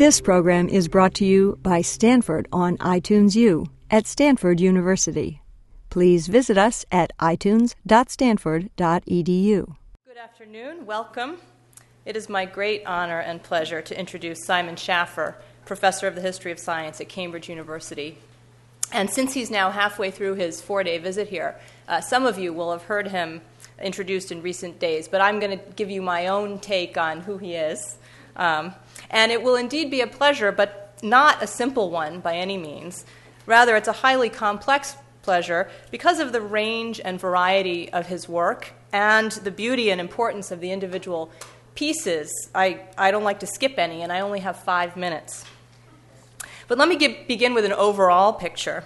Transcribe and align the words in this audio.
This 0.00 0.20
program 0.22 0.70
is 0.70 0.88
brought 0.88 1.12
to 1.16 1.26
you 1.26 1.58
by 1.62 1.82
Stanford 1.82 2.48
on 2.50 2.78
iTunes 2.78 3.36
U 3.36 3.66
at 3.90 4.06
Stanford 4.06 4.58
University. 4.58 5.42
Please 5.90 6.26
visit 6.26 6.56
us 6.56 6.86
at 6.90 7.12
itunes.stanford.edu. 7.18 9.76
Good 10.06 10.16
afternoon. 10.16 10.86
Welcome. 10.86 11.36
It 12.06 12.16
is 12.16 12.30
my 12.30 12.46
great 12.46 12.86
honor 12.86 13.18
and 13.18 13.42
pleasure 13.42 13.82
to 13.82 14.00
introduce 14.00 14.46
Simon 14.46 14.76
Schaffer, 14.76 15.36
professor 15.66 16.06
of 16.06 16.14
the 16.14 16.22
history 16.22 16.50
of 16.50 16.58
science 16.58 16.98
at 17.02 17.10
Cambridge 17.10 17.50
University. 17.50 18.16
And 18.94 19.10
since 19.10 19.34
he's 19.34 19.50
now 19.50 19.70
halfway 19.70 20.10
through 20.10 20.36
his 20.36 20.62
four 20.62 20.82
day 20.82 20.96
visit 20.96 21.28
here, 21.28 21.60
uh, 21.88 22.00
some 22.00 22.24
of 22.24 22.38
you 22.38 22.54
will 22.54 22.72
have 22.72 22.84
heard 22.84 23.08
him 23.08 23.42
introduced 23.82 24.32
in 24.32 24.40
recent 24.40 24.78
days, 24.78 25.08
but 25.08 25.20
I'm 25.20 25.40
going 25.40 25.58
to 25.58 25.64
give 25.76 25.90
you 25.90 26.00
my 26.00 26.28
own 26.28 26.58
take 26.58 26.96
on 26.96 27.20
who 27.20 27.36
he 27.36 27.54
is. 27.54 27.98
Um, 28.36 28.74
and 29.10 29.32
it 29.32 29.42
will 29.42 29.56
indeed 29.56 29.90
be 29.90 30.00
a 30.00 30.06
pleasure, 30.06 30.52
but 30.52 30.94
not 31.02 31.42
a 31.42 31.46
simple 31.46 31.90
one 31.90 32.20
by 32.20 32.36
any 32.36 32.56
means. 32.56 33.04
Rather, 33.46 33.76
it's 33.76 33.88
a 33.88 33.92
highly 33.92 34.28
complex 34.28 34.96
pleasure 35.22 35.70
because 35.90 36.20
of 36.20 36.32
the 36.32 36.40
range 36.40 37.00
and 37.04 37.20
variety 37.20 37.92
of 37.92 38.06
his 38.06 38.28
work 38.28 38.72
and 38.92 39.32
the 39.32 39.50
beauty 39.50 39.90
and 39.90 40.00
importance 40.00 40.50
of 40.50 40.60
the 40.60 40.70
individual 40.70 41.30
pieces. 41.74 42.50
I, 42.54 42.80
I 42.96 43.10
don't 43.10 43.24
like 43.24 43.40
to 43.40 43.46
skip 43.46 43.78
any, 43.78 44.02
and 44.02 44.12
I 44.12 44.20
only 44.20 44.40
have 44.40 44.56
five 44.56 44.96
minutes. 44.96 45.44
But 46.68 46.78
let 46.78 46.88
me 46.88 46.96
give, 46.96 47.26
begin 47.26 47.54
with 47.54 47.64
an 47.64 47.72
overall 47.72 48.32
picture. 48.32 48.84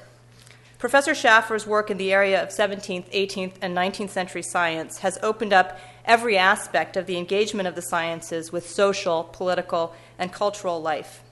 Professor 0.85 1.15
Schaffer's 1.15 1.67
work 1.67 1.91
in 1.91 1.97
the 1.97 2.13
area 2.13 2.43
of 2.43 2.51
17th, 2.51 3.11
18th, 3.11 3.55
and 3.63 3.75
19th 3.75 4.11
century 4.11 4.43
science 4.43 4.99
has 4.99 5.19
opened 5.23 5.51
up 5.51 5.79
every 6.05 6.37
aspect 6.37 6.95
of 6.99 7.07
the 7.07 7.17
engagement 7.17 7.67
of 7.67 7.75
the 7.75 7.81
sciences 7.81 8.53
with 8.53 8.69
social, 8.69 9.25
political, 9.25 9.95
and 10.19 10.31
cultural 10.31 10.83
life. 10.83 11.23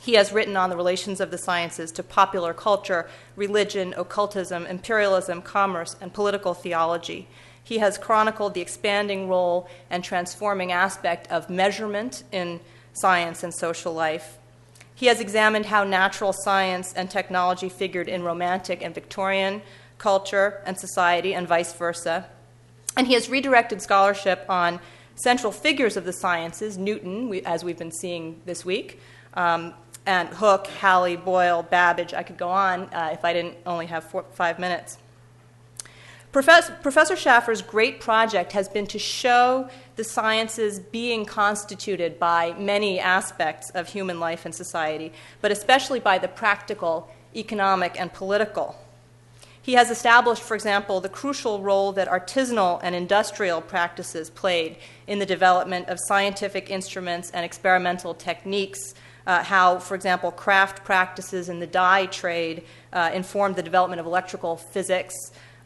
He 0.00 0.14
has 0.14 0.32
written 0.32 0.56
on 0.56 0.70
the 0.70 0.76
relations 0.76 1.20
of 1.20 1.30
the 1.30 1.38
sciences 1.38 1.92
to 1.92 2.02
popular 2.02 2.52
culture, 2.52 3.08
religion, 3.36 3.94
occultism, 3.96 4.66
imperialism, 4.66 5.40
commerce, 5.40 5.94
and 6.00 6.12
political 6.12 6.52
theology. 6.52 7.28
He 7.62 7.78
has 7.78 7.96
chronicled 7.96 8.54
the 8.54 8.60
expanding 8.60 9.28
role 9.28 9.68
and 9.88 10.02
transforming 10.02 10.72
aspect 10.72 11.30
of 11.30 11.48
measurement 11.48 12.24
in 12.32 12.58
science 12.92 13.44
and 13.44 13.54
social 13.54 13.94
life. 13.94 14.36
He 14.94 15.06
has 15.06 15.20
examined 15.20 15.66
how 15.66 15.84
natural 15.84 16.32
science 16.32 16.92
and 16.92 17.10
technology 17.10 17.68
figured 17.68 18.08
in 18.08 18.22
Romantic 18.22 18.82
and 18.82 18.94
Victorian 18.94 19.62
culture 19.98 20.60
and 20.66 20.78
society, 20.78 21.34
and 21.34 21.48
vice 21.48 21.72
versa. 21.72 22.26
And 22.96 23.06
he 23.06 23.14
has 23.14 23.28
redirected 23.28 23.80
scholarship 23.80 24.44
on 24.48 24.80
central 25.14 25.52
figures 25.52 25.96
of 25.96 26.04
the 26.04 26.12
sciences 26.12 26.76
Newton, 26.76 27.32
as 27.46 27.64
we've 27.64 27.78
been 27.78 27.92
seeing 27.92 28.40
this 28.44 28.64
week, 28.64 29.00
um, 29.34 29.72
and 30.06 30.28
Hooke, 30.28 30.66
Halley, 30.66 31.16
Boyle, 31.16 31.62
Babbage. 31.62 32.12
I 32.12 32.22
could 32.22 32.36
go 32.36 32.50
on 32.50 32.82
uh, 32.92 33.10
if 33.12 33.24
I 33.24 33.32
didn't 33.32 33.56
only 33.64 33.86
have 33.86 34.04
four, 34.04 34.24
five 34.32 34.58
minutes. 34.58 34.98
Professor, 36.34 36.76
Professor 36.82 37.14
Schaffer's 37.14 37.62
great 37.62 38.00
project 38.00 38.50
has 38.54 38.68
been 38.68 38.88
to 38.88 38.98
show 38.98 39.68
the 39.94 40.02
sciences 40.02 40.80
being 40.80 41.24
constituted 41.24 42.18
by 42.18 42.52
many 42.58 42.98
aspects 42.98 43.70
of 43.70 43.86
human 43.86 44.18
life 44.18 44.44
and 44.44 44.52
society, 44.52 45.12
but 45.40 45.52
especially 45.52 46.00
by 46.00 46.18
the 46.18 46.26
practical, 46.26 47.08
economic, 47.36 48.00
and 48.00 48.12
political. 48.12 48.74
He 49.62 49.74
has 49.74 49.92
established, 49.92 50.42
for 50.42 50.56
example, 50.56 51.00
the 51.00 51.08
crucial 51.08 51.62
role 51.62 51.92
that 51.92 52.08
artisanal 52.08 52.80
and 52.82 52.96
industrial 52.96 53.60
practices 53.60 54.28
played 54.28 54.76
in 55.06 55.20
the 55.20 55.26
development 55.26 55.88
of 55.88 56.00
scientific 56.08 56.68
instruments 56.68 57.30
and 57.30 57.44
experimental 57.44 58.12
techniques. 58.12 58.94
Uh, 59.24 59.44
how, 59.44 59.78
for 59.78 59.94
example, 59.94 60.32
craft 60.32 60.84
practices 60.84 61.48
in 61.48 61.60
the 61.60 61.66
dye 61.66 62.06
trade 62.06 62.64
uh, 62.92 63.12
informed 63.14 63.54
the 63.54 63.62
development 63.62 64.00
of 64.00 64.06
electrical 64.06 64.56
physics. 64.56 65.14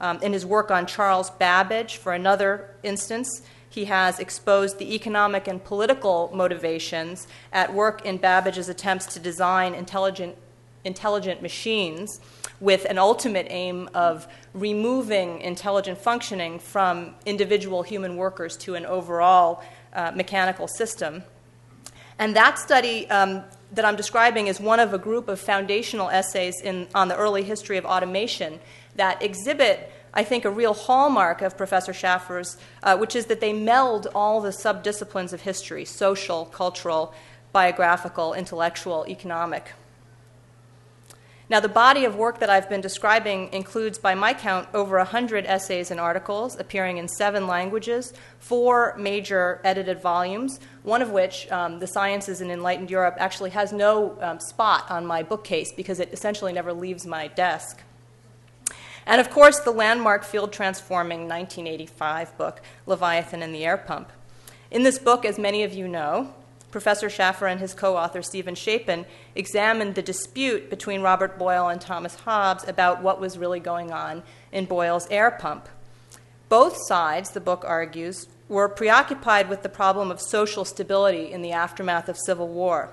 Um, 0.00 0.20
in 0.22 0.32
his 0.32 0.46
work 0.46 0.70
on 0.70 0.86
Charles 0.86 1.30
Babbage, 1.30 1.96
for 1.96 2.12
another 2.12 2.70
instance, 2.82 3.42
he 3.68 3.86
has 3.86 4.18
exposed 4.18 4.78
the 4.78 4.94
economic 4.94 5.46
and 5.46 5.62
political 5.62 6.30
motivations 6.32 7.26
at 7.52 7.74
work 7.74 8.04
in 8.04 8.16
Babbage's 8.16 8.68
attempts 8.68 9.06
to 9.14 9.20
design 9.20 9.74
intelligent, 9.74 10.36
intelligent 10.84 11.42
machines 11.42 12.20
with 12.60 12.84
an 12.86 12.98
ultimate 12.98 13.46
aim 13.50 13.88
of 13.94 14.26
removing 14.54 15.40
intelligent 15.40 15.98
functioning 15.98 16.58
from 16.58 17.14
individual 17.26 17.82
human 17.82 18.16
workers 18.16 18.56
to 18.56 18.74
an 18.74 18.86
overall 18.86 19.62
uh, 19.92 20.10
mechanical 20.12 20.66
system. 20.66 21.22
And 22.18 22.34
that 22.34 22.58
study 22.58 23.08
um, 23.10 23.44
that 23.72 23.84
I'm 23.84 23.96
describing 23.96 24.48
is 24.48 24.58
one 24.58 24.80
of 24.80 24.92
a 24.92 24.98
group 24.98 25.28
of 25.28 25.38
foundational 25.38 26.08
essays 26.08 26.60
in, 26.62 26.88
on 26.94 27.08
the 27.08 27.16
early 27.16 27.42
history 27.42 27.76
of 27.76 27.84
automation 27.84 28.58
that 28.98 29.22
exhibit, 29.22 29.90
I 30.12 30.22
think, 30.22 30.44
a 30.44 30.50
real 30.50 30.74
hallmark 30.74 31.40
of 31.40 31.56
Professor 31.56 31.92
Schaffer's, 31.92 32.58
uh, 32.82 32.96
which 32.96 33.16
is 33.16 33.26
that 33.26 33.40
they 33.40 33.52
meld 33.52 34.06
all 34.14 34.40
the 34.40 34.50
subdisciplines 34.50 35.32
of 35.32 35.40
history 35.40 35.84
social, 35.84 36.44
cultural, 36.44 37.14
biographical, 37.52 38.34
intellectual, 38.34 39.06
economic. 39.08 39.72
Now, 41.50 41.60
the 41.60 41.68
body 41.68 42.04
of 42.04 42.14
work 42.14 42.40
that 42.40 42.50
I've 42.50 42.68
been 42.68 42.82
describing 42.82 43.50
includes, 43.54 43.96
by 43.96 44.14
my 44.14 44.34
count, 44.34 44.68
over 44.74 44.98
100 44.98 45.46
essays 45.46 45.90
and 45.90 45.98
articles 45.98 46.60
appearing 46.60 46.98
in 46.98 47.08
seven 47.08 47.46
languages, 47.46 48.12
four 48.38 48.94
major 48.98 49.58
edited 49.64 50.02
volumes, 50.02 50.60
one 50.82 51.00
of 51.00 51.10
which, 51.10 51.50
um, 51.50 51.78
The 51.78 51.86
Sciences 51.86 52.42
in 52.42 52.50
Enlightened 52.50 52.90
Europe, 52.90 53.14
actually 53.18 53.50
has 53.50 53.72
no 53.72 54.18
um, 54.20 54.40
spot 54.40 54.90
on 54.90 55.06
my 55.06 55.22
bookcase 55.22 55.72
because 55.72 56.00
it 56.00 56.12
essentially 56.12 56.52
never 56.52 56.74
leaves 56.74 57.06
my 57.06 57.28
desk. 57.28 57.80
And 59.08 59.22
of 59.22 59.30
course, 59.30 59.58
the 59.58 59.70
landmark 59.70 60.22
field 60.22 60.52
transforming 60.52 61.20
1985 61.20 62.36
book, 62.36 62.60
Leviathan 62.84 63.42
and 63.42 63.54
the 63.54 63.64
Air 63.64 63.78
Pump. 63.78 64.12
In 64.70 64.82
this 64.82 64.98
book, 64.98 65.24
as 65.24 65.38
many 65.38 65.62
of 65.62 65.72
you 65.72 65.88
know, 65.88 66.34
Professor 66.70 67.08
Schaffer 67.08 67.46
and 67.46 67.58
his 67.58 67.72
co 67.72 67.96
author 67.96 68.20
Stephen 68.20 68.54
Shapin 68.54 69.06
examined 69.34 69.94
the 69.94 70.02
dispute 70.02 70.68
between 70.68 71.00
Robert 71.00 71.38
Boyle 71.38 71.68
and 71.68 71.80
Thomas 71.80 72.16
Hobbes 72.16 72.68
about 72.68 73.02
what 73.02 73.18
was 73.18 73.38
really 73.38 73.60
going 73.60 73.90
on 73.90 74.22
in 74.52 74.66
Boyle's 74.66 75.08
air 75.10 75.30
pump. 75.30 75.70
Both 76.50 76.76
sides, 76.86 77.30
the 77.30 77.40
book 77.40 77.64
argues, 77.66 78.28
were 78.46 78.68
preoccupied 78.68 79.48
with 79.48 79.62
the 79.62 79.70
problem 79.70 80.10
of 80.10 80.20
social 80.20 80.66
stability 80.66 81.32
in 81.32 81.40
the 81.40 81.52
aftermath 81.52 82.10
of 82.10 82.18
civil 82.18 82.48
war. 82.48 82.90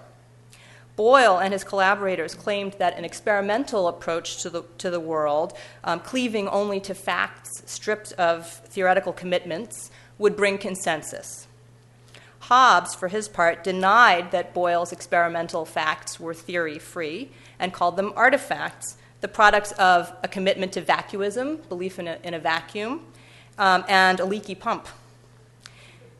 Boyle 0.95 1.39
and 1.39 1.51
his 1.51 1.63
collaborators 1.63 2.33
claimed 2.35 2.73
that 2.73 2.97
an 2.97 3.03
experimental 3.03 3.87
approach 3.87 4.41
to 4.43 4.49
the, 4.49 4.63
to 4.77 4.89
the 4.89 4.99
world, 4.99 5.53
um, 5.83 5.99
cleaving 5.99 6.47
only 6.47 6.79
to 6.81 6.93
facts 6.93 7.63
stripped 7.65 8.13
of 8.13 8.49
theoretical 8.49 9.11
commitments, 9.11 9.91
would 10.17 10.37
bring 10.37 10.57
consensus. 10.57 11.47
Hobbes, 12.39 12.95
for 12.95 13.07
his 13.07 13.27
part, 13.27 13.63
denied 13.63 14.31
that 14.31 14.53
Boyle's 14.53 14.91
experimental 14.91 15.65
facts 15.65 16.19
were 16.19 16.33
theory 16.33 16.79
free 16.79 17.31
and 17.59 17.73
called 17.73 17.97
them 17.97 18.13
artifacts, 18.15 18.97
the 19.21 19.27
products 19.27 19.71
of 19.73 20.13
a 20.23 20.27
commitment 20.27 20.71
to 20.73 20.81
vacuism, 20.81 21.67
belief 21.67 21.97
in 21.97 22.07
a, 22.07 22.19
in 22.23 22.33
a 22.33 22.39
vacuum, 22.39 23.01
um, 23.57 23.83
and 23.87 24.19
a 24.19 24.25
leaky 24.25 24.55
pump. 24.55 24.87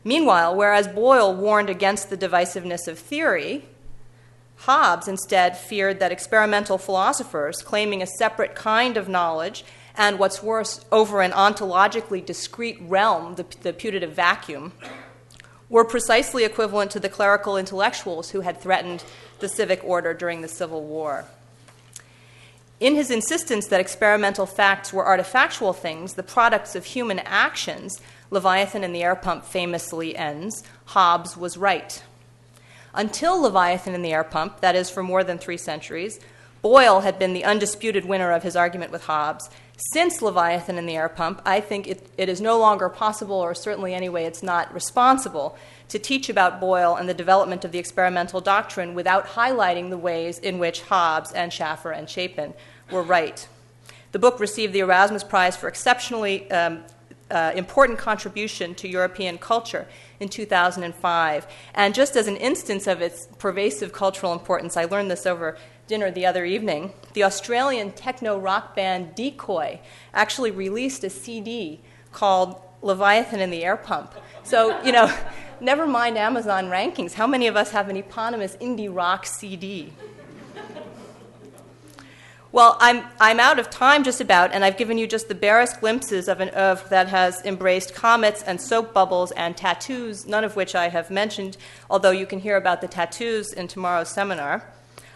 Meanwhile, 0.04 0.56
whereas 0.56 0.88
Boyle 0.88 1.34
warned 1.34 1.70
against 1.70 2.10
the 2.10 2.16
divisiveness 2.16 2.88
of 2.88 2.98
theory, 2.98 3.64
Hobbes 4.56 5.08
instead 5.08 5.56
feared 5.56 6.00
that 6.00 6.12
experimental 6.12 6.78
philosophers, 6.78 7.62
claiming 7.62 8.02
a 8.02 8.06
separate 8.06 8.54
kind 8.54 8.96
of 8.96 9.08
knowledge 9.08 9.64
and 9.96 10.18
what's 10.18 10.42
worse, 10.42 10.84
over 10.92 11.22
an 11.22 11.32
ontologically 11.32 12.24
discrete 12.24 12.78
realm, 12.82 13.36
the, 13.36 13.46
the 13.62 13.72
putative 13.72 14.12
vacuum, 14.12 14.72
were 15.68 15.84
precisely 15.84 16.44
equivalent 16.44 16.90
to 16.90 17.00
the 17.00 17.08
clerical 17.08 17.56
intellectuals 17.56 18.30
who 18.30 18.42
had 18.42 18.60
threatened 18.60 19.02
the 19.40 19.48
civic 19.48 19.82
order 19.82 20.14
during 20.14 20.42
the 20.42 20.48
Civil 20.48 20.82
War. 20.82 21.24
In 22.78 22.94
his 22.94 23.10
insistence 23.10 23.68
that 23.68 23.80
experimental 23.80 24.44
facts 24.44 24.92
were 24.92 25.04
artifactual 25.04 25.74
things, 25.74 26.14
the 26.14 26.22
products 26.22 26.76
of 26.76 26.84
human 26.84 27.20
actions, 27.20 28.00
Leviathan 28.30 28.84
and 28.84 28.94
the 28.94 29.02
air 29.02 29.16
pump 29.16 29.44
famously 29.44 30.14
ends, 30.14 30.62
Hobbes 30.86 31.36
was 31.36 31.56
right. 31.56 32.02
Until 32.96 33.40
Leviathan 33.40 33.94
and 33.94 34.04
the 34.04 34.12
air 34.12 34.24
pump, 34.24 34.60
that 34.60 34.74
is, 34.74 34.88
for 34.88 35.02
more 35.02 35.22
than 35.22 35.38
three 35.38 35.58
centuries, 35.58 36.18
Boyle 36.62 37.00
had 37.00 37.18
been 37.18 37.34
the 37.34 37.44
undisputed 37.44 38.06
winner 38.06 38.32
of 38.32 38.42
his 38.42 38.56
argument 38.56 38.90
with 38.90 39.04
Hobbes, 39.04 39.50
since 39.92 40.22
Leviathan 40.22 40.78
and 40.78 40.88
the 40.88 40.96
air 40.96 41.10
pump, 41.10 41.42
I 41.44 41.60
think 41.60 41.86
it, 41.86 42.08
it 42.16 42.30
is 42.30 42.40
no 42.40 42.58
longer 42.58 42.88
possible, 42.88 43.36
or 43.36 43.54
certainly 43.54 43.92
anyway, 43.92 44.24
it's 44.24 44.42
not 44.42 44.72
responsible, 44.72 45.58
to 45.90 45.98
teach 45.98 46.30
about 46.30 46.58
Boyle 46.58 46.96
and 46.96 47.06
the 47.06 47.14
development 47.14 47.64
of 47.64 47.72
the 47.72 47.78
experimental 47.78 48.40
doctrine 48.40 48.94
without 48.94 49.26
highlighting 49.26 49.90
the 49.90 49.98
ways 49.98 50.38
in 50.38 50.58
which 50.58 50.80
Hobbes 50.82 51.30
and 51.32 51.52
Schaffer 51.52 51.92
and 51.92 52.08
Shapin 52.08 52.54
were 52.90 53.02
right. 53.02 53.46
The 54.12 54.18
book 54.18 54.40
received 54.40 54.72
the 54.72 54.80
Erasmus 54.80 55.24
Prize 55.24 55.56
for 55.56 55.68
exceptionally 55.68 56.50
um, 56.50 56.82
uh, 57.30 57.52
important 57.54 57.98
contribution 57.98 58.74
to 58.76 58.88
European 58.88 59.38
culture 59.38 59.86
in 60.20 60.28
2005. 60.28 61.46
And 61.74 61.94
just 61.94 62.16
as 62.16 62.28
an 62.28 62.36
instance 62.36 62.86
of 62.86 63.00
its 63.00 63.28
pervasive 63.38 63.92
cultural 63.92 64.32
importance, 64.32 64.76
I 64.76 64.84
learned 64.84 65.10
this 65.10 65.26
over 65.26 65.56
dinner 65.86 66.10
the 66.10 66.26
other 66.26 66.44
evening. 66.44 66.92
The 67.14 67.24
Australian 67.24 67.92
techno 67.92 68.38
rock 68.38 68.74
band 68.74 69.14
Decoy 69.14 69.80
actually 70.12 70.50
released 70.50 71.04
a 71.04 71.10
CD 71.10 71.80
called 72.12 72.60
Leviathan 72.82 73.40
and 73.40 73.52
the 73.52 73.64
Air 73.64 73.76
Pump. 73.76 74.14
So, 74.42 74.80
you 74.82 74.92
know, 74.92 75.12
never 75.60 75.86
mind 75.86 76.18
Amazon 76.18 76.66
rankings. 76.66 77.14
How 77.14 77.26
many 77.26 77.46
of 77.46 77.56
us 77.56 77.70
have 77.70 77.88
an 77.88 77.96
eponymous 77.96 78.56
indie 78.56 78.94
rock 78.94 79.26
CD? 79.26 79.92
Well, 82.52 82.76
I'm, 82.80 83.04
I'm 83.20 83.40
out 83.40 83.58
of 83.58 83.70
time 83.70 84.04
just 84.04 84.20
about, 84.20 84.52
and 84.52 84.64
I've 84.64 84.76
given 84.76 84.98
you 84.98 85.06
just 85.06 85.28
the 85.28 85.34
barest 85.34 85.80
glimpses 85.80 86.28
of 86.28 86.40
an 86.40 86.50
oeuvre 86.56 86.88
that 86.90 87.08
has 87.08 87.44
embraced 87.44 87.94
comets 87.94 88.42
and 88.42 88.60
soap 88.60 88.94
bubbles 88.94 89.32
and 89.32 89.56
tattoos, 89.56 90.26
none 90.26 90.44
of 90.44 90.54
which 90.54 90.74
I 90.74 90.88
have 90.88 91.10
mentioned, 91.10 91.56
although 91.90 92.12
you 92.12 92.24
can 92.24 92.38
hear 92.38 92.56
about 92.56 92.80
the 92.80 92.88
tattoos 92.88 93.52
in 93.52 93.66
tomorrow's 93.66 94.10
seminar. 94.10 94.64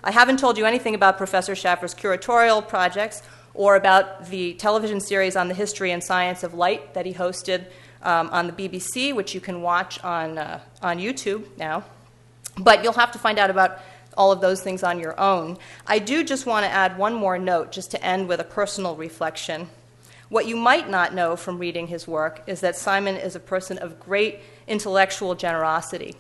I 0.03 0.11
haven't 0.11 0.39
told 0.39 0.59
you 0.59 0.65
anything 0.65 0.95
about 0.95 1.19
Professor 1.19 1.55
Schaffer's 1.55 1.95
curatorial 1.95 2.67
projects 2.67 3.23
or 3.55 3.77
about 3.77 4.27
the 4.27 4.55
television 4.55 5.01
series 5.01 5.37
on 5.37 5.49
the 5.49 5.55
history 5.55 5.93
and 5.93 6.03
science 6.03 6.43
of 6.43 6.55
light 6.55 6.95
that 6.95 7.07
he 7.07 7.15
hosted 7.15 7.67
um, 8.03 8.29
on 8.31 8.49
the 8.49 8.53
BBC, 8.53 9.15
which 9.15 9.35
you 9.35 9.41
can 9.41 9.63
watch 9.63 10.03
on, 10.03 10.37
uh, 10.37 10.61
on 10.83 10.99
YouTube 10.99 11.45
now. 11.57 11.85
But 12.59 12.83
you'll 12.83 12.95
have 12.95 13.13
to 13.13 13.19
find 13.19 13.39
out 13.39 13.51
about 13.51 13.79
all 14.17 14.33
of 14.33 14.41
those 14.41 14.63
things 14.63 14.83
on 14.83 15.01
your 15.01 15.19
own. 15.19 15.59
I 15.87 15.99
do 15.99 16.25
just 16.25 16.47
want 16.47 16.65
to 16.65 16.71
add 16.71 16.99
one 16.99 17.15
more 17.15 17.39
note, 17.39 17.73
just 17.73 17.91
to 17.93 18.05
end 18.05 18.29
with 18.29 18.41
a 18.41 18.45
personal 18.45 18.97
reflection. 18.97 19.69
What 20.29 20.47
you 20.47 20.57
might 20.57 20.89
not 20.89 21.15
know 21.15 21.37
from 21.37 21.59
reading 21.59 21.89
his 21.89 22.07
work 22.07 22.43
is 22.47 22.61
that 22.61 22.77
Simon 22.77 23.17
is 23.17 23.35
a 23.35 23.41
person 23.41 23.79
of 23.79 23.99
great 23.99 24.41
intellectual 24.69 25.35
generosity. 25.35 26.15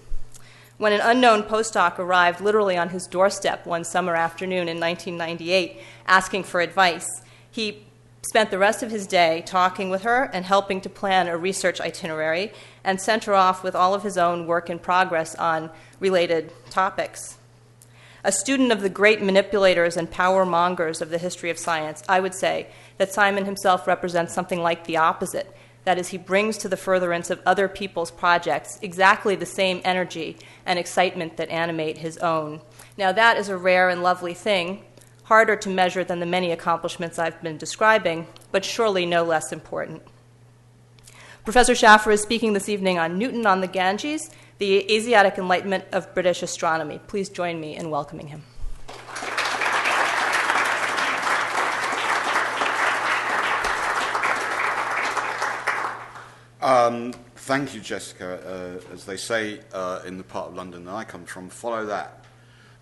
When 0.78 0.92
an 0.92 1.00
unknown 1.02 1.42
postdoc 1.42 1.98
arrived 1.98 2.40
literally 2.40 2.76
on 2.76 2.88
his 2.88 3.06
doorstep 3.06 3.66
one 3.66 3.84
summer 3.84 4.16
afternoon 4.16 4.68
in 4.68 4.80
1998 4.80 5.78
asking 6.06 6.44
for 6.44 6.60
advice, 6.60 7.22
he 7.50 7.84
spent 8.22 8.50
the 8.50 8.58
rest 8.58 8.82
of 8.82 8.90
his 8.90 9.06
day 9.06 9.42
talking 9.46 9.90
with 9.90 10.02
her 10.02 10.30
and 10.32 10.44
helping 10.44 10.80
to 10.80 10.88
plan 10.88 11.28
a 11.28 11.36
research 11.36 11.80
itinerary 11.80 12.52
and 12.82 13.00
sent 13.00 13.24
her 13.24 13.34
off 13.34 13.62
with 13.62 13.74
all 13.74 13.94
of 13.94 14.02
his 14.02 14.16
own 14.16 14.46
work 14.46 14.70
in 14.70 14.78
progress 14.78 15.34
on 15.34 15.70
related 16.00 16.52
topics. 16.70 17.36
A 18.22 18.32
student 18.32 18.70
of 18.70 18.82
the 18.82 18.90
great 18.90 19.22
manipulators 19.22 19.96
and 19.96 20.10
power 20.10 20.44
mongers 20.44 21.00
of 21.00 21.08
the 21.08 21.18
history 21.18 21.48
of 21.48 21.58
science, 21.58 22.02
I 22.08 22.20
would 22.20 22.34
say 22.34 22.66
that 22.98 23.12
Simon 23.12 23.46
himself 23.46 23.86
represents 23.86 24.34
something 24.34 24.60
like 24.60 24.84
the 24.84 24.98
opposite. 24.98 25.54
That 25.84 25.98
is, 25.98 26.08
he 26.08 26.18
brings 26.18 26.58
to 26.58 26.68
the 26.68 26.76
furtherance 26.76 27.30
of 27.30 27.40
other 27.46 27.66
people's 27.66 28.10
projects 28.10 28.78
exactly 28.82 29.36
the 29.36 29.46
same 29.46 29.80
energy 29.84 30.36
and 30.66 30.78
excitement 30.78 31.38
that 31.38 31.48
animate 31.48 31.98
his 31.98 32.18
own. 32.18 32.60
Now, 32.98 33.12
that 33.12 33.38
is 33.38 33.48
a 33.48 33.56
rare 33.56 33.88
and 33.88 34.02
lovely 34.02 34.34
thing, 34.34 34.84
harder 35.24 35.56
to 35.56 35.70
measure 35.70 36.04
than 36.04 36.20
the 36.20 36.26
many 36.26 36.52
accomplishments 36.52 37.18
I've 37.18 37.40
been 37.40 37.56
describing, 37.56 38.26
but 38.52 38.66
surely 38.66 39.06
no 39.06 39.24
less 39.24 39.50
important. 39.50 40.02
Professor 41.44 41.74
Schaffer 41.74 42.10
is 42.10 42.20
speaking 42.20 42.52
this 42.52 42.68
evening 42.68 42.98
on 42.98 43.16
Newton 43.16 43.46
on 43.46 43.62
the 43.62 43.66
Ganges 43.66 44.28
the 44.60 44.92
Asiatic 44.92 45.38
Enlightenment 45.38 45.84
of 45.90 46.12
British 46.12 46.42
Astronomy. 46.42 47.00
Please 47.06 47.30
join 47.30 47.58
me 47.58 47.74
in 47.74 47.88
welcoming 47.88 48.28
him. 48.28 48.42
Um, 56.60 57.14
thank 57.36 57.74
you, 57.74 57.80
Jessica. 57.80 58.82
Uh, 58.90 58.92
as 58.92 59.06
they 59.06 59.16
say 59.16 59.60
uh, 59.72 60.02
in 60.04 60.18
the 60.18 60.24
part 60.24 60.48
of 60.48 60.54
London 60.54 60.84
that 60.84 60.94
I 60.94 61.04
come 61.04 61.24
from, 61.24 61.48
follow 61.48 61.86
that. 61.86 62.22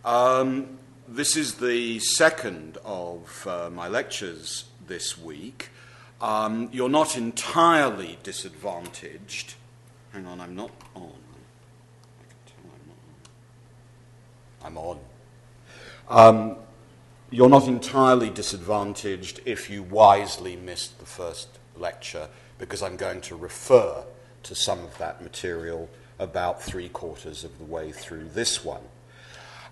Um, 0.05 0.79
this 1.07 1.37
is 1.37 1.55
the 1.55 2.01
second 2.01 2.79
of 2.85 3.47
uh, 3.47 3.71
my 3.71 3.87
lectures 3.87 4.65
this 4.89 5.17
week. 5.17 5.69
Um, 6.21 6.71
you're 6.73 6.89
not 6.89 7.17
entirely 7.17 8.19
disadvantaged. 8.25 9.55
Hang 10.13 10.27
on, 10.27 10.41
I'm 10.41 10.57
not 10.57 10.73
on. 10.97 11.18
I'm 14.69 14.77
on. 14.77 14.99
Um, 16.11 16.57
you're 17.31 17.49
not 17.49 17.69
entirely 17.69 18.29
disadvantaged 18.29 19.41
if 19.47 19.71
you 19.71 19.83
wisely 19.83 20.57
missed 20.57 20.99
the 20.99 21.07
first 21.07 21.49
lecture 21.75 22.29
because 22.59 22.83
I'm 22.83 22.97
going 22.97 23.23
to 23.23 23.35
refer 23.35 24.05
to 24.43 24.55
some 24.55 24.81
of 24.81 24.99
that 24.99 25.23
material 25.23 25.89
about 26.19 26.63
three 26.63 26.91
quarters 26.91 27.45
of 27.45 27.57
the 27.57 27.65
way 27.65 27.93
through 27.93 28.29
this 28.35 28.63
one. 28.63 28.83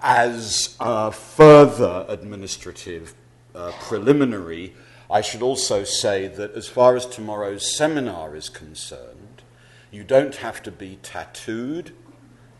As 0.01 0.75
further 0.79 2.07
administrative 2.09 3.13
uh, 3.55 3.73
preliminary, 3.81 4.73
I 5.11 5.21
should 5.21 5.43
also 5.43 5.85
say 5.85 6.27
that 6.27 6.53
as 6.53 6.69
far 6.69 6.97
as 6.97 7.05
tomorrow's 7.05 7.77
seminar 7.77 8.35
is 8.35 8.49
concerned, 8.49 9.43
you 9.91 10.05
don't 10.05 10.37
have 10.37 10.63
to 10.63 10.71
be 10.71 10.99
tattooed 11.03 11.93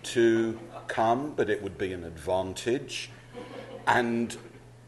to 0.03 0.59
come, 0.89 1.33
but 1.37 1.51
it 1.51 1.63
would 1.63 1.79
be 1.79 1.93
an 1.93 2.05
advantage. 2.05 3.11
And 3.87 4.37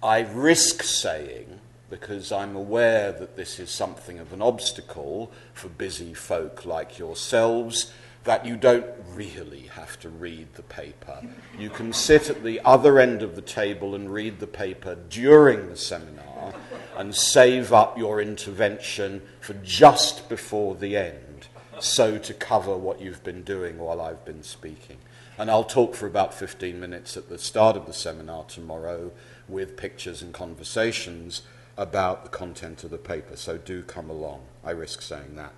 I 0.03 0.21
risk 0.21 0.83
saying, 0.83 1.61
because 1.91 2.31
I'm 2.33 2.55
aware 2.55 3.13
that 3.13 3.37
this 3.37 3.59
is 3.59 3.71
something 3.71 4.19
of 4.19 4.33
an 4.33 4.43
obstacle 4.43 5.31
for 5.55 5.69
busy 5.69 6.15
folk 6.15 6.65
like 6.65 6.99
yourselves, 6.99 7.93
that 8.25 8.45
you 8.45 8.57
don't 8.57 8.87
really 9.15 9.63
have 9.69 9.99
to 10.01 10.09
read 10.09 10.53
the 10.55 10.63
paper. 10.63 11.23
You 11.59 11.71
can 11.71 11.93
sit 11.93 12.29
at 12.29 12.45
the 12.45 12.61
other 12.65 12.99
end 12.99 13.23
of 13.23 13.37
the 13.37 13.43
table 13.43 13.95
and 13.95 14.13
read 14.13 14.39
the 14.39 14.47
paper 14.47 14.99
during 15.09 15.69
the 15.69 15.77
seminar 15.77 16.53
and 16.97 17.15
save 17.15 17.73
up 17.73 17.97
your 17.97 18.21
intervention 18.21 19.23
for 19.41 19.55
just 19.55 20.29
before 20.29 20.75
the 20.75 20.97
end, 20.97 21.47
so 21.81 22.19
to 22.19 22.35
cover 22.35 22.77
what 22.77 23.01
you've 23.01 23.25
been 23.25 23.45
doing 23.45 23.79
while 23.79 24.01
I've 24.01 24.25
been 24.27 24.43
speaking. 24.43 24.99
And 25.39 25.53
I'll 25.53 25.63
talk 25.63 25.95
for 25.95 26.09
about 26.09 26.35
15 26.35 26.81
minutes 26.81 27.17
at 27.17 27.29
the 27.29 27.39
start 27.39 27.77
of 27.77 27.87
the 27.87 27.93
seminar 27.93 28.43
tomorrow 28.45 29.13
with 29.49 29.77
pictures 29.77 30.21
and 30.21 30.35
conversations 30.35 31.43
about 31.77 32.25
the 32.25 32.31
content 32.31 32.83
of 32.83 32.91
the 32.91 32.99
paper. 32.99 33.37
So 33.37 33.57
do 33.57 33.85
come 33.85 34.11
along. 34.11 34.41
I 34.65 34.73
risk 34.73 35.01
saying 35.01 35.37
that. 35.37 35.53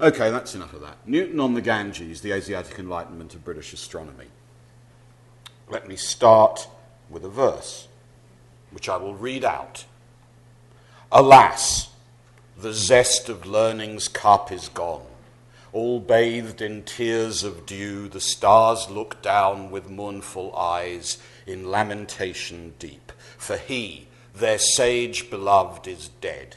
Okay, 0.00 0.30
that's 0.30 0.54
enough 0.54 0.72
of 0.72 0.80
that. 0.80 0.96
Newton 1.04 1.38
on 1.38 1.52
the 1.52 1.60
Ganges, 1.60 2.22
the 2.22 2.32
Asiatic 2.32 2.78
Enlightenment 2.78 3.34
of 3.34 3.44
British 3.44 3.74
Astronomy. 3.74 4.28
Let 5.68 5.86
me 5.86 5.96
start 5.96 6.66
with 7.10 7.22
a 7.22 7.28
verse, 7.28 7.88
which 8.70 8.88
I 8.88 8.96
will 8.96 9.14
read 9.14 9.44
out. 9.44 9.84
Alas, 11.12 11.90
the 12.56 12.72
zest 12.72 13.28
of 13.28 13.44
learning's 13.44 14.08
cup 14.08 14.50
is 14.50 14.70
gone 14.70 15.09
all 15.72 16.00
bathed 16.00 16.60
in 16.60 16.82
tears 16.82 17.44
of 17.44 17.64
dew, 17.66 18.08
the 18.08 18.20
stars 18.20 18.90
look 18.90 19.22
down 19.22 19.70
with 19.70 19.88
mournful 19.88 20.54
eyes 20.56 21.18
in 21.46 21.70
lamentation 21.70 22.74
deep. 22.78 23.12
For 23.38 23.56
he, 23.56 24.08
their 24.34 24.58
sage 24.58 25.30
beloved, 25.30 25.86
is 25.86 26.08
dead, 26.20 26.56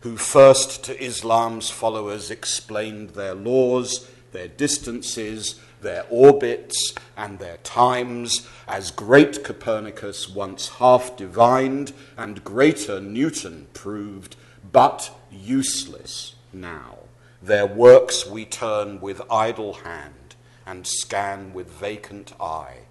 who 0.00 0.16
first 0.16 0.84
to 0.84 1.02
Islam's 1.02 1.70
followers 1.70 2.30
explained 2.30 3.10
their 3.10 3.34
laws, 3.34 4.08
their 4.32 4.48
distances, 4.48 5.60
their 5.80 6.04
orbits, 6.10 6.94
and 7.16 7.38
their 7.38 7.58
times, 7.58 8.46
as 8.66 8.90
great 8.90 9.44
Copernicus 9.44 10.28
once 10.28 10.68
half 10.68 11.16
divined, 11.16 11.92
and 12.16 12.42
greater 12.42 13.00
Newton 13.00 13.68
proved, 13.74 14.36
but 14.72 15.10
useless 15.30 16.34
now. 16.52 17.03
Their 17.44 17.66
works 17.66 18.26
we 18.26 18.46
turn 18.46 19.02
with 19.02 19.20
idle 19.30 19.74
hand 19.74 20.34
and 20.64 20.86
scan 20.86 21.52
with 21.52 21.68
vacant 21.68 22.32
eye, 22.40 22.86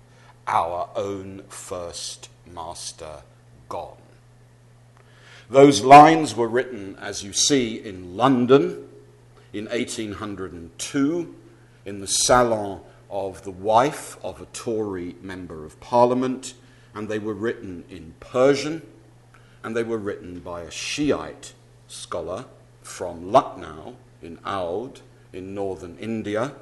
our 0.46 0.90
own 0.96 1.42
first 1.50 2.30
master 2.46 3.24
gone. 3.68 3.98
Those 5.50 5.82
lines 5.82 6.36
were 6.36 6.48
written, 6.48 6.96
as 7.02 7.24
you 7.24 7.34
see, 7.34 7.84
in 7.84 8.16
London 8.16 8.88
in 9.54 9.66
1802 9.66 11.36
in 11.86 12.00
the 12.00 12.06
salon 12.06 12.82
of 13.10 13.44
the 13.46 13.50
wife 13.50 14.24
of 14.24 14.40
a 14.40 14.46
Tory 14.46 15.16
member 15.20 15.66
of 15.66 15.80
parliament, 15.80 16.54
and 16.94 17.10
they 17.10 17.18
were 17.18 17.34
written 17.34 17.86
in 17.90 18.14
Persian, 18.20 18.84
and 19.64 19.76
they 19.76 19.84
were 19.84 19.98
written 19.98 20.42
by 20.42 20.62
a 20.62 20.70
Shiite 20.70 21.54
scholar 21.88 22.46
from 22.84 23.32
Lucknow 23.32 23.96
in 24.24 24.38
Oudh 24.46 25.01
in 25.32 25.53
northern 25.53 25.98
India 25.98 26.53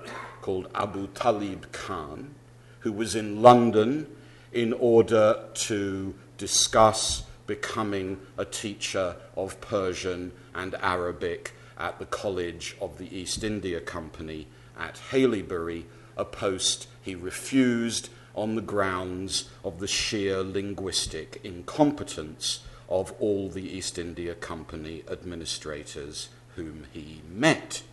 called 0.42 0.68
Abu 0.74 1.08
Talib 1.08 1.72
Khan, 1.72 2.34
who 2.80 2.92
was 2.92 3.16
in 3.16 3.42
London 3.42 4.08
in 4.52 4.74
order 4.74 5.44
to 5.54 6.14
discuss 6.38 7.24
becoming 7.48 8.20
a 8.38 8.46
teacher 8.46 9.16
of 9.36 9.60
Persian 9.62 10.32
and 10.56 10.76
Arabic 10.76 11.54
at 11.78 12.00
the 12.00 12.06
College 12.06 12.76
of 12.82 12.98
the 12.98 13.16
East 13.16 13.44
India 13.44 13.80
Company 13.80 14.48
at 14.78 15.00
Haileybury, 15.12 15.84
a 16.18 16.26
post 16.26 16.88
he 17.02 17.16
refused 17.16 18.10
on 18.36 18.56
the 18.56 18.62
grounds 18.62 19.50
of 19.64 19.80
the 19.80 19.88
sheer 19.88 20.42
linguistic 20.42 21.40
incompetence 21.44 22.62
of 22.90 23.14
all 23.20 23.50
the 23.50 23.78
East 23.78 23.98
India 23.98 24.34
Company 24.36 25.04
administrators 25.10 26.30
whom 26.56 26.86
he 26.92 27.22
met. 27.30 27.84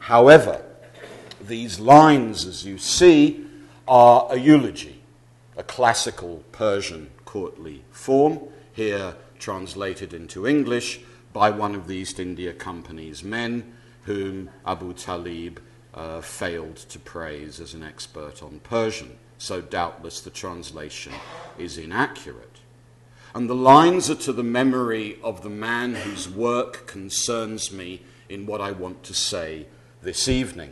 However, 0.00 0.62
these 1.40 1.80
lines, 1.80 2.46
as 2.46 2.64
you 2.64 2.78
see, 2.78 3.46
are 3.86 4.26
a 4.30 4.36
eulogy, 4.36 5.02
a 5.56 5.62
classical 5.62 6.42
Persian 6.52 7.10
courtly 7.24 7.84
form, 7.90 8.40
here 8.72 9.14
translated 9.38 10.12
into 10.12 10.46
English 10.46 11.00
by 11.32 11.50
one 11.50 11.74
of 11.74 11.86
the 11.86 11.96
East 11.96 12.18
India 12.18 12.52
Company's 12.52 13.22
men, 13.22 13.72
whom 14.04 14.50
Abu 14.66 14.92
Talib 14.92 15.60
uh, 15.92 16.20
failed 16.20 16.76
to 16.76 16.98
praise 16.98 17.60
as 17.60 17.74
an 17.74 17.82
expert 17.82 18.42
on 18.42 18.60
Persian. 18.64 19.16
So, 19.38 19.60
doubtless, 19.60 20.20
the 20.20 20.30
translation 20.30 21.12
is 21.58 21.76
inaccurate. 21.76 22.53
And 23.34 23.50
the 23.50 23.54
lines 23.54 24.08
are 24.10 24.14
to 24.14 24.32
the 24.32 24.44
memory 24.44 25.18
of 25.24 25.42
the 25.42 25.50
man 25.50 25.96
whose 25.96 26.28
work 26.28 26.86
concerns 26.86 27.72
me 27.72 28.02
in 28.28 28.46
what 28.46 28.60
I 28.60 28.70
want 28.70 29.02
to 29.04 29.14
say 29.14 29.66
this 30.02 30.28
evening. 30.28 30.70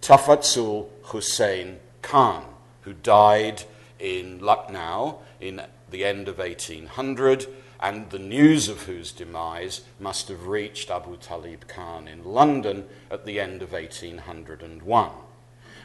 Tafazzul 0.00 0.90
Hussein 1.06 1.80
Khan, 2.00 2.44
who 2.82 2.92
died 2.92 3.64
in 3.98 4.38
Lucknow 4.38 5.18
in 5.40 5.60
the 5.90 6.04
end 6.04 6.28
of 6.28 6.38
1800, 6.38 7.46
and 7.80 8.08
the 8.10 8.20
news 8.20 8.68
of 8.68 8.84
whose 8.84 9.10
demise 9.10 9.80
must 9.98 10.28
have 10.28 10.46
reached 10.46 10.90
Abu 10.92 11.16
Talib 11.16 11.66
Khan 11.66 12.06
in 12.06 12.24
London 12.24 12.86
at 13.10 13.26
the 13.26 13.40
end 13.40 13.60
of 13.60 13.72
1801. 13.72 15.10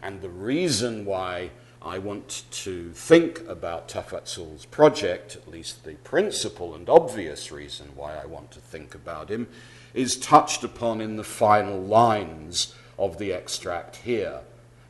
And 0.03 0.21
the 0.21 0.29
reason 0.29 1.05
why 1.05 1.49
I 1.85 1.97
want 1.97 2.43
to 2.49 2.91
think 2.93 3.41
about 3.45 3.89
Tafazzul's 3.89 4.65
project, 4.65 5.35
at 5.35 5.49
least 5.49 5.83
the 5.83 5.95
principal 5.95 6.73
and 6.75 6.87
obvious 6.87 7.51
reason 7.51 7.89
why 7.93 8.15
I 8.15 8.25
want 8.25 8.51
to 8.51 8.61
think 8.61 8.95
about 8.95 9.29
him, 9.29 9.47
is 9.93 10.15
touched 10.15 10.63
upon 10.63 11.01
in 11.01 11.17
the 11.17 11.25
final 11.25 11.81
lines 11.81 12.73
of 12.97 13.17
the 13.17 13.33
extract 13.33 13.97
here, 13.97 14.39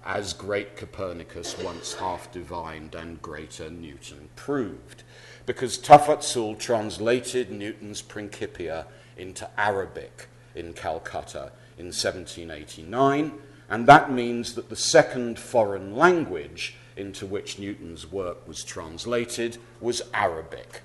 as 0.05 0.33
great 0.33 0.77
Copernicus 0.77 1.57
once 1.57 1.95
half 1.95 2.31
divined 2.31 2.93
and 2.93 3.19
greater 3.23 3.71
Newton 3.71 4.29
proved. 4.35 5.01
Because 5.47 5.79
Tafazzul 5.79 6.59
translated 6.59 7.49
Newton's 7.49 8.03
Principia 8.03 8.85
into 9.17 9.49
Arabic 9.57 10.27
in 10.53 10.73
Calcutta 10.73 11.51
in 11.79 11.87
1789, 11.87 13.31
and 13.67 13.87
that 13.87 14.11
means 14.11 14.53
that 14.53 14.69
the 14.69 14.75
second 14.75 15.39
foreign 15.39 15.95
language 15.95 16.75
into 16.95 17.25
which 17.25 17.59
Newton's 17.59 18.11
work 18.11 18.47
was 18.47 18.63
translated 18.63 19.57
was 19.81 20.01
Arabic, 20.13 20.81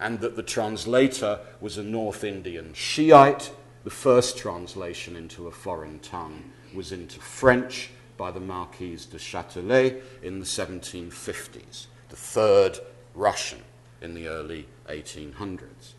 and 0.00 0.20
that 0.20 0.36
the 0.36 0.42
translator 0.42 1.40
was 1.60 1.78
a 1.78 1.82
North 1.82 2.24
Indian 2.24 2.72
Shiite. 2.74 3.52
The 3.84 3.90
first 3.90 4.36
translation 4.36 5.16
into 5.16 5.46
a 5.46 5.52
foreign 5.52 6.00
tongue 6.00 6.50
was 6.74 6.92
into 6.92 7.20
French 7.20 7.90
by 8.16 8.30
the 8.30 8.40
Marquise 8.40 9.06
de 9.06 9.18
Châtelet 9.18 10.00
in 10.22 10.40
the 10.40 10.46
1750s, 10.46 11.86
the 12.08 12.16
third 12.16 12.78
Russian 13.14 13.62
in 14.00 14.14
the 14.14 14.28
early 14.28 14.66
1800s. 14.88 15.94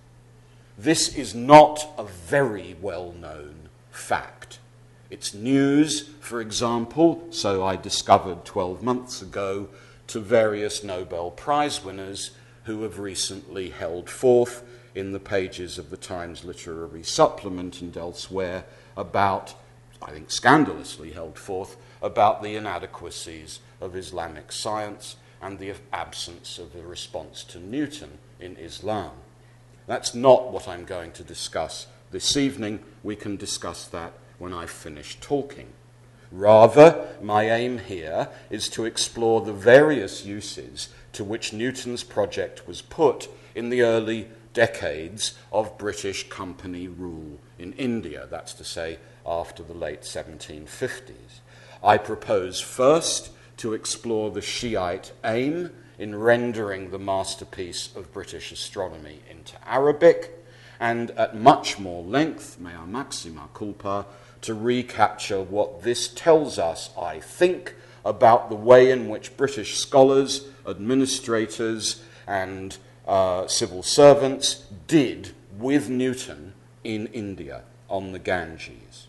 This 0.77 1.15
is 1.15 1.33
not 1.33 1.87
a 1.97 2.03
very 2.03 2.75
well 2.79 3.11
known 3.11 3.69
fact. 3.89 4.59
It's 5.09 5.33
news, 5.33 6.01
for 6.19 6.41
example, 6.41 7.27
so 7.29 7.65
I 7.65 7.77
discovered 7.77 8.43
12 8.43 8.83
months 8.83 9.21
ago, 9.21 9.69
to 10.07 10.19
various 10.19 10.83
Nobel 10.83 11.31
Prize 11.31 11.83
winners 11.83 12.31
who 12.63 12.83
have 12.83 12.99
recently 12.99 13.69
held 13.69 14.09
forth 14.09 14.63
in 14.93 15.13
the 15.13 15.19
pages 15.19 15.77
of 15.77 15.89
the 15.89 15.97
Times 15.97 16.43
Literary 16.43 17.03
Supplement 17.03 17.81
and 17.81 17.95
elsewhere 17.95 18.65
about, 18.97 19.53
I 20.01 20.11
think 20.11 20.29
scandalously 20.29 21.11
held 21.11 21.37
forth, 21.37 21.77
about 22.01 22.43
the 22.43 22.55
inadequacies 22.55 23.59
of 23.79 23.95
Islamic 23.95 24.51
science 24.51 25.15
and 25.41 25.57
the 25.57 25.73
absence 25.93 26.57
of 26.57 26.75
a 26.75 26.85
response 26.85 27.43
to 27.45 27.59
Newton 27.59 28.17
in 28.39 28.57
Islam. 28.57 29.11
That's 29.85 30.13
not 30.13 30.51
what 30.51 30.67
I'm 30.67 30.83
going 30.83 31.11
to 31.13 31.23
discuss 31.23 31.87
this 32.11 32.35
evening. 32.35 32.79
We 33.03 33.15
can 33.15 33.37
discuss 33.37 33.87
that 33.87 34.13
when 34.37 34.53
I 34.53 34.65
finish 34.65 35.17
talking. 35.19 35.67
Rather, 36.31 37.07
my 37.21 37.49
aim 37.49 37.77
here 37.79 38.29
is 38.49 38.67
to 38.69 38.85
explore 38.85 39.41
the 39.41 39.53
various 39.53 40.25
uses 40.25 40.89
to 41.13 41.23
which 41.23 41.53
Newton's 41.53 42.03
project 42.03 42.67
was 42.67 42.81
put 42.81 43.29
in 43.55 43.69
the 43.69 43.81
early 43.81 44.27
decades 44.53 45.37
of 45.51 45.77
British 45.77 46.27
company 46.29 46.87
rule 46.87 47.39
in 47.57 47.73
India, 47.73 48.27
that's 48.29 48.53
to 48.55 48.63
say, 48.63 48.97
after 49.25 49.63
the 49.63 49.73
late 49.73 50.01
1750s. 50.01 51.41
I 51.83 51.97
propose 51.97 52.59
first 52.59 53.29
to 53.57 53.73
explore 53.73 54.31
the 54.31 54.41
Shiite 54.41 55.11
aim 55.23 55.71
in 55.97 56.15
rendering 56.15 56.91
the 56.91 56.99
masterpiece 56.99 57.95
of 57.95 58.13
British 58.13 58.51
astronomy 58.51 59.21
into 59.29 59.55
Arabic, 59.67 60.45
and 60.79 61.11
at 61.11 61.35
much 61.35 61.79
more 61.79 62.03
length, 62.03 62.59
mea 62.59 62.85
maxima 62.85 63.49
culpa, 63.53 64.05
to 64.47 64.53
recapture 64.53 65.41
what 65.41 65.83
this 65.83 66.07
tells 66.07 66.57
us, 66.57 66.89
I 66.97 67.19
think, 67.19 67.75
about 68.05 68.47
the 68.47 68.55
way 68.55 68.91
in 68.91 69.09
which 69.09 69.35
British 69.35 69.77
scholars, 69.77 70.47
administrators, 70.65 72.01
and 72.25 72.77
uh, 73.05 73.45
civil 73.47 73.83
servants 73.83 74.63
did 74.87 75.33
with 75.57 75.89
Newton 75.89 76.53
in 76.85 77.07
India 77.07 77.63
on 77.89 78.13
the 78.13 78.19
Ganges. 78.19 79.07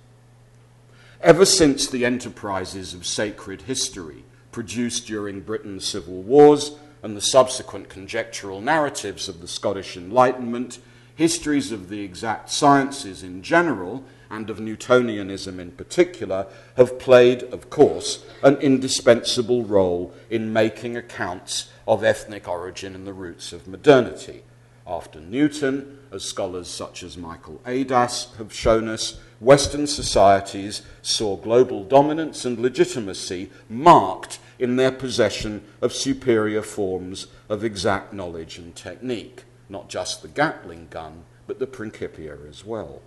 Ever 1.20 1.44
since 1.44 1.86
the 1.86 2.04
enterprises 2.04 2.92
of 2.92 3.06
sacred 3.06 3.62
history 3.62 4.24
produced 4.50 5.06
during 5.06 5.42
Britain's 5.42 5.86
civil 5.86 6.20
wars 6.20 6.72
and 7.00 7.16
the 7.16 7.20
subsequent 7.20 7.88
conjectural 7.88 8.60
narratives 8.60 9.28
of 9.28 9.40
the 9.40 9.46
Scottish 9.46 9.96
Enlightenment, 9.96 10.80
histories 11.14 11.70
of 11.70 11.90
the 11.90 12.00
exact 12.00 12.50
sciences 12.50 13.22
in 13.22 13.40
general 13.40 14.02
and 14.30 14.50
of 14.50 14.58
Newtonianism 14.58 15.58
in 15.58 15.72
particular, 15.72 16.46
have 16.76 16.98
played, 16.98 17.42
of 17.44 17.70
course, 17.70 18.24
an 18.42 18.56
indispensable 18.56 19.64
role 19.64 20.14
in 20.30 20.52
making 20.52 20.96
accounts 20.96 21.70
of 21.86 22.04
ethnic 22.04 22.46
origin 22.46 22.94
and 22.94 23.06
the 23.06 23.12
roots 23.12 23.52
of 23.52 23.66
modernity. 23.66 24.42
After 24.86 25.20
Newton, 25.20 25.98
as 26.10 26.24
scholars 26.24 26.68
such 26.68 27.02
as 27.02 27.16
Michael 27.16 27.60
Adas 27.66 28.34
have 28.36 28.52
shown 28.52 28.88
us, 28.88 29.18
Western 29.40 29.86
societies 29.86 30.82
saw 31.02 31.36
global 31.36 31.84
dominance 31.84 32.44
and 32.44 32.58
legitimacy 32.58 33.50
marked 33.68 34.38
in 34.58 34.76
their 34.76 34.90
possession 34.90 35.62
of 35.80 35.92
superior 35.92 36.62
forms 36.62 37.26
of 37.48 37.62
exact 37.62 38.12
knowledge 38.12 38.58
and 38.58 38.74
technique, 38.74 39.44
not 39.68 39.88
just 39.88 40.22
the 40.22 40.28
Gatling 40.28 40.88
gun, 40.90 41.24
but 41.46 41.58
the 41.58 41.66
Principia 41.66 42.36
as 42.48 42.64
well. 42.64 43.00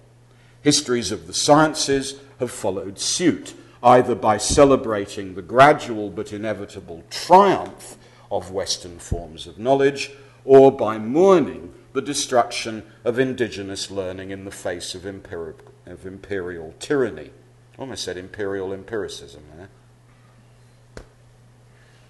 Histories 0.61 1.11
of 1.11 1.27
the 1.27 1.33
sciences 1.33 2.19
have 2.39 2.51
followed 2.51 2.99
suit, 2.99 3.53
either 3.83 4.15
by 4.15 4.37
celebrating 4.37 5.33
the 5.33 5.41
gradual 5.41 6.09
but 6.09 6.31
inevitable 6.31 7.03
triumph 7.09 7.97
of 8.31 8.51
Western 8.51 8.99
forms 8.99 9.47
of 9.47 9.57
knowledge, 9.57 10.11
or 10.45 10.71
by 10.71 10.97
mourning 10.97 11.73
the 11.93 12.01
destruction 12.01 12.83
of 13.03 13.19
indigenous 13.19 13.91
learning 13.91 14.31
in 14.31 14.45
the 14.45 14.51
face 14.51 14.95
of, 14.95 15.01
imperi- 15.01 15.55
of 15.85 16.05
imperial 16.05 16.73
tyranny. 16.79 17.31
I 17.77 17.81
almost 17.81 18.03
said 18.03 18.17
imperial 18.17 18.71
empiricism 18.71 19.43
there. 19.55 19.69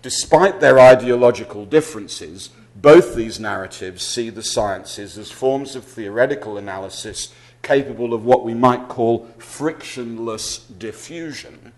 Despite 0.02 0.60
their 0.60 0.80
ideological 0.80 1.66
differences, 1.66 2.50
both 2.76 3.16
these 3.16 3.40
narratives 3.40 4.04
see 4.04 4.30
the 4.30 4.44
sciences 4.44 5.18
as 5.18 5.32
forms 5.32 5.76
of 5.76 5.84
theoretical 5.84 6.58
analysis 6.58 7.34
capable 7.62 8.14
of 8.14 8.26
what 8.26 8.44
we 8.44 8.54
might 8.54 8.88
call 8.88 9.28
frictionless 9.38 10.58
diffusion, 10.58 11.74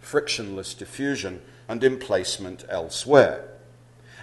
frictionless 0.00 0.74
diffusion 0.74 1.42
and 1.68 1.84
emplacement 1.84 2.64
elsewhere. 2.68 3.46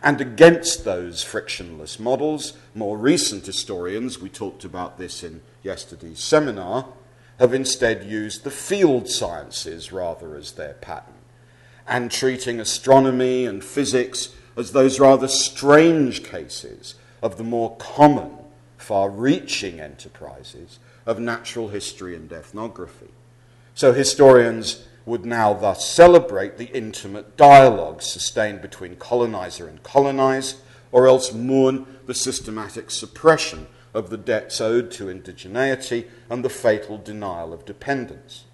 And 0.03 0.21
against 0.21 0.85
those 0.85 1.23
frictionless 1.23 1.99
models, 1.99 2.53
more 2.75 2.97
recent 2.97 3.45
historians, 3.45 4.19
we 4.19 4.29
talked 4.29 4.63
about 4.63 4.97
this 4.97 5.23
in 5.23 5.41
yesterday's 5.63 6.19
seminar, 6.19 6.87
have 7.39 7.53
instead 7.53 8.03
used 8.03 8.43
the 8.43 8.51
field 8.51 9.09
sciences 9.09 9.91
rather 9.91 10.35
as 10.35 10.53
their 10.53 10.73
pattern, 10.73 11.13
and 11.87 12.11
treating 12.11 12.59
astronomy 12.59 13.45
and 13.45 13.63
physics 13.63 14.29
as 14.55 14.71
those 14.71 14.99
rather 14.99 15.27
strange 15.27 16.23
cases 16.23 16.95
of 17.21 17.37
the 17.37 17.43
more 17.43 17.75
common 17.77 18.36
far 18.77 19.09
reaching 19.09 19.79
enterprises 19.79 20.79
of 21.05 21.19
natural 21.19 21.69
history 21.69 22.15
and 22.15 22.31
ethnography. 22.31 23.09
So 23.73 23.93
historians 23.93 24.85
would 25.05 25.25
now 25.25 25.53
thus 25.53 25.89
celebrate 25.89 26.57
the 26.57 26.75
intimate 26.75 27.37
dialogue 27.37 28.01
sustained 28.01 28.61
between 28.61 28.95
colonizer 28.97 29.67
and 29.67 29.81
colonized, 29.83 30.57
or 30.91 31.07
else 31.07 31.33
mourn 31.33 31.85
the 32.05 32.13
systematic 32.13 32.91
suppression 32.91 33.67
of 33.93 34.09
the 34.09 34.17
debts 34.17 34.59
owed 34.61 34.91
to 34.91 35.05
indigeneity 35.05 36.07
and 36.29 36.43
the 36.43 36.49
fatal 36.49 36.97
denial 36.97 37.53
of 37.53 37.65
dependence. 37.65 38.45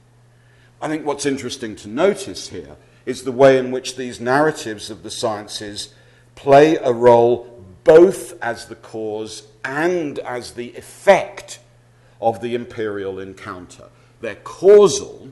I 0.82 0.88
think 0.88 1.06
what's 1.06 1.25
interesting 1.25 1.75
to 1.77 1.89
notice 1.89 2.50
here 2.50 2.75
is 3.06 3.24
the 3.24 3.32
way 3.32 3.58
in 3.58 3.72
which 3.72 3.96
these 3.96 4.20
narratives 4.20 4.89
of 4.89 5.03
the 5.03 5.12
sciences 5.12 5.94
play 6.36 6.77
a 6.77 6.92
role 6.92 7.63
both 7.84 8.42
as 8.42 8.68
the 8.68 8.75
cause 8.75 9.48
and 9.63 10.20
as 10.20 10.51
the 10.51 10.75
effect 10.75 11.60
of 12.22 12.41
the 12.41 12.55
imperial 12.55 13.20
encounter. 13.20 13.86
They're 14.22 14.36
causal, 14.36 15.32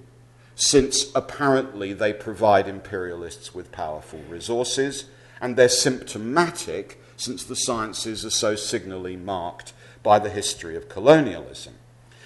since 0.55 1.11
apparently 1.15 1.93
they 1.93 2.13
provide 2.13 2.67
imperialists 2.67 3.55
with 3.55 3.71
powerful 3.71 4.19
resources, 4.29 5.05
and 5.39 5.55
they're 5.55 5.69
symptomatic, 5.69 7.01
since 7.17 7.43
the 7.43 7.55
sciences 7.55 8.25
are 8.25 8.31
so 8.31 8.55
signally 8.55 9.15
marked 9.15 9.73
by 10.03 10.19
the 10.19 10.29
history 10.29 10.75
of 10.75 10.89
colonialism. 10.89 11.73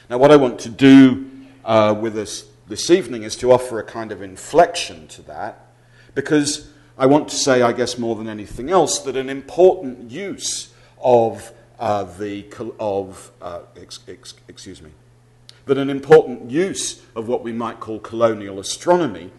Now, 0.09 0.17
what 0.17 0.31
I 0.31 0.35
want 0.35 0.59
to 0.59 0.69
do 0.69 1.29
uh, 1.63 1.95
with 1.99 2.17
us 2.17 2.45
this 2.67 2.89
evening 2.89 3.23
is 3.23 3.35
to 3.37 3.51
offer 3.51 3.79
a 3.79 3.83
kind 3.83 4.11
of 4.11 4.21
inflection 4.21 5.07
to 5.09 5.21
that, 5.23 5.67
because 6.13 6.69
I 6.97 7.05
want 7.05 7.27
to 7.29 7.35
say, 7.35 7.61
I 7.61 7.73
guess, 7.73 7.97
more 7.97 8.15
than 8.15 8.27
anything 8.27 8.69
else, 8.69 8.99
that 8.99 9.15
an 9.15 9.29
important 9.29 10.09
use 10.11 10.73
of 10.99 11.51
uh, 11.79 12.03
the 12.03 12.45
of 12.79 13.31
uh, 13.41 13.61
ex, 13.75 13.99
ex, 14.07 14.33
excuse 14.47 14.81
me, 14.81 14.91
that 15.65 15.77
an 15.77 15.89
important 15.89 16.49
use 16.49 17.01
of 17.15 17.27
what 17.27 17.43
we 17.43 17.51
might 17.51 17.79
call 17.79 17.99
colonial 17.99 18.59
astronomy 18.59 19.31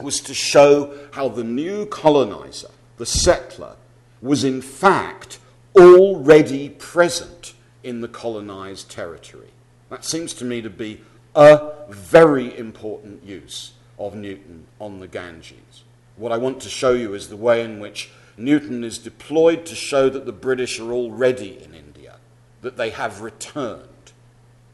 was 0.00 0.20
to 0.20 0.34
show 0.34 0.96
how 1.12 1.28
the 1.28 1.44
new 1.44 1.86
colonizer, 1.86 2.70
the 2.96 3.06
settler, 3.06 3.76
was 4.22 4.44
in 4.44 4.62
fact 4.62 5.38
already 5.78 6.68
present 6.68 7.54
in 7.82 8.00
the 8.00 8.08
colonized 8.08 8.90
territory. 8.90 9.50
That 9.88 10.04
seems 10.04 10.34
to 10.34 10.44
me 10.44 10.62
to 10.62 10.70
be 10.70 11.00
a 11.34 11.72
very 11.88 12.56
important 12.56 13.24
use 13.24 13.72
of 13.98 14.14
Newton 14.14 14.66
on 14.80 15.00
the 15.00 15.08
Ganges. 15.08 15.84
What 16.16 16.32
I 16.32 16.38
want 16.38 16.60
to 16.62 16.68
show 16.68 16.92
you 16.92 17.14
is 17.14 17.28
the 17.28 17.36
way 17.36 17.64
in 17.64 17.80
which 17.80 18.10
Newton 18.36 18.84
is 18.84 18.98
deployed 18.98 19.66
to 19.66 19.74
show 19.74 20.08
that 20.08 20.26
the 20.26 20.32
British 20.32 20.80
are 20.80 20.92
already 20.92 21.62
in 21.62 21.74
India, 21.74 22.16
that 22.62 22.76
they 22.76 22.90
have 22.90 23.20
returned, 23.20 24.12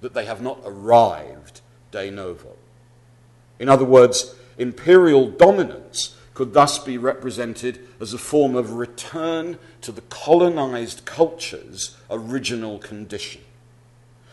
that 0.01 0.15
they 0.15 0.25
have 0.25 0.41
not 0.41 0.61
arrived 0.65 1.61
de 1.91 2.11
novo. 2.11 2.57
In 3.59 3.69
other 3.69 3.85
words, 3.85 4.35
imperial 4.59 5.29
dominance 5.29 6.17
could 6.35 6.53
thus 6.53 6.79
be 6.79 6.99
represented 6.99 7.81
as 7.99 8.13
a 8.13 8.19
form 8.19 8.55
of 8.57 8.75
return 8.75 9.59
to 9.81 9.91
the 9.91 10.03
colonized 10.03 11.07
culture's 11.07 11.97
original 12.11 12.79
condition. 12.79 13.41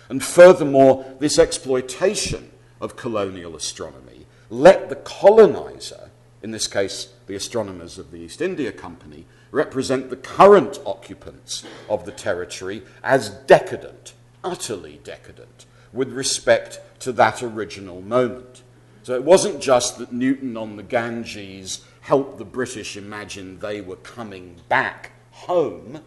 And 0.09 0.21
furthermore, 0.21 1.15
this 1.19 1.39
exploitation 1.39 2.51
of 2.81 2.97
colonial 2.97 3.55
astronomy 3.55 4.25
let 4.49 4.89
the 4.89 4.97
colonizer, 4.97 6.11
in 6.41 6.51
this 6.51 6.67
case 6.67 7.12
the 7.27 7.35
astronomers 7.35 7.97
of 7.97 8.11
the 8.11 8.17
East 8.17 8.41
India 8.41 8.71
Company, 8.71 9.25
represent 9.51 10.09
the 10.09 10.15
current 10.17 10.79
occupants 10.85 11.63
of 11.89 12.05
the 12.05 12.11
territory 12.11 12.83
as 13.03 13.29
decadent, 13.29 14.13
utterly 14.43 14.99
decadent, 15.03 15.65
with 15.91 16.11
respect 16.11 16.79
to 16.99 17.11
that 17.11 17.43
original 17.43 18.01
moment. 18.01 18.63
So 19.03 19.13
it 19.13 19.23
wasn't 19.23 19.61
just 19.61 19.97
that 19.97 20.11
Newton 20.11 20.57
on 20.57 20.75
the 20.75 20.83
Ganges 20.83 21.85
helped 22.01 22.37
the 22.37 22.45
British 22.45 22.97
imagine 22.97 23.59
they 23.59 23.81
were 23.81 23.97
coming 23.97 24.61
back 24.69 25.11
home, 25.31 26.01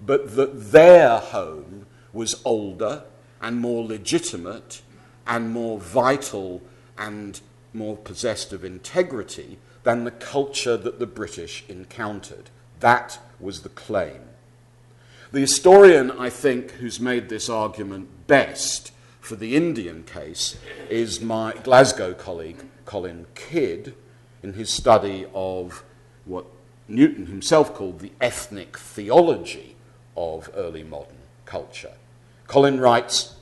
but 0.00 0.36
that 0.36 0.72
their 0.72 1.18
home 1.18 1.86
was 2.12 2.42
older 2.44 3.04
and 3.40 3.58
more 3.58 3.84
legitimate 3.84 4.82
and 5.26 5.50
more 5.50 5.78
vital 5.78 6.62
and 6.98 7.40
more 7.72 7.96
possessed 7.96 8.52
of 8.52 8.64
integrity 8.64 9.58
than 9.86 10.02
the 10.02 10.10
culture 10.10 10.76
that 10.76 10.98
the 10.98 11.06
British 11.06 11.62
encountered. 11.68 12.50
That 12.80 13.20
was 13.38 13.62
the 13.62 13.68
claim. 13.68 14.22
The 15.30 15.38
historian, 15.38 16.10
I 16.10 16.28
think, 16.28 16.72
who's 16.72 16.98
made 16.98 17.28
this 17.28 17.48
argument 17.48 18.26
best 18.26 18.90
for 19.20 19.36
the 19.36 19.54
Indian 19.54 20.02
case 20.02 20.58
is 20.90 21.20
my 21.20 21.52
Glasgow 21.62 22.14
colleague, 22.14 22.64
Colin 22.84 23.26
Kidd, 23.36 23.94
in 24.42 24.54
his 24.54 24.72
study 24.72 25.24
of 25.32 25.84
what 26.24 26.46
Newton 26.88 27.26
himself 27.26 27.72
called 27.72 28.00
the 28.00 28.10
ethnic 28.20 28.76
theology 28.76 29.76
of 30.16 30.50
early 30.56 30.82
modern 30.82 31.18
culture. 31.44 31.94
Colin 32.48 32.80
writes 32.80 33.36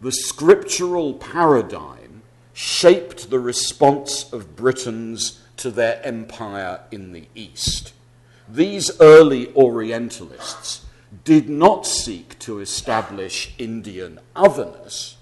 The 0.00 0.12
scriptural 0.12 1.14
paradigm 1.14 2.22
shaped 2.52 3.30
the 3.30 3.40
response 3.40 4.32
of 4.32 4.54
Britons 4.54 5.40
to 5.60 5.70
their 5.70 6.00
empire 6.04 6.80
in 6.90 7.12
the 7.12 7.26
East. 7.34 7.92
These 8.48 8.98
early 8.98 9.54
Orientalists 9.54 10.86
did 11.22 11.50
not 11.50 11.86
seek 11.86 12.38
to 12.40 12.60
establish 12.60 13.54
Indian 13.58 14.20
otherness, 14.34 15.18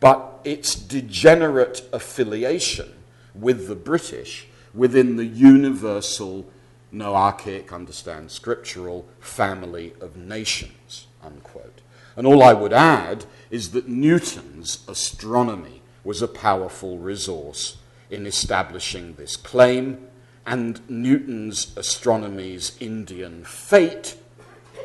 but 0.00 0.40
its 0.42 0.74
degenerate 0.74 1.88
affiliation 1.92 2.94
with 3.32 3.68
the 3.68 3.76
British 3.76 4.48
within 4.74 5.16
the 5.16 5.24
universal, 5.24 6.46
Noachic, 6.92 7.72
understand 7.72 8.32
scriptural 8.32 9.06
family 9.20 9.94
of 10.00 10.16
nations. 10.16 11.06
Unquote. 11.22 11.80
And 12.16 12.26
all 12.26 12.42
I 12.42 12.54
would 12.54 12.72
add 12.72 13.24
is 13.50 13.70
that 13.70 13.88
Newton's 13.88 14.84
astronomy 14.88 15.80
was 16.02 16.22
a 16.22 16.28
powerful 16.28 16.98
resource 16.98 17.76
in 18.10 18.26
establishing 18.26 19.14
this 19.14 19.36
claim, 19.36 20.06
and 20.46 20.80
Newton's 20.88 21.76
astronomy's 21.76 22.76
Indian 22.80 23.44
fate, 23.44 24.16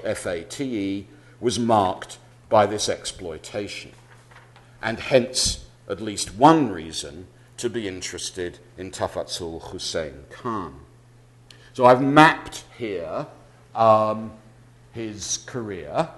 F 0.04 0.26
A 0.26 0.44
T 0.44 0.64
E, 0.64 1.08
was 1.40 1.60
marked 1.60 2.18
by 2.50 2.66
this 2.66 2.90
exploitation, 2.90 3.92
and 4.82 5.00
hence 5.00 5.66
at 5.88 6.02
least 6.02 6.36
one 6.36 6.72
reason 6.72 7.28
to 7.58 7.70
be 7.70 7.88
interested 7.88 8.60
in 8.78 8.90
Tafazzul 8.92 9.62
Hussein 9.72 10.26
Khan. 10.30 10.80
So 11.74 11.86
I've 11.86 12.02
mapped 12.02 12.66
here 12.78 13.28
um, 13.76 14.32
his 14.92 15.40
career. 15.46 16.10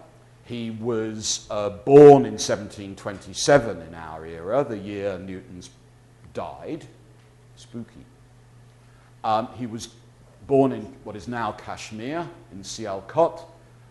He 0.45 0.71
was 0.71 1.47
uh, 1.49 1.69
born 1.69 2.25
in 2.25 2.33
1727 2.33 3.81
in 3.81 3.93
our 3.93 4.25
era, 4.25 4.63
the 4.63 4.77
year 4.77 5.17
Newton's 5.19 5.69
died. 6.33 6.85
Spooky. 7.55 8.05
Um, 9.23 9.47
he 9.57 9.67
was 9.67 9.89
born 10.47 10.71
in 10.71 10.81
what 11.03 11.15
is 11.15 11.27
now 11.27 11.53
Kashmir, 11.53 12.27
in 12.51 12.59
Sialkot. 12.59 13.45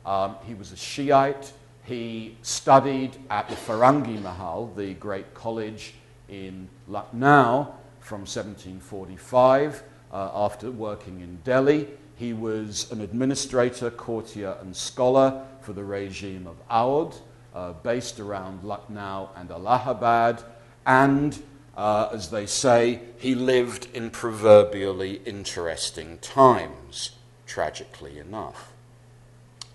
Um, 0.05 0.37
he 0.47 0.55
was 0.55 0.73
a 0.73 0.77
Shiite. 0.77 1.53
He 1.85 2.37
studied 2.43 3.17
at 3.31 3.49
the 3.49 3.57
Farangi 3.57 4.21
Mahal, 4.21 4.73
the 4.77 4.95
great 4.95 5.35
college 5.35 5.95
in 6.29 6.69
Lucknow, 6.89 7.75
from 8.01 8.21
1745 8.21 9.83
uh, 10.13 10.31
after 10.35 10.71
working 10.71 11.21
in 11.21 11.37
Delhi. 11.45 11.89
He 12.17 12.33
was 12.33 12.91
an 12.93 13.01
administrator, 13.01 13.91
courtier, 13.91 14.57
and 14.61 14.75
scholar 14.77 15.45
for 15.61 15.73
the 15.73 15.85
regime 15.85 16.47
of 16.47 16.57
Awadh, 16.69 17.17
uh, 17.55 17.73
based 17.73 18.21
around 18.21 18.63
Lucknow 18.65 19.31
and 19.37 19.51
Allahabad, 19.51 20.43
and 20.87 21.41
uh, 21.77 22.09
as 22.13 22.31
they 22.31 22.47
say, 22.47 23.01
he 23.19 23.35
lived 23.35 23.89
in 23.95 24.11
proverbially 24.11 25.23
interesting 25.25 26.19
times, 26.19 27.13
tragically 27.47 28.19
enough. 28.19 28.73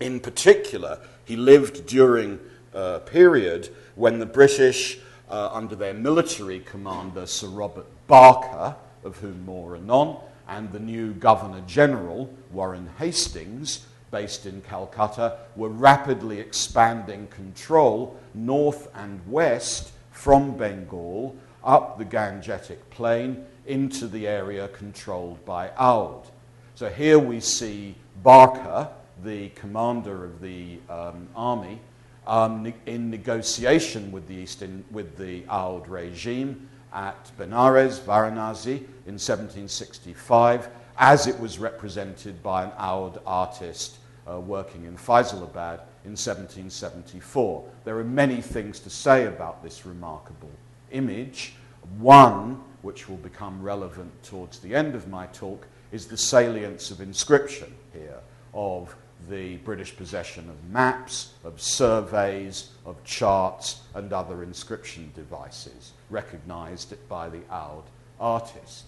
In 0.00 0.20
particular, 0.20 1.00
he 1.24 1.36
lived 1.36 1.86
during 1.86 2.38
a 2.72 3.00
period 3.00 3.68
when 3.96 4.20
the 4.20 4.26
British, 4.26 4.98
uh, 5.28 5.50
under 5.52 5.74
their 5.74 5.94
military 5.94 6.60
commander, 6.60 7.26
Sir 7.26 7.48
Robert 7.48 7.86
Barker, 8.06 8.76
of 9.02 9.16
whom 9.18 9.44
more 9.44 9.76
anon, 9.76 10.18
and 10.48 10.70
the 10.70 10.78
new 10.78 11.12
Governor 11.12 11.62
General, 11.66 12.32
Warren 12.52 12.88
Hastings, 12.98 13.86
based 14.10 14.46
in 14.46 14.62
Calcutta, 14.62 15.38
were 15.56 15.68
rapidly 15.68 16.38
expanding 16.40 17.26
control 17.26 18.18
north 18.34 18.88
and 18.94 19.20
west 19.26 19.90
from 20.12 20.56
Bengal 20.56 21.36
up 21.64 21.98
the 21.98 22.04
Gangetic 22.04 22.78
plain 22.90 23.44
into 23.66 24.06
the 24.06 24.26
area 24.26 24.68
controlled 24.68 25.44
by 25.44 25.68
Awadh. 25.78 26.26
So 26.74 26.88
here 26.88 27.18
we 27.18 27.40
see 27.40 27.94
Barker, 28.22 28.88
the 29.24 29.50
commander 29.50 30.24
of 30.24 30.40
the 30.40 30.78
um, 30.88 31.28
army, 31.34 31.80
um, 32.26 32.72
in 32.86 33.10
negotiation 33.10 34.12
with 34.12 34.28
the, 34.28 34.34
Eastern, 34.34 34.84
with 34.90 35.16
the 35.16 35.42
Oudh 35.48 35.88
regime 35.88 36.68
at 36.92 37.30
Benares, 37.38 37.98
Varanasi, 38.00 38.78
in 39.06 39.14
1765, 39.18 40.68
as 40.98 41.26
it 41.26 41.38
was 41.40 41.58
represented 41.58 42.42
by 42.42 42.64
an 42.64 42.72
Oudh 42.78 43.20
artist 43.26 43.98
uh, 44.30 44.38
working 44.38 44.84
in 44.84 44.96
Faizabad 44.96 45.80
in 46.04 46.12
1774. 46.12 47.64
There 47.84 47.98
are 47.98 48.04
many 48.04 48.40
things 48.40 48.78
to 48.80 48.90
say 48.90 49.26
about 49.26 49.62
this 49.62 49.86
remarkable 49.86 50.50
image. 50.90 51.54
One, 51.98 52.60
which 52.82 53.08
will 53.08 53.16
become 53.16 53.62
relevant 53.62 54.22
towards 54.22 54.58
the 54.58 54.74
end 54.74 54.94
of 54.94 55.08
my 55.08 55.26
talk, 55.26 55.66
is 55.92 56.06
the 56.06 56.16
salience 56.16 56.90
of 56.90 57.00
inscription 57.00 57.74
here 57.92 58.20
of 58.54 58.94
the 59.28 59.56
British 59.58 59.96
possession 59.96 60.48
of 60.48 60.70
maps, 60.70 61.34
of 61.44 61.60
surveys, 61.60 62.70
of 62.86 63.02
charts, 63.04 63.82
and 63.94 64.12
other 64.12 64.42
inscription 64.42 65.10
devices, 65.14 65.92
recognized 66.08 66.94
by 67.08 67.28
the 67.28 67.40
Oudh 67.50 67.84
artist. 68.20 68.84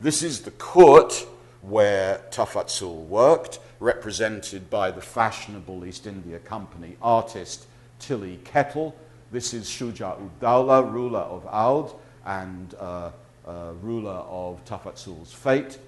This 0.00 0.22
is 0.22 0.42
the 0.42 0.50
court 0.52 1.26
where 1.62 2.20
Tafazzul 2.30 3.06
worked, 3.06 3.60
represented 3.80 4.68
by 4.70 4.90
the 4.90 5.00
fashionable 5.00 5.84
East 5.84 6.06
India 6.06 6.38
Company 6.38 6.96
artist 7.00 7.66
Tilly 7.98 8.40
Kettle. 8.44 8.96
This 9.32 9.54
is 9.54 9.66
Shuja 9.66 10.18
Uddaula, 10.20 10.92
ruler 10.92 11.20
of 11.20 11.46
Oudh 11.46 11.98
and 12.26 12.74
uh, 12.78 13.10
uh, 13.46 13.72
ruler 13.80 14.10
of 14.10 14.62
Tafazzul's 14.66 15.32
fate, 15.32 15.78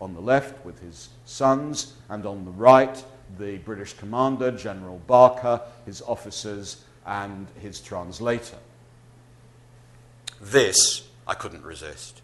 on 0.00 0.14
the 0.14 0.20
left 0.20 0.64
with 0.64 0.80
his 0.80 1.10
sons, 1.24 1.94
and 2.08 2.26
on 2.26 2.44
the 2.44 2.50
right, 2.50 3.04
the 3.38 3.58
British 3.58 3.92
commander, 3.92 4.50
General 4.50 5.00
Barker, 5.06 5.60
his 5.86 6.02
officers, 6.02 6.82
and 7.06 7.46
his 7.60 7.80
translator. 7.80 8.58
This, 10.40 11.06
I 11.24 11.34
couldn't 11.34 11.62
resist, 11.62 12.20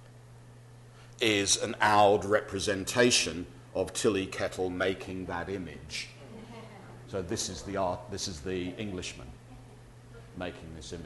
is 1.20 1.56
an 1.56 1.76
Oudh 1.80 2.28
representation 2.28 3.46
of 3.76 3.92
Tilly 3.92 4.26
Kettle 4.26 4.70
making 4.70 5.26
that 5.26 5.48
image. 5.48 6.08
So 7.06 7.22
this 7.22 7.48
is 7.48 7.62
the 7.62 7.76
art, 7.76 8.00
this 8.10 8.26
is 8.26 8.40
the 8.40 8.70
Englishman 8.76 9.28
making 10.36 10.74
this 10.76 10.92
image. 10.92 11.04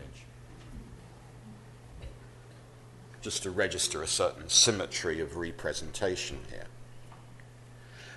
Just 3.20 3.42
to 3.42 3.50
register 3.50 4.02
a 4.02 4.06
certain 4.06 4.48
symmetry 4.48 5.20
of 5.20 5.36
representation 5.36 6.38
here. 6.50 6.66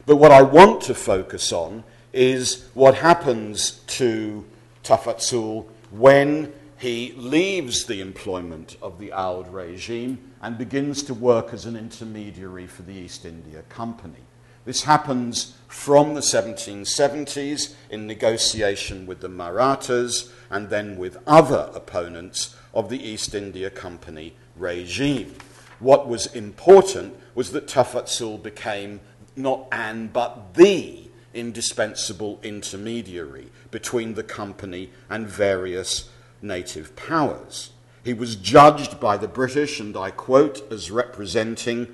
But 0.06 0.18
what 0.18 0.32
I 0.32 0.42
want 0.42 0.82
to 0.84 0.94
focus 0.94 1.52
on 1.52 1.84
is 2.14 2.68
what 2.74 2.96
happens 2.96 3.82
to 3.88 4.46
Tafazzul 4.84 5.66
when 5.92 6.52
he 6.78 7.14
leaves 7.16 7.86
the 7.86 8.02
employment 8.02 8.78
of 8.82 8.98
the 8.98 9.12
Oudh 9.12 9.52
regime 9.54 10.18
and 10.42 10.58
begins 10.58 11.04
to 11.04 11.14
work 11.14 11.54
as 11.54 11.66
an 11.66 11.76
intermediary 11.76 12.66
for 12.66 12.82
the 12.82 12.94
East 12.94 13.26
India 13.26 13.62
Company. 13.70 14.24
This 14.64 14.84
happens 14.84 15.56
from 15.68 16.14
the 16.14 16.22
1770s 16.22 17.74
in 17.90 18.06
negotiation 18.06 19.06
with 19.08 19.22
the 19.22 19.30
Marathas 19.30 20.32
and 20.50 20.70
then 20.70 20.98
with 20.98 21.18
other 21.26 21.72
opponents 21.74 22.56
of 22.74 22.90
the 22.90 23.02
East 23.02 23.34
India 23.34 23.70
Company 23.70 24.36
regime. 24.56 25.36
What 25.80 26.08
was 26.08 26.28
important 26.28 27.16
was 27.34 27.52
that 27.52 27.68
Tafazzul 27.68 28.42
became 28.42 29.00
not 29.36 29.68
an, 29.72 30.10
but 30.14 30.54
the 30.54 31.10
indispensable 31.34 32.40
intermediary 32.44 33.50
between 33.72 34.14
the 34.14 34.24
company 34.24 34.92
and 35.10 35.28
various 35.28 36.10
native 36.42 36.96
powers. 36.96 37.72
He 38.04 38.14
was 38.14 38.36
judged 38.36 39.00
by 39.00 39.18
the 39.18 39.28
British, 39.28 39.80
and 39.80 39.96
I 39.96 40.12
quote, 40.12 40.72
as 40.72 40.92
representing 40.92 41.88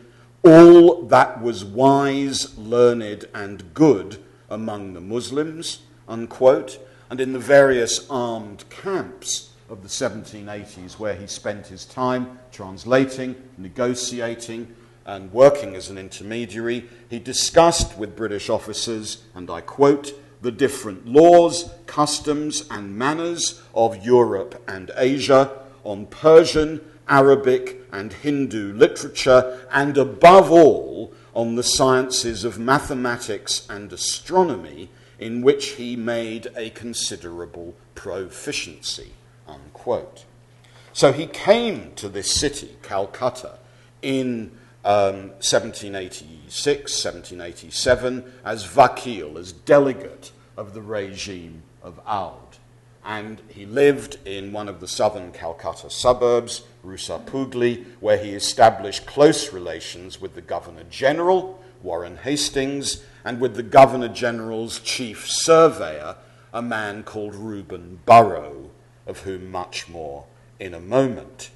all 0.47 1.03
that 1.03 1.41
was 1.41 1.65
wise, 1.65 2.57
learned, 2.57 3.25
and 3.33 3.73
good 3.73 4.17
among 4.49 4.93
the 4.93 5.01
Muslims, 5.01 5.79
unquote, 6.07 6.79
and 7.09 7.19
in 7.19 7.33
the 7.33 7.39
various 7.39 8.09
armed 8.09 8.63
camps 8.69 9.51
of 9.69 9.83
the 9.83 9.89
1780s 9.89 10.93
where 10.93 11.15
he 11.15 11.27
spent 11.27 11.67
his 11.67 11.85
time 11.85 12.39
translating, 12.51 13.35
negotiating, 13.57 14.73
and 15.05 15.31
working 15.31 15.75
as 15.75 15.89
an 15.89 15.97
intermediary, 15.97 16.85
he 17.09 17.19
discussed 17.19 17.97
with 17.97 18.15
British 18.15 18.49
officers, 18.49 19.23
and 19.35 19.49
I 19.49 19.61
quote, 19.61 20.13
the 20.41 20.51
different 20.51 21.07
laws, 21.07 21.71
customs, 21.87 22.67
and 22.69 22.97
manners 22.97 23.61
of 23.73 24.05
Europe 24.05 24.61
and 24.67 24.91
Asia 24.95 25.51
on 25.83 26.05
Persian, 26.07 26.81
Arabic, 27.07 27.81
and 27.91 28.13
Hindu 28.13 28.73
literature, 28.73 29.65
and 29.71 29.97
above 29.97 30.51
all, 30.51 31.13
on 31.33 31.55
the 31.55 31.63
sciences 31.63 32.43
of 32.43 32.57
mathematics 32.57 33.67
and 33.69 33.93
astronomy, 33.93 34.89
in 35.19 35.41
which 35.41 35.69
he 35.69 35.95
made 35.95 36.47
a 36.55 36.69
considerable 36.71 37.75
proficiency. 37.95 39.11
Unquote. 39.47 40.25
So 40.93 41.13
he 41.13 41.27
came 41.27 41.93
to 41.95 42.09
this 42.09 42.31
city, 42.31 42.75
Calcutta, 42.81 43.59
in 44.01 44.51
um, 44.83 45.29
1786, 45.41 47.05
1787, 47.05 48.33
as 48.43 48.65
vakil, 48.65 49.37
as 49.37 49.51
delegate 49.51 50.31
of 50.55 50.73
the 50.73 50.81
regime 50.81 51.61
of 51.83 51.99
Oudh. 52.05 52.46
And 53.07 53.41
he 53.47 53.65
lived 53.65 54.17
in 54.25 54.51
one 54.51 54.67
of 54.67 54.81
the 54.81 54.87
southern 54.87 55.31
Calcutta 55.31 55.89
suburbs, 55.89 56.63
Rusapugli, 56.85 57.85
where 58.01 58.17
he 58.17 58.31
established 58.31 59.05
close 59.05 59.53
relations 59.53 60.19
with 60.19 60.35
the 60.35 60.41
Governor 60.41 60.83
General, 60.89 61.57
Warren 61.81 62.17
Hastings, 62.17 63.05
and 63.23 63.39
with 63.39 63.55
the 63.55 63.63
Governor 63.63 64.09
General's 64.09 64.81
chief 64.81 65.25
surveyor, 65.25 66.17
a 66.53 66.61
man 66.61 67.03
called 67.03 67.33
Reuben 67.33 68.01
Burrow, 68.05 68.71
of 69.05 69.21
whom 69.21 69.51
much 69.51 69.87
more 69.87 70.25
in 70.59 70.73
a 70.73 70.79
moment. 70.81 71.51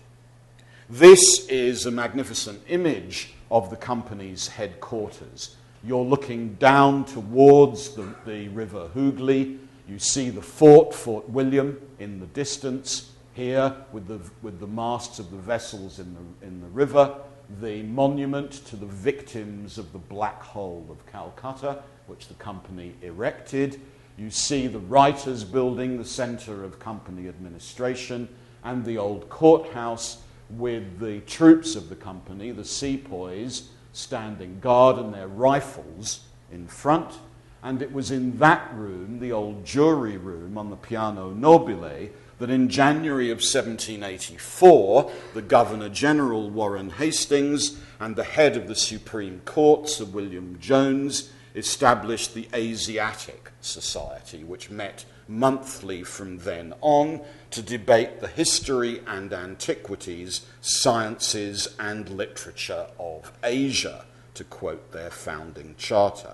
This 0.90 1.46
is 1.50 1.86
a 1.86 1.92
magnificent 1.92 2.62
image 2.70 3.34
of 3.50 3.70
the 3.70 3.76
company's 3.76 4.48
headquarters. 4.48 5.58
You're 5.84 6.06
looking 6.06 6.54
down 6.54 7.04
towards 7.04 7.90
the, 7.90 8.16
the 8.26 8.48
river 8.50 8.88
Hooghly. 8.94 9.58
You 9.88 10.00
see 10.00 10.30
the 10.30 10.42
fort, 10.42 10.94
Fort 10.94 11.30
William, 11.30 11.80
in 12.00 12.20
the 12.20 12.28
distance 12.28 13.12
here 13.34 13.76
with 13.92 14.08
the, 14.08 14.20
with 14.42 14.60
the 14.60 14.68
masts 14.68 15.20
of 15.20 15.32
the 15.32 15.38
vessels 15.38 16.00
in 16.00 16.14
the, 16.14 16.48
in 16.48 16.62
the 16.62 16.68
river. 16.68 17.16
The 17.60 17.84
monument 17.84 18.52
to 18.68 18.76
the 18.76 18.86
victims 18.86 19.78
of 19.78 19.92
the 19.92 20.00
Black 20.00 20.42
Hole 20.42 20.86
of 20.90 21.06
Calcutta, 21.12 21.84
which 22.08 22.28
the 22.28 22.34
company 22.36 22.94
erected. 23.02 23.82
You 24.18 24.30
see 24.30 24.68
the 24.68 24.80
Writers' 24.80 25.44
Building, 25.44 25.98
the 25.98 26.06
center 26.06 26.64
of 26.64 26.80
company 26.80 27.28
administration, 27.28 28.30
and 28.64 28.86
the 28.86 28.98
old 28.98 29.30
courthouse 29.30 30.22
with 30.52 31.00
the 31.00 31.20
troops 31.22 31.76
of 31.76 31.90
the 31.90 31.96
company, 31.96 32.52
the 32.52 32.64
sepoys, 32.66 33.70
standing 33.94 34.60
guard 34.60 34.98
and 34.98 35.14
their 35.14 35.28
rifles 35.28 36.22
in 36.52 36.68
front. 36.68 37.20
And 37.64 37.82
it 37.82 37.92
was 37.92 38.10
in 38.12 38.40
that 38.40 38.74
room, 38.74 39.20
the 39.20 39.32
old 39.32 39.66
jury 39.66 40.18
room 40.18 40.58
on 40.58 40.70
the 40.70 40.76
Piano 40.76 41.30
Nobile, 41.32 42.10
that 42.40 42.50
in 42.50 42.70
January 42.70 43.30
of 43.30 43.38
1784, 43.38 45.12
the 45.36 45.44
Governor 45.44 45.90
General 45.90 46.50
Warren 46.50 46.90
Hastings 46.90 47.78
and 48.00 48.16
the 48.16 48.24
head 48.24 48.58
of 48.58 48.68
the 48.68 48.76
Supreme 48.76 49.42
Court, 49.46 49.88
Sir 49.88 50.06
William 50.06 50.58
Jones, 50.60 51.32
established 51.54 52.34
the 52.34 52.50
Asiatic 52.54 53.52
Society, 53.62 54.44
which 54.44 54.72
met 54.72 55.06
monthly 55.28 56.04
from 56.04 56.40
then 56.40 56.74
on 56.82 57.22
to 57.52 57.62
debate 57.62 58.22
the 58.22 58.28
history 58.28 59.02
and 59.06 59.32
antiquities, 59.32 60.46
sciences, 60.62 61.68
and 61.80 62.10
literature 62.10 62.88
of 63.00 63.32
Asia, 63.44 64.06
to 64.34 64.44
quote 64.44 64.92
their 64.92 65.12
founding 65.12 65.76
charter. 65.78 66.34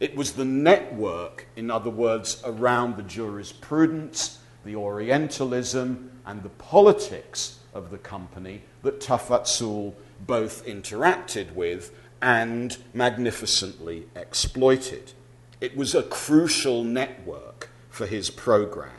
It 0.00 0.14
was 0.14 0.32
the 0.32 0.44
network, 0.44 1.46
in 1.56 1.70
other 1.70 1.90
words, 1.90 2.40
around 2.44 2.96
the 2.96 3.02
jurisprudence, 3.02 4.38
the 4.64 4.76
Orientalism, 4.76 6.10
and 6.24 6.42
the 6.42 6.50
politics 6.50 7.58
of 7.74 7.90
the 7.90 7.98
company 7.98 8.62
that 8.82 9.00
Tafazzul 9.00 9.94
both 10.26 10.64
interacted 10.66 11.52
with 11.54 11.92
and 12.22 12.76
magnificently 12.94 14.06
exploited. 14.14 15.12
It 15.60 15.76
was 15.76 15.94
a 15.94 16.02
crucial 16.02 16.84
network 16.84 17.70
for 17.90 18.06
his 18.06 18.30
program. 18.30 18.92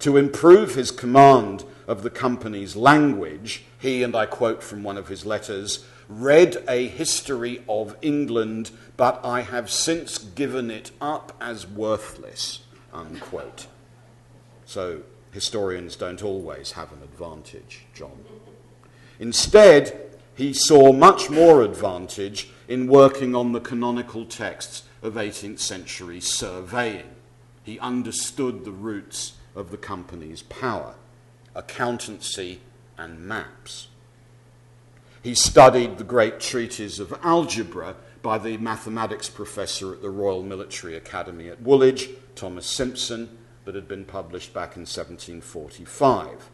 To 0.00 0.16
improve 0.16 0.74
his 0.74 0.90
command 0.90 1.64
of 1.86 2.02
the 2.02 2.10
company's 2.10 2.74
language, 2.76 3.64
he, 3.78 4.02
and 4.02 4.14
I 4.14 4.26
quote 4.26 4.62
from 4.62 4.82
one 4.82 4.96
of 4.96 5.08
his 5.08 5.24
letters, 5.24 5.84
read 6.08 6.62
a 6.68 6.88
history 6.88 7.62
of 7.68 7.96
England, 8.02 8.70
but 8.96 9.20
I 9.24 9.42
have 9.42 9.70
since 9.70 10.18
given 10.18 10.70
it 10.70 10.90
up 11.00 11.36
as 11.40 11.66
worthless, 11.66 12.60
unquote. 12.92 13.66
So 14.64 15.02
historians 15.32 15.96
don't 15.96 16.22
always 16.22 16.72
have 16.72 16.92
an 16.92 17.02
advantage, 17.02 17.86
John. 17.94 18.24
Instead, 19.18 20.16
he 20.34 20.52
saw 20.52 20.92
much 20.92 21.30
more 21.30 21.62
advantage 21.62 22.50
in 22.68 22.86
working 22.86 23.34
on 23.34 23.52
the 23.52 23.60
canonical 23.60 24.26
texts 24.26 24.84
of 25.02 25.14
18th 25.14 25.60
century 25.60 26.20
surveying. 26.20 27.10
He 27.62 27.78
understood 27.78 28.64
the 28.64 28.70
roots 28.70 29.34
of 29.54 29.70
the 29.70 29.76
company's 29.76 30.42
power, 30.42 30.94
accountancy, 31.54 32.60
and 32.98 33.20
maps. 33.20 33.88
He 35.26 35.34
studied 35.34 35.98
the 35.98 36.04
great 36.04 36.38
treatise 36.38 37.00
of 37.00 37.12
algebra 37.20 37.96
by 38.22 38.38
the 38.38 38.58
mathematics 38.58 39.28
professor 39.28 39.92
at 39.92 40.00
the 40.00 40.08
Royal 40.08 40.44
Military 40.44 40.94
Academy 40.94 41.48
at 41.48 41.60
Woolwich, 41.60 42.10
Thomas 42.36 42.64
Simpson, 42.64 43.36
that 43.64 43.74
had 43.74 43.88
been 43.88 44.04
published 44.04 44.54
back 44.54 44.76
in 44.76 44.82
1745. 44.82 46.48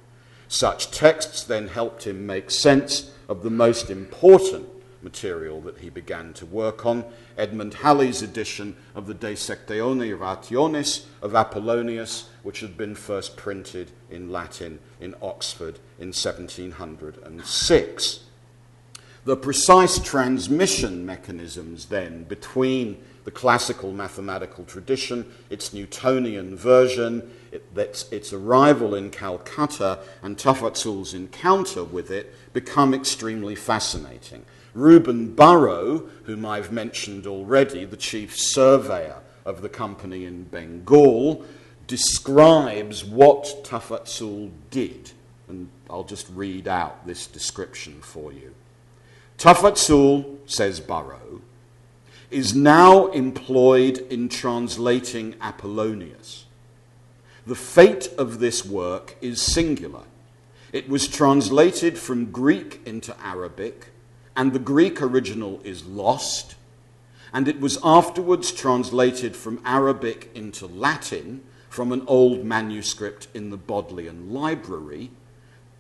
Such 0.49 0.91
texts 0.91 1.45
then 1.45 1.69
helped 1.69 2.07
him 2.07 2.25
make 2.25 2.51
sense 2.51 3.11
of 3.29 3.43
the 3.43 3.51
most 3.51 3.91
important 3.91 4.67
material 5.03 5.61
that 5.61 5.81
he 5.81 5.91
began 5.91 6.33
to 6.33 6.47
work 6.47 6.87
on, 6.87 7.05
Edmund 7.37 7.75
Halley's 7.75 8.23
edition 8.23 8.75
of 8.95 9.07
the 9.07 9.13
De 9.13 9.35
Sectione 9.35 10.19
Rationis 10.19 11.05
of 11.21 11.35
Apollonius, 11.35 12.31
which 12.43 12.61
had 12.61 12.79
been 12.79 12.95
first 12.95 13.37
printed 13.37 13.91
in 14.11 14.33
Latin 14.33 14.79
in 14.99 15.15
Oxford 15.21 15.79
in 15.99 16.15
1706. 16.15 18.21
The 19.25 19.37
precise 19.37 20.01
transmission 20.01 21.07
mechanisms, 21.07 21.87
then, 21.87 22.25
between 22.25 22.97
the 23.25 23.31
classical 23.31 23.93
mathematical 23.93 24.65
tradition, 24.65 25.33
its 25.49 25.73
Newtonian 25.73 26.57
version, 26.57 27.31
it, 27.53 27.63
its 28.11 28.33
arrival 28.33 28.97
in 28.97 29.11
Calcutta, 29.11 30.01
and 30.23 30.37
Tafazzul's 30.37 31.15
encounter 31.15 31.85
with 31.85 32.11
it 32.11 32.35
become 32.53 32.93
extremely 32.93 33.55
fascinating. 33.55 34.45
Reuben 34.75 35.35
Burrow, 35.35 35.99
whom 36.25 36.45
I've 36.45 36.73
mentioned 36.73 37.27
already, 37.27 37.85
the 37.85 37.97
chief 37.97 38.37
surveyor 38.37 39.19
of 39.45 39.63
the 39.63 39.69
company 39.69 40.25
in 40.25 40.45
Bengal, 40.45 41.45
describes 41.87 43.05
what 43.05 43.65
Tafazzul 43.65 44.51
did. 44.71 45.13
And 45.49 45.69
I'll 45.89 46.05
just 46.05 46.29
read 46.31 46.67
out 46.67 47.07
this 47.07 47.29
description 47.29 48.01
for 48.01 48.33
you. 48.33 48.55
Tafazzul, 49.43 50.39
says 50.47 50.79
Burrow, 50.79 51.41
is 52.31 52.55
now 52.55 53.09
employed 53.09 53.99
in 54.09 54.29
translating 54.29 55.35
Apollonius. 55.41 56.45
The 57.45 57.57
fate 57.57 58.09
of 58.17 58.39
this 58.39 58.65
work 58.65 59.17
is 59.21 59.43
singular. 59.43 60.05
It 60.73 60.89
was 60.89 61.09
translated 61.09 61.99
from 61.99 62.31
Greek 62.31 62.83
into 62.87 63.17
Arabic 63.21 63.89
and 64.37 64.53
the 64.53 64.61
Greek 64.61 65.03
original 65.03 65.61
is 65.65 65.85
lost, 65.87 66.55
and 67.33 67.49
it 67.49 67.59
was 67.59 67.81
afterwards 67.83 68.53
translated 68.53 69.35
from 69.35 69.61
Arabic 69.65 70.31
into 70.37 70.69
Latin 70.69 71.43
from 71.69 71.91
an 71.91 72.05
old 72.07 72.45
manuscript 72.45 73.27
in 73.35 73.51
the 73.51 73.57
Bodleian 73.57 74.33
Library, 74.33 75.11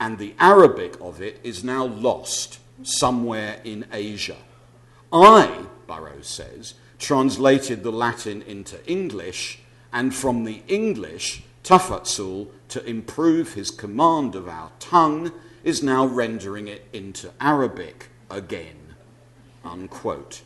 and 0.00 0.18
the 0.18 0.34
Arabic 0.40 1.00
of 1.00 1.22
it 1.22 1.38
is 1.44 1.62
now 1.62 1.84
lost 1.84 2.58
somewhere 2.86 3.60
in 3.64 3.86
Asia. 3.92 4.36
I, 5.12 5.66
Burrows 5.86 6.26
says, 6.26 6.74
translated 6.98 7.82
the 7.82 7.92
Latin 7.92 8.42
into 8.42 8.84
English, 8.90 9.58
and 9.92 10.14
from 10.14 10.44
the 10.44 10.62
English, 10.68 11.42
Tafazzul, 11.64 12.48
to 12.68 12.84
improve 12.84 13.54
his 13.54 13.70
command 13.70 14.34
of 14.34 14.48
our 14.48 14.70
tongue, 14.78 15.32
is 15.64 15.82
now 15.82 16.06
rendering 16.06 16.68
it 16.68 16.88
into 16.92 17.30
Arabic 17.40 18.08
again. 18.30 18.94
Unquote. 19.64 20.42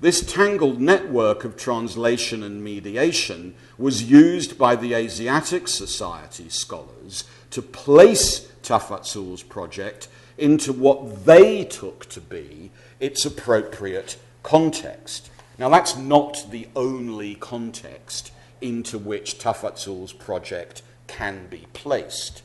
This 0.00 0.20
tangled 0.20 0.80
network 0.80 1.44
of 1.44 1.56
translation 1.56 2.44
and 2.44 2.62
mediation 2.62 3.54
was 3.76 4.04
used 4.04 4.56
by 4.56 4.76
the 4.76 4.94
Asiatic 4.94 5.66
Society 5.66 6.48
scholars 6.48 7.24
to 7.50 7.60
place 7.60 8.46
Tafazzul's 8.62 9.42
project 9.42 10.08
into 10.38 10.72
what 10.72 11.26
they 11.26 11.64
took 11.64 12.08
to 12.08 12.20
be 12.20 12.70
its 13.00 13.24
appropriate 13.24 14.16
context. 14.42 15.30
Now, 15.58 15.68
that's 15.68 15.96
not 15.96 16.46
the 16.50 16.68
only 16.76 17.34
context 17.34 18.32
into 18.60 18.98
which 18.98 19.38
Tafazzul's 19.38 20.12
project 20.12 20.82
can 21.06 21.46
be 21.48 21.66
placed. 21.72 22.42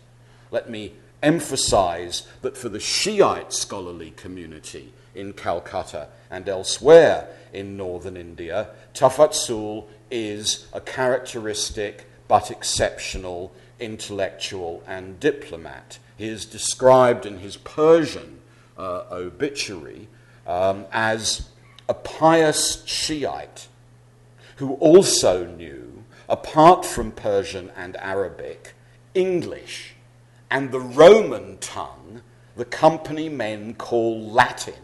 Let 0.51 0.69
me 0.69 0.93
emphasize 1.21 2.27
that 2.41 2.57
for 2.57 2.69
the 2.69 2.79
Shiite 2.79 3.53
scholarly 3.53 4.11
community 4.11 4.93
in 5.15 5.33
Calcutta 5.33 6.07
and 6.29 6.49
elsewhere 6.49 7.27
in 7.53 7.77
northern 7.77 8.17
India, 8.17 8.69
Tafazzul 8.93 9.85
is 10.09 10.67
a 10.73 10.81
characteristic 10.81 12.05
but 12.27 12.49
exceptional 12.49 13.53
intellectual 13.79 14.83
and 14.87 15.19
diplomat. 15.19 15.99
He 16.17 16.27
is 16.27 16.45
described 16.45 17.25
in 17.25 17.39
his 17.39 17.57
Persian 17.57 18.39
uh, 18.77 19.03
obituary 19.11 20.07
um, 20.45 20.85
as 20.91 21.49
a 21.89 21.93
pious 21.93 22.83
Shiite 22.85 23.67
who 24.57 24.73
also 24.75 25.45
knew, 25.45 26.03
apart 26.29 26.85
from 26.85 27.11
Persian 27.11 27.71
and 27.75 27.97
Arabic, 27.97 28.73
English 29.13 29.95
and 30.49 30.71
the 30.71 30.79
Roman 30.79 31.57
tongue 31.57 32.21
the 32.55 32.65
company 32.65 33.29
men 33.29 33.73
call 33.73 34.21
Latin, 34.21 34.75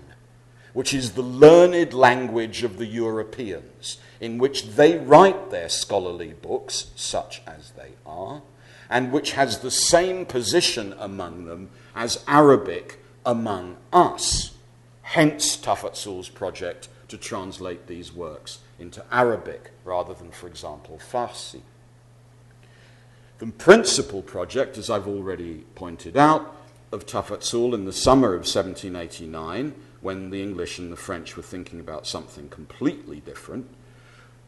which 0.73 0.93
is 0.93 1.11
the 1.11 1.21
learned 1.21 1.93
language 1.93 2.63
of 2.63 2.77
the 2.77 2.85
Europeans, 2.85 3.97
in 4.19 4.37
which 4.37 4.69
they 4.69 4.97
write 4.97 5.51
their 5.51 5.69
scholarly 5.69 6.33
books, 6.33 6.91
such 6.95 7.41
as 7.45 7.71
they 7.71 7.91
are, 8.05 8.41
and 8.89 9.11
which 9.11 9.33
has 9.33 9.59
the 9.59 9.71
same 9.71 10.25
position 10.25 10.95
among 10.97 11.45
them 11.45 11.69
as 11.95 12.23
Arabic 12.27 12.99
among 13.25 13.77
us. 13.93 14.51
Hence 15.01 15.57
Tafazzul's 15.57 16.29
project 16.29 16.87
to 17.07 17.17
translate 17.17 17.87
these 17.87 18.13
works 18.13 18.59
into 18.79 19.03
Arabic 19.11 19.71
rather 19.83 20.13
than, 20.13 20.31
for 20.31 20.47
example, 20.47 20.99
Farsi. 21.11 21.61
The 23.39 23.47
principal 23.47 24.21
project, 24.21 24.77
as 24.77 24.89
I've 24.89 25.07
already 25.07 25.65
pointed 25.75 26.17
out, 26.17 26.55
of 26.91 27.05
Tafazzul 27.05 27.73
in 27.73 27.85
the 27.85 27.93
summer 27.93 28.29
of 28.29 28.41
1789, 28.41 29.73
when 30.01 30.29
the 30.29 30.41
English 30.41 30.79
and 30.79 30.91
the 30.91 30.97
French 30.97 31.37
were 31.37 31.43
thinking 31.43 31.79
about 31.79 32.07
something 32.07 32.49
completely 32.49 33.19
different, 33.19 33.67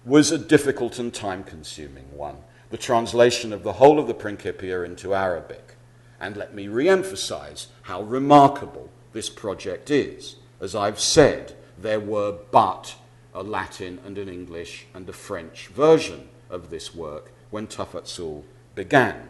was 0.03 0.31
a 0.31 0.37
difficult 0.37 0.97
and 0.97 1.13
time 1.13 1.43
consuming 1.43 2.05
one 2.15 2.37
the 2.71 2.77
translation 2.77 3.51
of 3.51 3.63
the 3.63 3.73
whole 3.73 3.99
of 3.99 4.07
the 4.07 4.13
Principia 4.13 4.83
into 4.83 5.13
Arabic. 5.13 5.75
And 6.19 6.37
let 6.37 6.55
me 6.55 6.67
re 6.67 6.87
emphasize 6.87 7.67
how 7.83 8.01
remarkable 8.01 8.89
this 9.11 9.29
project 9.29 9.91
is. 9.91 10.37
As 10.61 10.73
I've 10.73 10.99
said, 10.99 11.55
there 11.77 11.99
were 11.99 12.37
but 12.51 12.95
a 13.33 13.43
Latin 13.43 13.99
and 14.05 14.17
an 14.17 14.29
English 14.29 14.85
and 14.93 15.07
a 15.09 15.13
French 15.13 15.67
version 15.67 16.29
of 16.49 16.69
this 16.69 16.95
work 16.95 17.31
when 17.49 17.67
Tafazzul 17.67 18.43
began. 18.73 19.27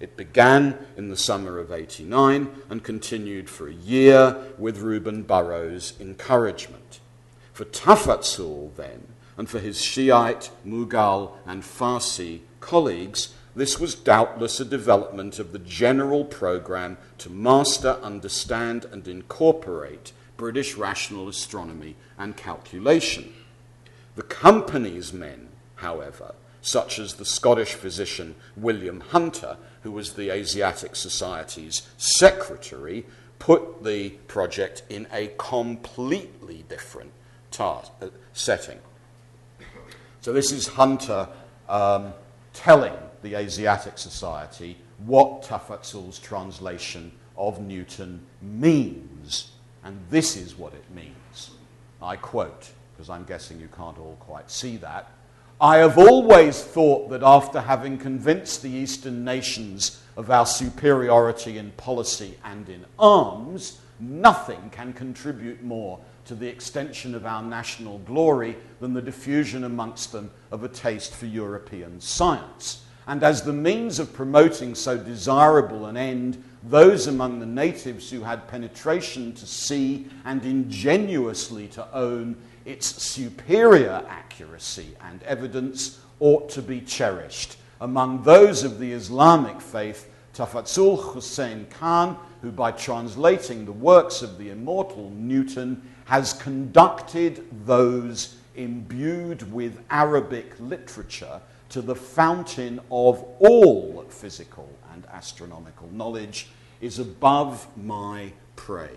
It 0.00 0.16
began 0.16 0.78
in 0.96 1.08
the 1.08 1.16
summer 1.16 1.60
of 1.60 1.70
89 1.70 2.48
and 2.68 2.82
continued 2.82 3.48
for 3.48 3.68
a 3.68 3.72
year 3.74 4.36
with 4.58 4.78
Reuben 4.78 5.22
Burrow's 5.22 5.94
encouragement. 6.00 6.98
For 7.52 7.64
Tafazzul, 7.64 8.74
then, 8.74 9.06
and 9.36 9.48
for 9.48 9.60
his 9.60 9.80
Shiite, 9.80 10.50
Mughal, 10.66 11.32
and 11.46 11.62
Farsi 11.62 12.40
colleagues, 12.62 13.34
this 13.54 13.78
was 13.78 13.94
doubtless 13.94 14.58
a 14.60 14.64
development 14.64 15.38
of 15.38 15.52
the 15.52 15.58
general 15.58 16.24
program 16.24 16.96
to 17.18 17.28
master, 17.28 17.98
understand, 18.02 18.86
and 18.86 19.06
incorporate 19.06 20.12
British 20.38 20.76
rational 20.76 21.28
astronomy 21.28 21.96
and 22.16 22.34
calculation. 22.36 23.34
The 24.14 24.22
company's 24.22 25.12
men, 25.12 25.48
however, 25.76 26.34
such 26.62 26.98
as 26.98 27.14
the 27.14 27.24
Scottish 27.26 27.74
physician 27.74 28.36
William 28.56 29.00
Hunter, 29.00 29.58
who 29.82 29.90
was 29.90 30.14
the 30.14 30.30
Asiatic 30.30 30.96
Society's 30.96 31.82
secretary, 31.98 33.04
put 33.38 33.84
the 33.84 34.10
project 34.28 34.82
in 34.88 35.06
a 35.12 35.32
completely 35.36 36.64
different 36.68 37.10
tar- 37.50 37.84
uh, 38.00 38.08
setting. 38.32 38.78
So, 40.20 40.32
this 40.32 40.52
is 40.52 40.68
Hunter 40.68 41.28
um, 41.68 42.14
telling 42.52 42.94
the 43.22 43.34
Asiatic 43.34 43.98
Society 43.98 44.76
what 44.98 45.42
Tafazzul's 45.42 46.18
translation 46.18 47.12
of 47.36 47.60
Newton 47.60 48.20
means. 48.40 49.52
And 49.84 49.98
this 50.10 50.36
is 50.36 50.56
what 50.56 50.74
it 50.74 50.84
means. 50.94 51.50
I 52.00 52.16
quote, 52.16 52.70
because 52.92 53.10
I'm 53.10 53.24
guessing 53.24 53.60
you 53.60 53.68
can't 53.68 53.98
all 53.98 54.16
quite 54.20 54.50
see 54.50 54.76
that. 54.78 55.10
I 55.60 55.76
have 55.78 55.96
always 55.96 56.62
thought 56.62 57.10
that 57.10 57.22
after 57.22 57.60
having 57.60 57.96
convinced 57.96 58.62
the 58.62 58.70
Eastern 58.70 59.24
nations 59.24 60.02
of 60.16 60.30
our 60.30 60.46
superiority 60.46 61.58
in 61.58 61.70
policy 61.72 62.36
and 62.44 62.68
in 62.68 62.84
arms, 62.98 63.78
nothing 64.00 64.70
can 64.70 64.92
contribute 64.92 65.62
more 65.62 66.00
to 66.26 66.34
the 66.34 66.46
extension 66.46 67.14
of 67.14 67.26
our 67.26 67.42
national 67.42 67.98
glory 68.00 68.56
than 68.80 68.94
the 68.94 69.02
diffusion 69.02 69.64
amongst 69.64 70.12
them 70.12 70.30
of 70.50 70.64
a 70.64 70.68
taste 70.68 71.14
for 71.14 71.26
European 71.26 72.00
science. 72.00 72.84
And 73.06 73.22
as 73.24 73.42
the 73.42 73.52
means 73.52 73.98
of 73.98 74.12
promoting 74.12 74.74
so 74.74 74.96
desirable 74.96 75.86
an 75.86 75.96
end, 75.96 76.42
those 76.62 77.08
among 77.08 77.40
the 77.40 77.46
natives 77.46 78.10
who 78.10 78.20
had 78.20 78.46
penetration 78.46 79.32
to 79.34 79.46
see 79.46 80.08
and 80.24 80.44
ingenuously 80.44 81.66
to 81.68 81.92
own 81.92 82.36
its 82.64 83.02
superior 83.02 84.04
accuracy 84.08 84.94
and 85.00 85.22
evidence 85.24 85.98
ought 86.20 86.48
to 86.50 86.62
be 86.62 86.80
cherished. 86.80 87.56
Among 87.80 88.22
those 88.22 88.62
of 88.62 88.78
the 88.78 88.92
Islamic 88.92 89.60
faith, 89.60 90.08
Tafazzul 90.34 91.12
Hussein 91.12 91.66
Khan, 91.70 92.16
who 92.40 92.52
by 92.52 92.70
translating 92.70 93.64
the 93.64 93.72
works 93.72 94.22
of 94.22 94.38
the 94.38 94.50
immortal 94.50 95.10
Newton 95.10 95.82
has 96.12 96.34
conducted 96.34 97.42
those 97.64 98.36
imbued 98.54 99.50
with 99.50 99.82
Arabic 99.88 100.52
literature 100.60 101.40
to 101.70 101.80
the 101.80 101.94
fountain 101.94 102.78
of 102.90 103.24
all 103.38 104.04
physical 104.10 104.68
and 104.92 105.06
astronomical 105.06 105.88
knowledge, 105.90 106.48
is 106.82 106.98
above 106.98 107.66
my 107.78 108.30
praise. 108.56 108.90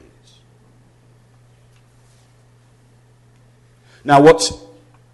Now, 4.04 4.22
what's 4.22 4.52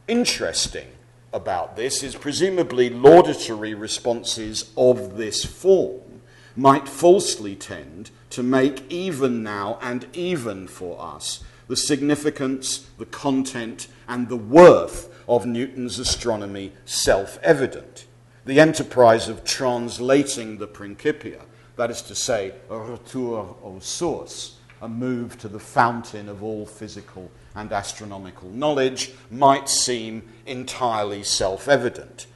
interesting 0.08 0.88
about 1.32 1.76
this 1.76 2.02
is 2.02 2.16
presumably 2.16 2.90
laudatory 2.90 3.76
responses 3.76 4.72
of 4.76 5.18
this 5.18 5.46
form 5.46 6.24
might 6.56 6.90
falsely 6.90 7.56
tend 7.56 8.10
to 8.32 8.42
make 8.42 8.92
even 8.92 9.44
now 9.44 9.78
and 9.84 10.08
even 10.14 10.68
for 10.68 11.00
us 11.00 11.44
the 11.72 11.78
significance, 11.78 12.90
the 12.98 13.06
content, 13.06 13.88
and 14.06 14.28
the 14.28 14.36
worth 14.36 15.08
of 15.26 15.46
Newton's 15.46 16.00
astronomy 16.00 16.74
self 16.84 17.40
evident. 17.42 18.08
The 18.44 18.60
enterprise 18.60 19.30
of 19.30 19.46
translating 19.46 20.58
the 20.58 20.68
Principia, 20.68 21.44
that 21.78 21.90
is 21.90 22.02
to 22.02 22.14
say, 22.14 22.56
a 22.70 22.78
retour 22.78 23.56
aux 23.64 23.80
sources, 23.80 24.58
a 24.82 24.90
move 24.90 25.38
to 25.38 25.48
the 25.48 25.62
fountain 25.62 26.28
of 26.28 26.44
all 26.44 26.66
physical 26.66 27.32
and 27.56 27.72
astronomical 27.72 28.50
knowledge 28.50 29.14
might 29.30 29.70
seem 29.70 30.24
entirely 30.46 31.24
self 31.24 31.70
evident. 31.70 32.28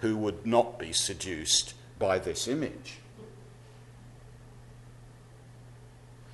Who 0.00 0.16
would 0.16 0.44
not 0.44 0.80
be 0.80 0.92
seduced 0.92 1.74
by 2.00 2.18
this 2.18 2.48
image? 2.48 2.98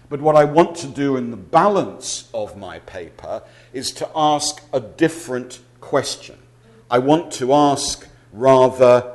But 0.09 0.21
what 0.21 0.37
I 0.37 0.45
want 0.45 0.77
to 0.77 0.87
do 0.87 1.17
in 1.17 1.31
the 1.31 1.37
balance 1.37 2.29
of 2.33 2.57
my 2.57 2.79
paper 2.81 3.43
is 3.73 3.93
to 3.93 4.09
ask 4.17 4.63
a 4.73 4.81
different 4.81 5.61
question. 5.81 6.39
I 6.91 6.99
want 6.99 7.31
to 7.35 7.53
ask 7.53 8.09
rather 8.33 9.13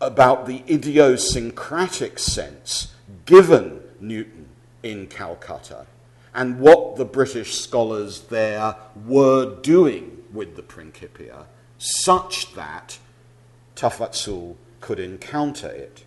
about 0.00 0.46
the 0.46 0.62
idiosyncratic 0.68 2.18
sense 2.18 2.94
given 3.26 3.80
Newton 4.00 4.46
in 4.82 5.08
Calcutta 5.08 5.86
and 6.34 6.60
what 6.60 6.96
the 6.96 7.04
British 7.04 7.58
scholars 7.58 8.22
there 8.22 8.76
were 9.04 9.56
doing 9.60 10.22
with 10.32 10.54
the 10.54 10.62
Principia, 10.62 11.46
such 11.78 12.54
that 12.54 12.98
Tafazzul 13.74 14.54
could 14.80 15.00
encounter 15.00 15.68
it. 15.68 16.04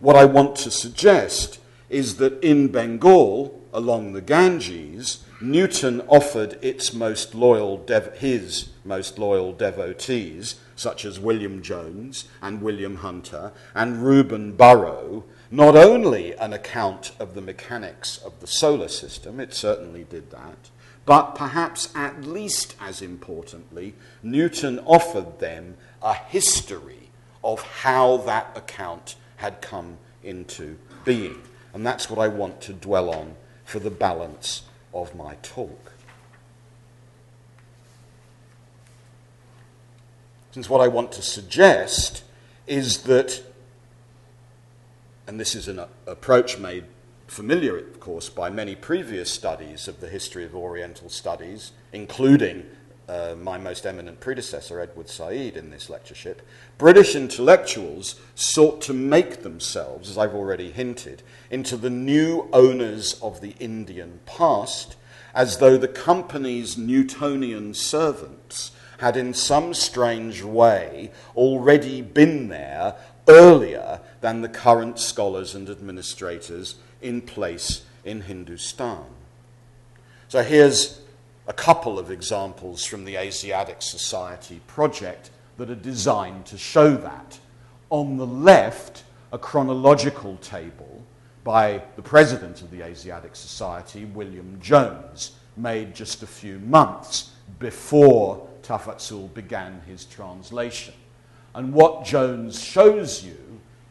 What 0.00 0.16
I 0.16 0.26
want 0.26 0.56
to 0.56 0.70
suggest 0.70 1.60
is 1.88 2.16
that 2.16 2.42
in 2.42 2.68
Bengal, 2.68 3.62
along 3.72 4.12
the 4.12 4.20
Ganges, 4.20 5.24
Newton 5.40 6.00
offered 6.02 6.58
its 6.62 6.94
most 6.94 7.34
loyal 7.34 7.76
dev- 7.76 8.16
his 8.18 8.70
most 8.84 9.18
loyal 9.18 9.52
devotees, 9.52 10.56
such 10.76 11.04
as 11.04 11.20
William 11.20 11.62
Jones 11.62 12.24
and 12.40 12.62
William 12.62 12.96
Hunter 12.96 13.52
and 13.74 14.04
Reuben 14.04 14.52
Burrow, 14.52 15.24
not 15.50 15.76
only 15.76 16.34
an 16.34 16.52
account 16.52 17.12
of 17.18 17.34
the 17.34 17.40
mechanics 17.40 18.18
of 18.18 18.40
the 18.40 18.46
solar 18.46 18.88
system, 18.88 19.38
it 19.38 19.54
certainly 19.54 20.04
did 20.04 20.30
that, 20.30 20.70
but 21.04 21.34
perhaps 21.34 21.92
at 21.94 22.24
least 22.24 22.74
as 22.80 23.02
importantly, 23.02 23.94
Newton 24.22 24.78
offered 24.80 25.38
them 25.38 25.76
a 26.02 26.14
history 26.14 27.10
of 27.42 27.60
how 27.62 28.16
that 28.18 28.56
account 28.56 29.16
had 29.36 29.60
come 29.60 29.98
into 30.22 30.76
being. 31.04 31.40
And 31.74 31.84
that's 31.86 32.08
what 32.08 32.18
I 32.18 32.28
want 32.28 32.60
to 32.62 32.72
dwell 32.72 33.10
on 33.10 33.34
for 33.64 33.78
the 33.78 33.90
balance 33.90 34.62
of 34.94 35.14
my 35.14 35.34
talk. 35.42 35.92
Since 40.52 40.70
what 40.70 40.80
I 40.80 40.88
want 40.88 41.10
to 41.12 41.22
suggest 41.22 42.22
is 42.66 43.02
that 43.02 43.42
and 45.26 45.40
this 45.40 45.54
is 45.54 45.68
an 45.68 45.80
approach 46.06 46.58
made 46.58 46.84
familiar, 47.26 47.78
of 47.78 47.98
course, 47.98 48.28
by 48.28 48.50
many 48.50 48.74
previous 48.74 49.30
studies 49.30 49.88
of 49.88 50.00
the 50.00 50.08
history 50.08 50.44
of 50.44 50.54
Oriental 50.54 51.08
studies, 51.08 51.72
including 51.92 52.66
uh, 53.08 53.34
my 53.40 53.58
most 53.58 53.86
eminent 53.86 54.20
predecessor, 54.20 54.80
Edward 54.80 55.08
Said, 55.08 55.56
in 55.56 55.70
this 55.70 55.90
lectureship, 55.90 56.42
British 56.78 57.14
intellectuals 57.14 58.20
sought 58.34 58.80
to 58.82 58.92
make 58.92 59.42
themselves, 59.42 60.10
as 60.10 60.18
I've 60.18 60.34
already 60.34 60.70
hinted, 60.70 61.22
into 61.50 61.76
the 61.76 61.90
new 61.90 62.48
owners 62.52 63.20
of 63.22 63.40
the 63.40 63.54
Indian 63.60 64.20
past, 64.26 64.96
as 65.34 65.58
though 65.58 65.76
the 65.76 65.88
company's 65.88 66.78
Newtonian 66.78 67.74
servants 67.74 68.72
had 68.98 69.16
in 69.16 69.34
some 69.34 69.74
strange 69.74 70.42
way 70.42 71.10
already 71.36 72.00
been 72.00 72.48
there 72.48 72.94
earlier 73.28 74.00
than 74.20 74.40
the 74.40 74.48
current 74.48 74.98
scholars 74.98 75.54
and 75.54 75.68
administrators 75.68 76.76
in 77.02 77.20
place 77.20 77.82
in 78.04 78.22
Hindustan. 78.22 79.04
So 80.28 80.42
here's 80.42 81.00
a 81.46 81.52
couple 81.52 81.98
of 81.98 82.10
examples 82.10 82.84
from 82.84 83.04
the 83.04 83.16
Asiatic 83.16 83.82
Society 83.82 84.60
project 84.66 85.30
that 85.56 85.70
are 85.70 85.74
designed 85.74 86.46
to 86.46 86.58
show 86.58 86.96
that. 86.96 87.38
On 87.90 88.16
the 88.16 88.26
left, 88.26 89.04
a 89.32 89.38
chronological 89.38 90.36
table 90.38 91.02
by 91.44 91.82
the 91.96 92.02
president 92.02 92.62
of 92.62 92.70
the 92.70 92.82
Asiatic 92.82 93.36
Society, 93.36 94.06
William 94.06 94.58
Jones, 94.60 95.32
made 95.56 95.94
just 95.94 96.22
a 96.22 96.26
few 96.26 96.58
months 96.60 97.32
before 97.58 98.48
Tafatsul 98.62 99.32
began 99.34 99.82
his 99.86 100.06
translation. 100.06 100.94
And 101.54 101.72
what 101.72 102.04
Jones 102.04 102.62
shows 102.62 103.22
you 103.22 103.36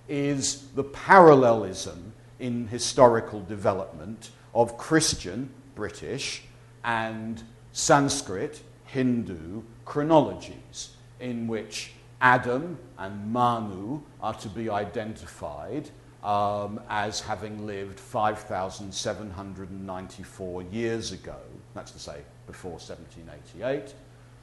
is 0.10 0.68
the 0.76 0.84
parallelism 0.84 2.14
in 2.40 2.68
historical 2.68 3.42
development 3.42 4.32
of 4.54 4.78
Christian, 4.78 5.50
British, 5.76 6.44
and 6.84 7.42
Sanskrit, 7.72 8.62
Hindu 8.86 9.64
chronologies, 9.86 10.96
in 11.20 11.48
which 11.48 11.94
Adam 12.22 12.78
and 12.98 13.34
Manu 13.34 14.02
are 14.22 14.34
to 14.36 14.48
be 14.50 14.70
identified 14.70 15.90
um, 16.24 16.80
as 16.90 17.20
having 17.20 17.66
lived 17.66 18.00
5,794 18.00 20.64
years 20.64 21.12
ago. 21.12 21.36
That's 21.74 21.92
to 21.92 22.00
say, 22.00 22.22
before 22.48 22.72
1788. 22.72 23.94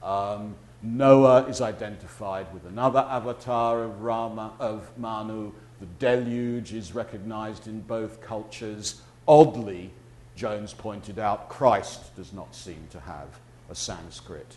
Um, 0.03 0.55
Noah 0.83 1.45
is 1.47 1.61
identified 1.61 2.51
with 2.55 2.65
another 2.67 3.05
avatar 3.09 3.83
of 3.83 4.01
Rama 4.03 4.53
of 4.59 4.91
Manu. 4.99 5.53
The 5.81 5.87
deluge 5.99 6.73
is 6.75 6.95
recognized 6.95 7.67
in 7.67 7.81
both 7.81 8.21
cultures. 8.21 9.01
Oddly, 9.29 9.91
Jones 10.37 10.73
pointed 10.73 11.19
out, 11.19 11.49
Christ 11.49 12.15
does 12.17 12.33
not 12.33 12.55
seem 12.55 12.87
to 12.91 13.01
have 13.01 13.29
a 13.71 13.75
Sanskrit 13.75 14.57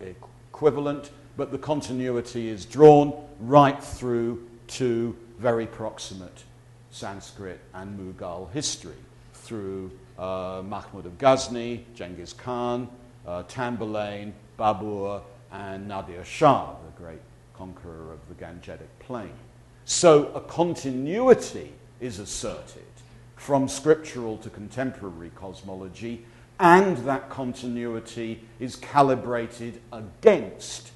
equivalent, 0.00 1.10
but 1.36 1.52
the 1.52 1.58
continuity 1.58 2.48
is 2.48 2.64
drawn 2.64 3.12
right 3.40 3.82
through 3.82 4.48
to 4.68 5.16
very 5.38 5.66
proximate 5.66 6.44
Sanskrit 6.90 7.60
and 7.74 7.98
Mughal 7.98 8.50
history 8.52 8.96
through 9.32 9.90
uh, 10.18 10.62
Mahmud 10.64 11.06
of 11.06 11.18
Ghazni, 11.18 11.84
Genghis 11.94 12.32
Khan, 12.32 12.88
uh, 13.26 13.42
Tamburlaine, 13.44 14.32
Babur, 14.58 15.22
and 15.52 15.88
Nadir 15.88 16.24
Shah, 16.24 16.74
the 16.84 17.02
great 17.02 17.20
conqueror 17.54 18.12
of 18.12 18.20
the 18.28 18.34
Gangetic 18.34 18.88
Plain. 19.00 19.32
So 19.84 20.32
a 20.34 20.40
continuity 20.40 21.72
is 22.00 22.18
asserted 22.18 22.84
from 23.40 23.66
scriptural 23.66 24.36
to 24.36 24.50
contemporary 24.50 25.30
cosmology, 25.34 26.26
and 26.58 26.98
that 26.98 27.30
continuity 27.30 28.44
is 28.58 28.76
calibrated 28.76 29.80
against 29.94 30.90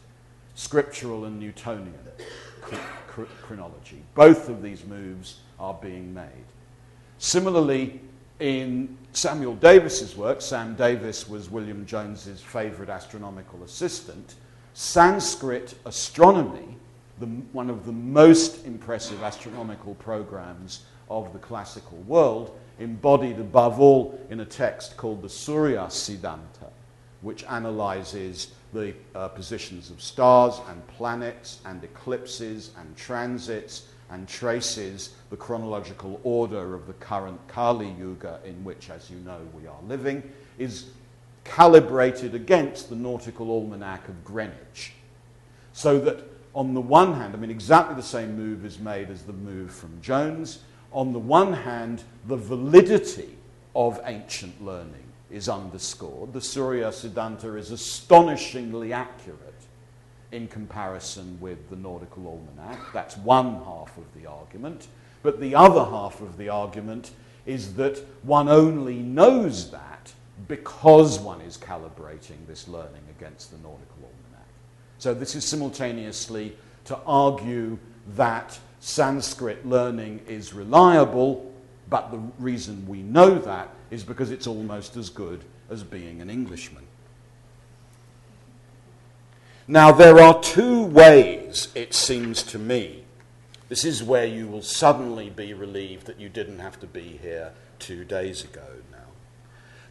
scriptural 0.55 1.25
and 1.25 1.41
Newtonian 1.41 1.95
chronology. 3.41 4.03
Both 4.15 4.51
of 4.51 4.61
these 4.63 4.85
moves 4.85 5.39
are 5.59 5.73
being 5.73 6.13
made. 6.13 6.45
Similarly, 7.17 8.03
in 8.41 8.95
Samuel 9.15 9.55
Davis's 9.55 10.15
work, 10.15 10.43
Sam 10.43 10.75
Davis 10.75 11.27
was 11.27 11.49
William 11.49 11.87
Jones's 11.87 12.43
favorite 12.43 12.91
astronomical 12.91 13.63
assistant. 13.63 14.35
Sanskrit 14.75 15.77
astronomy, 15.87 16.77
the, 17.21 17.27
one 17.53 17.71
of 17.71 17.87
the 17.87 17.93
most 17.93 18.67
impressive 18.67 19.23
astronomical 19.23 19.95
programs 19.95 20.85
of 21.09 21.33
the 21.33 21.39
classical 21.39 21.99
world, 21.99 22.57
embodied 22.79 23.39
above 23.39 23.81
all 23.81 24.19
in 24.31 24.41
a 24.41 24.45
text 24.45 24.97
called 24.97 25.23
the 25.23 25.29
Surya 25.29 25.87
Siddhanta, 25.89 26.71
which 27.23 27.45
analyzes 27.45 28.53
the 28.73 28.95
uh, 29.15 29.29
positions 29.29 29.91
of 29.91 30.03
stars 30.03 30.61
and 30.69 30.87
planets 30.89 31.61
and 31.65 31.83
eclipses 31.85 32.73
and 32.79 32.97
transits 32.97 33.89
and 34.11 34.29
traces 34.29 35.15
the 35.31 35.37
chronological 35.37 36.21
order 36.25 36.75
of 36.75 36.87
the 36.87 36.93
current 36.95 37.41
Kali 37.49 37.91
Yuga 37.99 38.41
in 38.45 38.63
which, 38.65 38.91
as 38.91 39.11
you 39.11 39.17
know, 39.19 39.41
we 39.55 39.67
are 39.67 39.81
living, 39.87 40.23
is 40.59 40.91
calibrated 41.45 42.35
against 42.35 42.89
the 42.89 42.97
nautical 42.97 43.51
almanac 43.51 44.09
of 44.09 44.25
Greenwich. 44.25 44.93
So 45.73 45.99
that, 46.01 46.25
on 46.55 46.75
the 46.75 46.81
one 46.81 47.15
hand, 47.15 47.35
I 47.35 47.39
mean, 47.39 47.51
exactly 47.51 47.95
the 47.95 48.03
same 48.03 48.37
move 48.37 48.65
is 48.65 48.79
made 48.79 49.11
as 49.11 49.23
the 49.23 49.33
move 49.33 49.73
from 49.73 50.01
Jones. 50.01 50.61
On 50.95 51.13
the 51.13 51.19
one 51.19 51.53
hand, 51.53 52.05
the 52.27 52.37
validity 52.37 53.37
of 53.75 54.01
ancient 54.05 54.65
learning 54.65 55.05
is 55.29 55.49
underscored. 55.49 56.33
The 56.33 56.41
Surya 56.41 56.89
Siddhanta 56.91 57.59
is 57.59 57.73
astonishingly 57.73 58.93
accurate 58.93 59.41
in 60.31 60.47
comparison 60.47 61.37
with 61.41 61.69
the 61.69 61.77
nautical 61.77 62.27
almanac. 62.29 62.79
That's 62.93 63.17
one 63.17 63.57
half 63.65 63.97
of 63.99 64.05
the 64.15 64.27
argument. 64.27 64.87
But 65.25 65.41
the 65.41 65.57
other 65.57 65.85
half 65.85 66.21
of 66.21 66.37
the 66.37 66.49
argument 66.49 67.11
is 67.45 67.75
that 67.75 67.99
one 68.23 68.49
only 68.49 68.97
knows 68.97 69.73
that 69.73 70.13
because 70.47 71.19
one 71.19 71.41
is 71.41 71.57
calibrating 71.57 72.47
this 72.47 72.69
learning 72.69 73.03
against 73.19 73.51
the 73.51 73.59
nautical 73.59 73.97
almanac. 73.99 74.49
So 74.99 75.13
this 75.13 75.35
is 75.35 75.45
simultaneously 75.45 76.57
to 76.85 76.99
argue 77.07 77.79
that 78.15 78.59
Sanskrit 78.85 79.65
learning 79.65 80.21
is 80.29 80.53
reliable, 80.53 81.51
but 81.89 82.11
the 82.11 82.21
reason 82.39 82.87
we 82.87 83.01
know 83.01 83.39
that 83.39 83.71
is 83.91 84.05
because 84.05 84.31
it's 84.31 84.47
almost 84.47 84.95
as 84.99 85.09
good 85.09 85.43
as 85.71 85.83
being 85.83 86.21
an 86.21 86.29
Englishman. 86.29 86.85
Now, 89.67 89.91
there 89.91 90.21
are 90.21 90.39
two 90.43 90.85
ways, 90.85 91.69
it 91.75 91.95
seems 91.95 92.43
to 92.43 92.59
me. 92.59 93.05
This 93.71 93.87
is 93.87 94.03
where 94.03 94.27
you 94.27 94.47
will 94.47 94.61
suddenly 94.61 95.31
be 95.31 95.55
relieved 95.55 96.05
that 96.05 96.21
you 96.21 96.29
didn't 96.29 96.59
have 96.59 96.79
to 96.81 96.87
be 96.87 97.19
here 97.23 97.53
two 97.79 98.05
days 98.05 98.45
ago 98.45 98.69
now. 98.93 98.99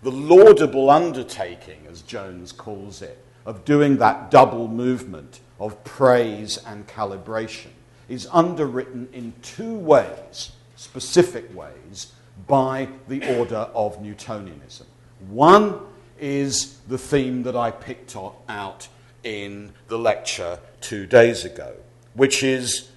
The 0.03 0.11
laudable 0.11 0.91
undertaking, 0.91 1.87
as 1.89 2.03
Jones 2.03 2.51
calls 2.51 3.01
it, 3.01 3.17
of 3.43 3.65
doing 3.65 3.97
that 3.97 4.29
double 4.29 4.67
movement 4.67 5.39
of 5.59 5.83
praise 5.83 6.59
and 6.63 6.85
calibration 6.85 7.71
is 8.13 8.27
underwritten 8.31 9.09
in 9.11 9.33
two 9.41 9.73
ways, 9.73 10.51
specific 10.75 11.53
ways, 11.55 12.13
by 12.47 12.87
the 13.07 13.37
order 13.37 13.67
of 13.73 13.97
Newtonianism. 13.97 14.85
One 15.29 15.79
is 16.19 16.77
the 16.87 16.99
theme 16.99 17.41
that 17.43 17.55
I 17.55 17.71
picked 17.71 18.15
out 18.47 18.87
in 19.23 19.73
the 19.87 19.97
lecture 19.97 20.59
two 20.79 21.07
days 21.07 21.43
ago, 21.43 21.73
which 22.13 22.43
is 22.43 22.91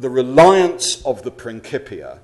the 0.00 0.10
reliance 0.10 1.00
of 1.06 1.22
the 1.22 1.30
Principia 1.30 2.18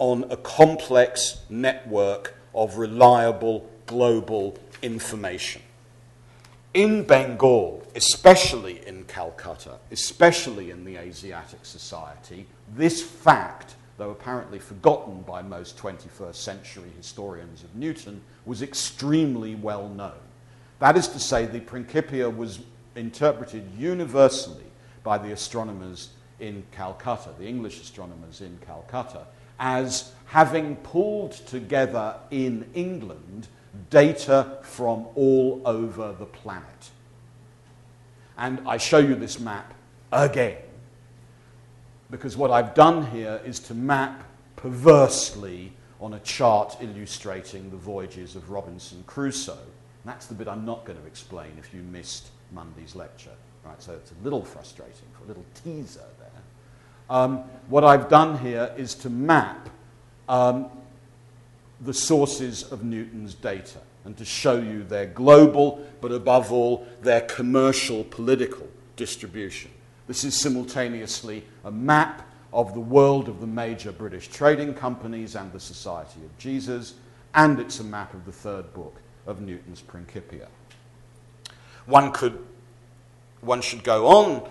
on 0.00 0.24
a 0.28 0.36
complex 0.36 1.42
network 1.48 2.34
of 2.52 2.78
reliable 2.78 3.70
global 3.86 4.58
information. 4.82 5.62
In 6.74 7.04
Bengal, 7.04 7.86
especially 7.94 8.86
in 8.86 9.04
Calcutta, 9.04 9.78
especially 9.90 10.70
in 10.70 10.86
the 10.86 10.96
Asiatic 10.96 11.66
Society, 11.66 12.46
this 12.74 13.02
fact, 13.02 13.74
though 13.98 14.10
apparently 14.10 14.58
forgotten 14.58 15.20
by 15.20 15.42
most 15.42 15.76
21st 15.76 16.34
century 16.34 16.90
historians 16.96 17.62
of 17.62 17.74
Newton, 17.74 18.22
was 18.46 18.62
extremely 18.62 19.54
well 19.54 19.86
known. 19.90 20.16
That 20.78 20.96
is 20.96 21.08
to 21.08 21.20
say, 21.20 21.44
the 21.44 21.60
Principia 21.60 22.30
was 22.30 22.60
interpreted 22.96 23.64
universally 23.76 24.64
by 25.04 25.18
the 25.18 25.32
astronomers 25.32 26.08
in 26.40 26.62
Calcutta, 26.72 27.34
the 27.38 27.46
English 27.46 27.82
astronomers 27.82 28.40
in 28.40 28.58
Calcutta, 28.66 29.26
as 29.60 30.12
having 30.24 30.76
pulled 30.76 31.32
together 31.32 32.16
in 32.30 32.64
England 32.72 33.48
data 33.90 34.58
from 34.62 35.06
all 35.14 35.62
over 35.64 36.12
the 36.18 36.26
planet. 36.26 36.90
And 38.36 38.60
I 38.66 38.76
show 38.76 38.98
you 38.98 39.14
this 39.14 39.38
map 39.38 39.74
again, 40.10 40.58
because 42.10 42.36
what 42.36 42.50
I've 42.50 42.74
done 42.74 43.06
here 43.06 43.40
is 43.44 43.60
to 43.60 43.74
map 43.74 44.24
perversely 44.56 45.72
on 46.00 46.14
a 46.14 46.20
chart 46.20 46.76
illustrating 46.80 47.70
the 47.70 47.76
voyages 47.76 48.36
of 48.36 48.50
Robinson 48.50 49.04
Crusoe 49.06 49.58
that's 50.04 50.26
the 50.26 50.34
bit 50.34 50.48
I'm 50.48 50.64
not 50.64 50.84
going 50.84 50.98
to 50.98 51.06
explain 51.06 51.52
if 51.58 51.72
you 51.72 51.82
missed 51.82 52.28
Monday's 52.52 52.94
lecture. 52.94 53.30
Right, 53.64 53.80
so 53.80 53.92
it's 53.92 54.10
a 54.10 54.24
little 54.24 54.44
frustrating, 54.44 55.06
a 55.24 55.28
little 55.28 55.44
teaser 55.62 56.00
there. 56.18 56.28
Um, 57.08 57.38
what 57.68 57.84
I've 57.84 58.08
done 58.08 58.38
here 58.38 58.72
is 58.76 58.96
to 58.96 59.10
map 59.10 59.68
um, 60.28 60.68
the 61.84 61.94
sources 61.94 62.70
of 62.70 62.84
Newton's 62.84 63.34
data 63.34 63.80
and 64.04 64.16
to 64.16 64.24
show 64.24 64.56
you 64.56 64.84
their 64.84 65.06
global, 65.06 65.84
but 66.00 66.12
above 66.12 66.52
all, 66.52 66.86
their 67.02 67.22
commercial 67.22 68.04
political 68.04 68.68
distribution. 68.96 69.70
This 70.06 70.24
is 70.24 70.34
simultaneously 70.34 71.44
a 71.64 71.70
map 71.70 72.28
of 72.52 72.74
the 72.74 72.80
world 72.80 73.28
of 73.28 73.40
the 73.40 73.46
major 73.46 73.92
British 73.92 74.28
trading 74.28 74.74
companies 74.74 75.36
and 75.36 75.52
the 75.52 75.60
Society 75.60 76.20
of 76.24 76.36
Jesus, 76.38 76.94
and 77.34 77.58
it's 77.58 77.80
a 77.80 77.84
map 77.84 78.12
of 78.14 78.24
the 78.26 78.32
third 78.32 78.72
book 78.74 79.00
of 79.26 79.40
Newton's 79.40 79.80
Principia. 79.80 80.48
One 81.86 82.12
could, 82.12 82.44
one 83.40 83.60
should 83.60 83.84
go 83.84 84.06
on. 84.06 84.48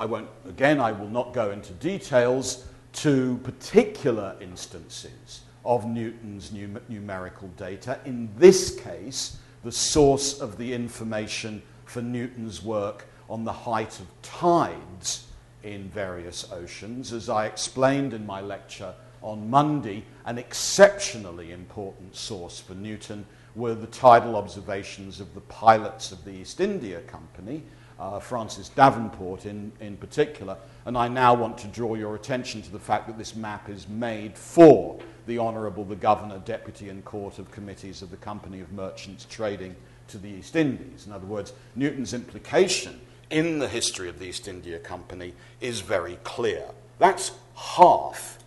I 0.00 0.06
won't, 0.06 0.28
again, 0.46 0.80
I 0.80 0.92
will 0.92 1.08
not 1.08 1.32
go 1.32 1.50
into 1.50 1.72
details 1.74 2.66
to 2.94 3.38
particular 3.44 4.34
instances 4.40 5.42
of 5.64 5.86
Newton's 5.86 6.52
num- 6.52 6.80
numerical 6.88 7.48
data. 7.56 7.98
In 8.04 8.30
this 8.38 8.78
case, 8.78 9.38
the 9.64 9.72
source 9.72 10.40
of 10.40 10.56
the 10.58 10.72
information 10.72 11.62
for 11.84 12.02
Newton's 12.02 12.62
work 12.62 13.06
on 13.28 13.44
the 13.44 13.52
height 13.52 14.00
of 14.00 14.06
tides 14.22 15.26
in 15.62 15.88
various 15.88 16.50
oceans. 16.52 17.12
As 17.12 17.28
I 17.28 17.46
explained 17.46 18.14
in 18.14 18.24
my 18.24 18.40
lecture 18.40 18.94
on 19.22 19.50
Monday, 19.50 20.04
an 20.24 20.38
exceptionally 20.38 21.52
important 21.52 22.14
source 22.14 22.60
for 22.60 22.74
Newton 22.74 23.26
were 23.54 23.74
the 23.74 23.86
tidal 23.88 24.36
observations 24.36 25.20
of 25.20 25.34
the 25.34 25.40
pilots 25.42 26.12
of 26.12 26.24
the 26.24 26.30
East 26.30 26.60
India 26.60 27.00
Company, 27.02 27.64
uh, 27.98 28.20
Francis 28.20 28.68
Davenport 28.68 29.46
in, 29.46 29.72
in 29.80 29.96
particular. 29.96 30.56
And 30.86 30.96
I 30.96 31.08
now 31.08 31.34
want 31.34 31.58
to 31.58 31.66
draw 31.68 31.94
your 31.94 32.14
attention 32.14 32.62
to 32.62 32.70
the 32.70 32.78
fact 32.78 33.08
that 33.08 33.18
this 33.18 33.34
map 33.34 33.68
is 33.68 33.88
made 33.88 34.38
for 34.38 35.00
the 35.28 35.38
Honourable 35.38 35.84
the 35.84 35.94
Governor, 35.94 36.38
Deputy 36.38 36.88
and 36.88 37.04
Court 37.04 37.38
of 37.38 37.50
Committees 37.50 38.00
of 38.00 38.10
the 38.10 38.16
Company 38.16 38.60
of 38.60 38.72
Merchants 38.72 39.26
Trading 39.26 39.76
to 40.08 40.16
the 40.16 40.28
East 40.28 40.56
Indies. 40.56 41.06
In 41.06 41.12
other 41.12 41.26
words, 41.26 41.52
Newton's 41.76 42.14
implication 42.14 42.98
in 43.28 43.58
the 43.58 43.68
history 43.68 44.08
of 44.08 44.18
the 44.18 44.24
East 44.24 44.48
India 44.48 44.78
Company 44.78 45.34
is 45.60 45.80
very 45.82 46.18
clear. 46.24 46.64
That's 46.98 47.32
half 47.54 48.38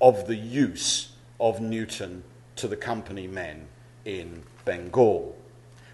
of 0.00 0.26
the 0.26 0.34
use 0.34 1.12
of 1.38 1.60
Newton 1.60 2.24
to 2.56 2.66
the 2.66 2.76
company 2.76 3.28
men 3.28 3.68
in 4.04 4.42
Bengal. 4.64 5.36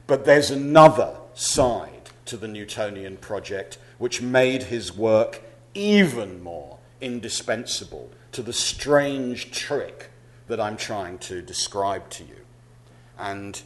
But 0.07 0.25
there's 0.25 0.51
another 0.51 1.17
side 1.35 2.09
to 2.25 2.39
the 2.39 2.49
Newtonian 2.49 3.19
project 3.19 3.77
which 3.99 4.23
made 4.23 4.65
his 4.65 4.97
work 4.97 5.43
even 5.75 6.43
more 6.43 6.79
indispensable 7.03 8.11
to 8.33 8.43
the 8.43 8.55
strange 8.55 9.51
trick 9.51 10.10
that 10.51 10.61
I'm 10.61 10.77
trying 10.77 11.19
to 11.19 11.41
describe 11.41 12.11
to 12.11 12.25
you. 12.25 12.37
And 13.19 13.61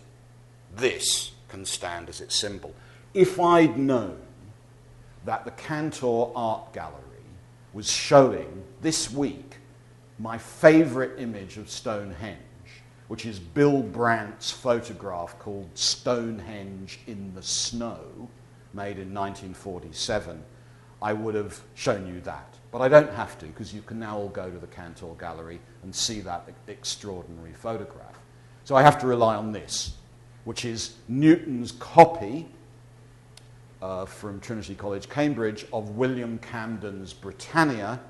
this 0.74 1.32
can 1.48 1.64
stand 1.64 2.08
as 2.08 2.20
its 2.20 2.34
symbol. 2.34 2.74
If 3.12 3.40
I'd 3.40 3.78
known 3.78 4.18
that 5.24 5.44
the 5.44 5.50
Cantor 5.52 6.30
Art 6.36 6.72
Gallery 6.72 7.00
was 7.72 7.90
showing 7.90 8.64
this 8.82 9.10
week 9.10 9.56
my 10.18 10.38
favourite 10.38 11.18
image 11.18 11.56
of 11.56 11.70
Stonehenge, 11.70 12.38
which 13.08 13.24
is 13.26 13.38
Bill 13.38 13.82
Brandt's 13.82 14.50
photograph 14.50 15.38
called 15.38 15.70
Stonehenge 15.74 17.00
in 17.06 17.34
the 17.34 17.42
Snow, 17.42 18.28
made 18.72 18.98
in 18.98 19.14
1947, 19.14 20.42
I 21.00 21.12
would 21.12 21.34
have 21.34 21.60
shown 21.74 22.06
you 22.06 22.20
that. 22.22 22.53
But 22.74 22.82
I 22.82 22.88
don't 22.88 23.12
have 23.12 23.38
to 23.38 23.46
because 23.46 23.72
you 23.72 23.82
can 23.82 24.00
now 24.00 24.18
all 24.18 24.30
go 24.30 24.50
to 24.50 24.58
the 24.58 24.66
Cantor 24.66 25.14
Gallery 25.16 25.60
and 25.84 25.94
see 25.94 26.18
that 26.22 26.48
extraordinary 26.66 27.52
photograph. 27.52 28.18
So 28.64 28.74
I 28.74 28.82
have 28.82 28.98
to 28.98 29.06
rely 29.06 29.36
on 29.36 29.52
this, 29.52 29.94
which 30.42 30.64
is 30.64 30.96
Newton's 31.06 31.70
copy 31.70 32.48
uh, 33.80 34.06
from 34.06 34.40
Trinity 34.40 34.74
College, 34.74 35.08
Cambridge, 35.08 35.66
of 35.72 35.90
William 35.90 36.36
Camden's 36.40 37.12
Britannia, 37.12 38.00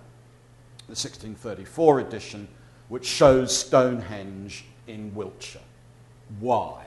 the 0.87 0.93
1634 0.93 2.01
edition, 2.01 2.49
which 2.89 3.05
shows 3.05 3.55
Stonehenge 3.55 4.65
in 4.87 5.15
Wiltshire. 5.15 5.61
Why? 6.41 6.87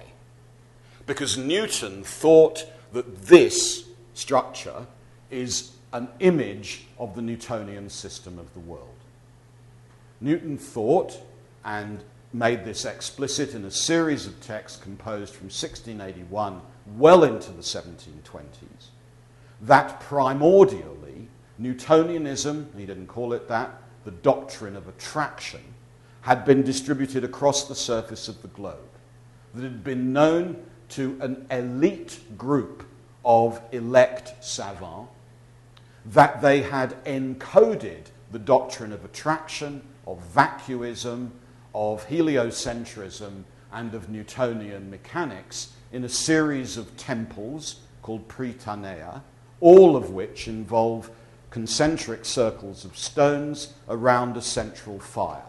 Because 1.05 1.37
Newton 1.37 2.03
thought 2.03 2.65
that 2.93 3.27
this 3.27 3.87
structure 4.15 4.87
is 5.29 5.73
an 5.93 6.07
image 6.19 6.87
of 6.99 7.15
the 7.15 7.21
Newtonian 7.21 7.89
system 7.89 8.37
of 8.37 8.53
the 8.53 8.59
world. 8.59 8.89
Newton 10.19 10.57
thought, 10.57 11.21
and 11.63 12.03
made 12.33 12.65
this 12.65 12.85
explicit 12.85 13.53
in 13.53 13.63
a 13.65 13.71
series 13.71 14.27
of 14.27 14.39
texts 14.41 14.81
composed 14.81 15.33
from 15.33 15.45
1681 15.45 16.61
well 16.97 17.23
into 17.23 17.51
the 17.51 17.61
1720s, 17.61 18.87
that 19.61 20.01
primordially 20.01 21.27
Newtonianism, 21.59 22.67
he 22.77 22.85
didn't 22.85 23.07
call 23.07 23.33
it 23.33 23.47
that, 23.47 23.81
the 24.05 24.11
doctrine 24.11 24.75
of 24.75 24.87
attraction, 24.87 25.61
had 26.21 26.45
been 26.45 26.63
distributed 26.63 27.23
across 27.23 27.67
the 27.67 27.75
surface 27.75 28.27
of 28.27 28.41
the 28.41 28.47
globe, 28.49 28.77
that 29.53 29.63
had 29.63 29.83
been 29.83 30.13
known 30.13 30.61
to 30.89 31.17
an 31.21 31.45
elite 31.49 32.19
group 32.37 32.85
of 33.25 33.59
elect 33.71 34.43
savants, 34.43 35.11
that 36.13 36.41
they 36.41 36.61
had 36.61 37.03
encoded 37.05 38.05
the 38.31 38.39
doctrine 38.39 38.93
of 38.93 39.03
attraction, 39.03 39.81
of 40.05 40.21
vacuism, 40.33 41.31
of 41.73 42.07
heliocentrism, 42.07 43.43
and 43.71 43.93
of 43.93 44.09
Newtonian 44.09 44.89
mechanics 44.89 45.73
in 45.91 46.03
a 46.03 46.09
series 46.09 46.77
of 46.77 46.95
temples 46.97 47.81
called 48.01 48.27
Prytaneia, 48.27 49.21
all 49.59 49.95
of 49.95 50.11
which 50.11 50.47
involve 50.47 51.09
concentric 51.49 52.23
circles 52.25 52.85
of 52.85 52.97
stones 52.97 53.73
around 53.89 54.37
a 54.37 54.41
central 54.41 54.99
fire, 54.99 55.41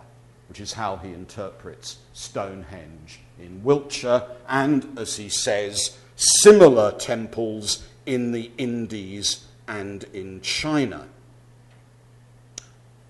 which 0.48 0.60
is 0.60 0.72
how 0.72 0.96
he 0.96 1.12
interprets 1.12 1.98
Stonehenge 2.12 3.20
in 3.38 3.62
Wiltshire, 3.62 4.26
and, 4.48 4.98
as 4.98 5.16
he 5.16 5.28
says, 5.28 5.96
similar 6.16 6.92
temples 6.92 7.86
in 8.06 8.32
the 8.32 8.50
Indies 8.58 9.44
and 9.68 10.04
in 10.12 10.40
China. 10.40 11.06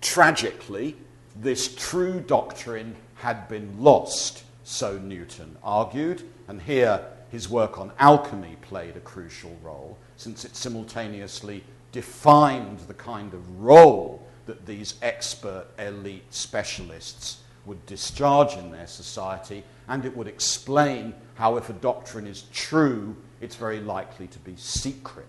Tragically, 0.01 0.95
this 1.35 1.73
true 1.75 2.19
doctrine 2.19 2.95
had 3.15 3.47
been 3.47 3.81
lost, 3.81 4.43
so 4.63 4.97
Newton 4.97 5.57
argued, 5.63 6.23
and 6.47 6.61
here 6.61 7.05
his 7.31 7.49
work 7.49 7.79
on 7.79 7.91
alchemy 7.99 8.57
played 8.61 8.97
a 8.97 9.01
crucial 9.01 9.57
role, 9.63 9.97
since 10.17 10.45
it 10.45 10.55
simultaneously 10.55 11.63
defined 11.91 12.79
the 12.79 12.93
kind 12.93 13.33
of 13.33 13.61
role 13.61 14.27
that 14.45 14.65
these 14.65 14.95
expert 15.01 15.65
elite 15.77 16.25
specialists 16.29 17.39
would 17.65 17.85
discharge 17.85 18.55
in 18.55 18.71
their 18.71 18.87
society, 18.87 19.63
and 19.87 20.05
it 20.05 20.15
would 20.15 20.27
explain 20.27 21.13
how, 21.35 21.55
if 21.57 21.69
a 21.69 21.73
doctrine 21.73 22.27
is 22.27 22.43
true, 22.51 23.15
it's 23.41 23.55
very 23.55 23.79
likely 23.79 24.27
to 24.27 24.39
be 24.39 24.55
secret. 24.55 25.27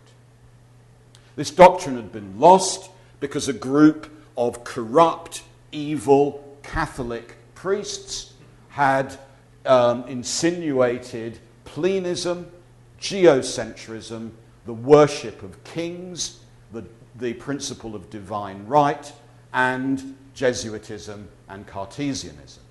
This 1.36 1.50
doctrine 1.50 1.96
had 1.96 2.12
been 2.12 2.38
lost 2.38 2.90
because 3.20 3.48
a 3.48 3.52
group 3.52 4.10
of 4.36 4.64
corrupt, 4.64 5.42
evil 5.72 6.58
Catholic 6.62 7.36
priests 7.54 8.32
had 8.70 9.16
um, 9.66 10.04
insinuated 10.04 11.38
plenism, 11.64 12.46
geocentrism, 13.00 14.30
the 14.66 14.74
worship 14.74 15.42
of 15.42 15.62
kings, 15.64 16.40
the, 16.72 16.84
the 17.16 17.34
principle 17.34 17.94
of 17.94 18.10
divine 18.10 18.66
right, 18.66 19.12
and 19.52 20.16
Jesuitism 20.34 21.28
and 21.48 21.66
Cartesianism. 21.66 22.62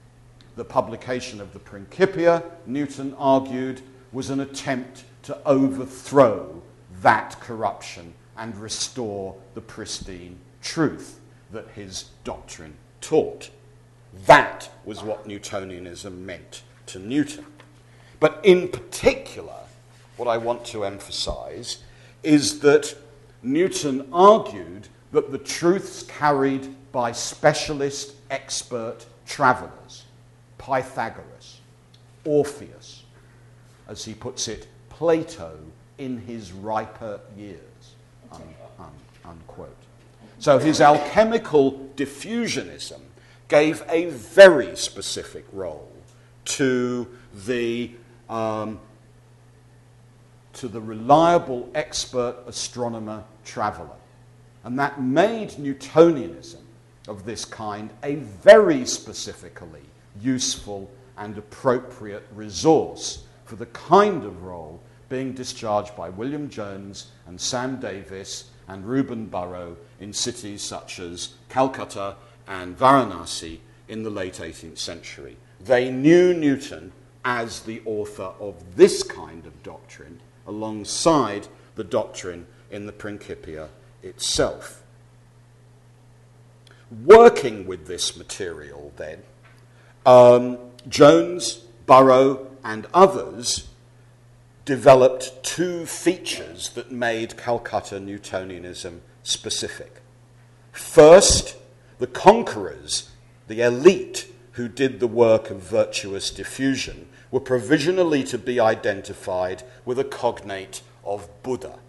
The 0.56 0.66
publication 0.66 1.40
of 1.40 1.54
the 1.54 1.60
Principia, 1.60 2.44
Newton 2.66 3.14
argued, 3.18 3.82
was 4.12 4.30
an 4.30 4.40
attempt 4.40 5.04
to 5.24 5.38
overthrow 5.46 6.62
that 7.02 7.40
corruption 7.40 8.14
and 8.40 8.58
restore 8.58 9.36
the 9.54 9.62
pristine 9.62 10.38
truth 10.62 11.20
that 11.52 11.68
his 11.76 12.06
doctrine 12.24 12.74
taught. 13.02 13.52
That 14.26 14.70
was 14.86 15.04
what 15.04 15.28
Newtonianism 15.28 16.26
meant 16.26 16.64
to 16.88 17.00
Newton. 17.00 17.46
But 18.20 18.40
in 18.44 18.70
particular, 18.70 19.54
what 20.18 20.28
I 20.28 20.38
want 20.38 20.66
to 20.66 20.84
emphasize 20.84 21.84
is 22.24 22.60
that 22.62 22.96
Newton 23.44 24.08
argued 24.12 24.88
that 25.12 25.32
the 25.32 25.38
truths 25.38 26.04
carried 26.04 26.76
by 26.92 27.12
specialist 27.12 28.16
expert 28.30 29.06
travelers, 29.26 30.06
Pythagoras, 30.58 31.60
Orpheus, 32.26 33.04
as 33.88 34.04
he 34.04 34.14
puts 34.14 34.48
it, 34.48 34.68
Plato 34.90 35.58
in 35.98 36.20
his 36.20 36.52
riper 36.52 37.20
years, 37.38 37.60
unquote. 39.30 39.76
So 40.40 40.58
his 40.58 40.82
alchemical 40.82 41.90
diffusionism 41.96 43.02
gave 43.48 43.84
a 43.90 44.06
very 44.06 44.76
specific 44.76 45.46
role 45.52 45.92
to 46.46 47.08
the, 47.46 47.92
um, 48.30 48.80
to 50.54 50.68
the 50.68 50.82
reliable 50.82 51.70
expert 51.76 52.38
astronomer 52.48 53.24
traveler. 53.44 53.90
And 54.64 54.78
that 54.80 55.02
made 55.02 55.50
Newtonianism 55.52 56.62
of 57.08 57.26
this 57.26 57.44
kind 57.46 57.90
a 58.04 58.16
very 58.16 58.86
specifically 58.86 59.82
useful 60.22 60.90
and 61.18 61.38
appropriate 61.38 62.26
resource 62.34 63.24
for 63.46 63.56
the 63.56 63.66
kind 63.68 64.24
of 64.24 64.44
role 64.44 64.80
being 65.10 65.34
discharged 65.34 65.96
by 65.96 66.10
William 66.10 66.50
Jones 66.50 67.08
and 67.28 67.40
Sam 67.40 67.80
Davis 67.80 68.52
and 68.70 68.86
Reuben 68.86 69.26
Burrow 69.26 69.76
in 70.00 70.14
cities 70.14 70.62
such 70.62 71.00
as 71.00 71.34
Calcutta 71.50 72.16
and 72.48 72.78
Varanasi 72.78 73.60
in 73.88 74.04
the 74.04 74.10
late 74.10 74.36
18th 74.36 74.78
century. 74.78 75.36
They 75.60 75.92
knew 75.92 76.34
Newton 76.34 76.94
as 77.26 77.62
the 77.62 77.82
author 77.86 78.32
of 78.40 78.78
this 78.78 79.04
kind 79.04 79.46
of 79.46 79.64
doctrine 79.64 80.22
alongside 80.48 81.48
the 81.76 81.84
doctrine 81.84 82.46
in 82.72 82.86
the 82.86 82.92
Principia 82.92 83.70
itself. 84.04 84.84
Working 87.06 87.68
with 87.68 87.88
this 87.88 88.16
material, 88.16 88.94
then, 88.98 89.24
um, 90.06 90.58
Jones, 90.88 91.64
Burrow, 91.86 92.48
and 92.64 92.88
others 92.94 93.69
developed 94.70 95.42
two 95.42 95.84
features 95.84 96.70
that 96.76 96.92
made 96.92 97.36
Calcutta 97.36 97.96
Newtonianism 97.96 99.00
specific. 99.24 100.00
First, 100.72 101.58
the 101.98 102.06
conquerors, 102.06 103.10
the 103.48 103.62
elite 103.62 104.32
who 104.52 104.68
did 104.68 105.00
the 105.00 105.08
work 105.08 105.50
of 105.50 105.60
virtuous 105.60 106.30
diffusion, 106.30 107.08
were 107.32 107.40
provisionally 107.40 108.24
to 108.24 108.38
be 108.38 108.60
identified 108.60 109.64
with 109.86 109.98
a 109.98 110.04
cognate 110.04 110.84
of 111.04 111.28
Buddha, 111.42 111.80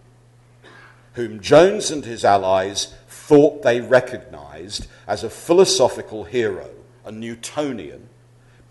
whom 1.13 1.39
Jones 1.41 1.91
and 1.91 2.07
his 2.07 2.25
allies 2.25 2.95
thought 3.07 3.63
they 3.63 3.83
recognized 3.83 4.87
as 5.07 5.23
a 5.23 5.29
philosophical 5.29 6.25
hero, 6.25 6.71
a 7.05 7.13
Newtonian, 7.13 8.09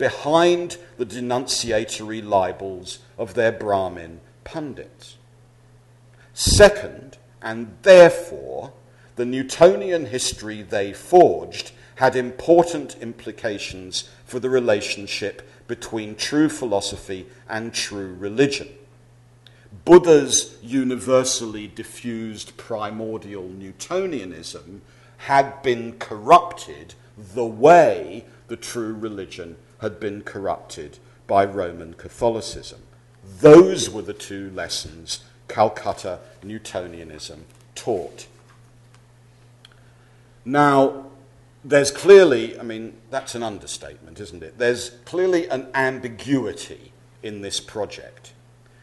behind 0.00 0.78
the 0.96 1.04
denunciatory 1.04 2.22
libels 2.22 3.00
of 3.18 3.34
their 3.34 3.52
Brahmin 3.52 4.18
pundits. 4.44 5.18
Second, 6.32 7.18
and 7.42 7.76
therefore, 7.82 8.72
the 9.16 9.26
Newtonian 9.26 10.06
history 10.06 10.62
they 10.62 10.94
forged 10.94 11.72
had 11.96 12.16
important 12.16 12.96
implications 13.02 14.08
for 14.24 14.40
the 14.40 14.48
relationship 14.48 15.46
between 15.68 16.14
true 16.14 16.48
philosophy 16.48 17.26
and 17.46 17.74
true 17.74 18.14
religion. 18.14 18.68
Buddha's 19.84 20.56
universally 20.62 21.66
diffused 21.66 22.56
primordial 22.56 23.50
Newtonianism 23.50 24.80
had 25.18 25.62
been 25.62 25.98
corrupted 25.98 26.94
the 27.18 27.44
way 27.44 28.24
the 28.48 28.56
true 28.56 28.94
religion 28.94 29.56
had 29.80 30.00
been 30.00 30.22
corrupted 30.22 30.98
by 31.26 31.44
Roman 31.44 31.94
Catholicism. 31.94 32.82
Those 33.40 33.90
were 33.90 34.02
the 34.02 34.12
two 34.14 34.50
lessons 34.50 35.24
Calcutta 35.48 36.20
Newtonianism 36.42 37.40
taught. 37.74 38.26
Now, 40.44 41.06
there's 41.64 41.90
clearly, 41.90 42.58
I 42.58 42.62
mean, 42.62 42.96
that's 43.10 43.34
an 43.34 43.42
understatement, 43.42 44.20
isn't 44.20 44.42
it? 44.42 44.58
There's 44.58 44.90
clearly 45.04 45.48
an 45.48 45.68
ambiguity 45.74 46.92
in 47.22 47.42
this 47.42 47.60
project. 47.60 48.32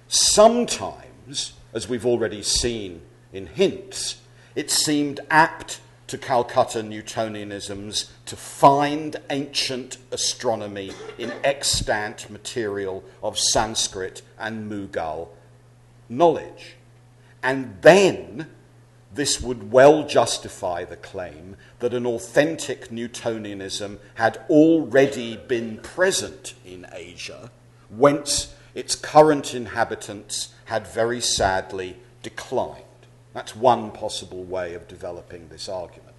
Sometimes, 0.07 1.53
as 1.73 1.89
we've 1.89 2.05
already 2.05 2.43
seen 2.43 3.01
in 3.33 3.47
hints, 3.47 4.21
it 4.55 4.69
seemed 4.69 5.19
apt 5.29 5.79
to 6.07 6.17
Calcutta 6.17 6.79
Newtonianisms 6.79 8.09
to 8.25 8.35
find 8.35 9.17
ancient 9.29 9.97
astronomy 10.11 10.91
in 11.17 11.33
extant 11.43 12.29
material 12.29 13.03
of 13.21 13.37
Sanskrit 13.37 14.21
and 14.39 14.71
Mughal 14.71 15.29
knowledge. 16.09 16.75
And 17.43 17.77
then 17.81 18.47
this 19.13 19.41
would 19.41 19.71
well 19.71 20.07
justify 20.07 20.85
the 20.85 20.95
claim 20.95 21.55
that 21.79 21.93
an 21.93 22.05
authentic 22.05 22.89
Newtonianism 22.89 23.99
had 24.15 24.37
already 24.49 25.37
been 25.37 25.77
present 25.77 26.53
in 26.65 26.85
Asia, 26.91 27.51
whence 27.89 28.53
its 28.73 28.95
current 28.95 29.53
inhabitants 29.53 30.53
had 30.65 30.87
very 30.87 31.21
sadly 31.21 31.97
declined. 32.21 32.83
That's 33.37 33.55
one 33.55 33.91
possible 33.91 34.43
way 34.43 34.73
of 34.73 34.87
developing 34.87 35.49
this 35.49 35.69
argument. 35.69 36.15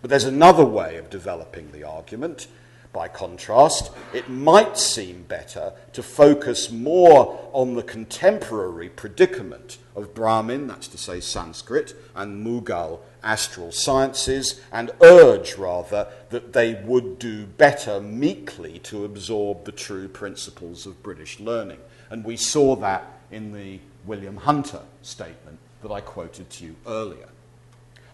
But 0.00 0.10
there's 0.10 0.22
another 0.22 0.64
way 0.64 0.96
of 0.96 1.10
developing 1.10 1.72
the 1.72 1.82
argument. 1.82 2.46
By 2.92 3.08
contrast, 3.08 3.90
it 4.14 4.28
might 4.28 4.78
seem 4.78 5.24
better 5.24 5.72
to 5.92 6.04
focus 6.04 6.70
more 6.70 7.50
on 7.52 7.74
the 7.74 7.82
contemporary 7.82 8.88
predicament 8.88 9.78
of 9.96 10.14
Brahmin, 10.14 10.68
that's 10.68 10.86
to 10.86 10.98
say 10.98 11.18
Sanskrit, 11.18 11.96
and 12.14 12.46
Mughal 12.46 13.00
astral 13.24 13.72
sciences, 13.72 14.60
and 14.70 14.92
urge 15.00 15.58
rather 15.58 16.06
that 16.30 16.52
they 16.52 16.74
would 16.74 17.18
do 17.18 17.44
better 17.44 18.00
meekly 18.00 18.78
to 18.84 19.04
absorb 19.04 19.64
the 19.64 19.72
true 19.72 20.06
principles 20.06 20.86
of 20.86 21.02
British 21.02 21.40
learning. 21.40 21.80
And 22.08 22.24
we 22.24 22.36
saw 22.36 22.76
that 22.76 23.04
in 23.32 23.52
the 23.52 23.80
William 24.06 24.36
Hunter 24.36 24.82
statement 25.02 25.58
that 25.82 25.90
I 25.90 26.00
quoted 26.00 26.48
to 26.50 26.64
you 26.64 26.76
earlier. 26.86 27.28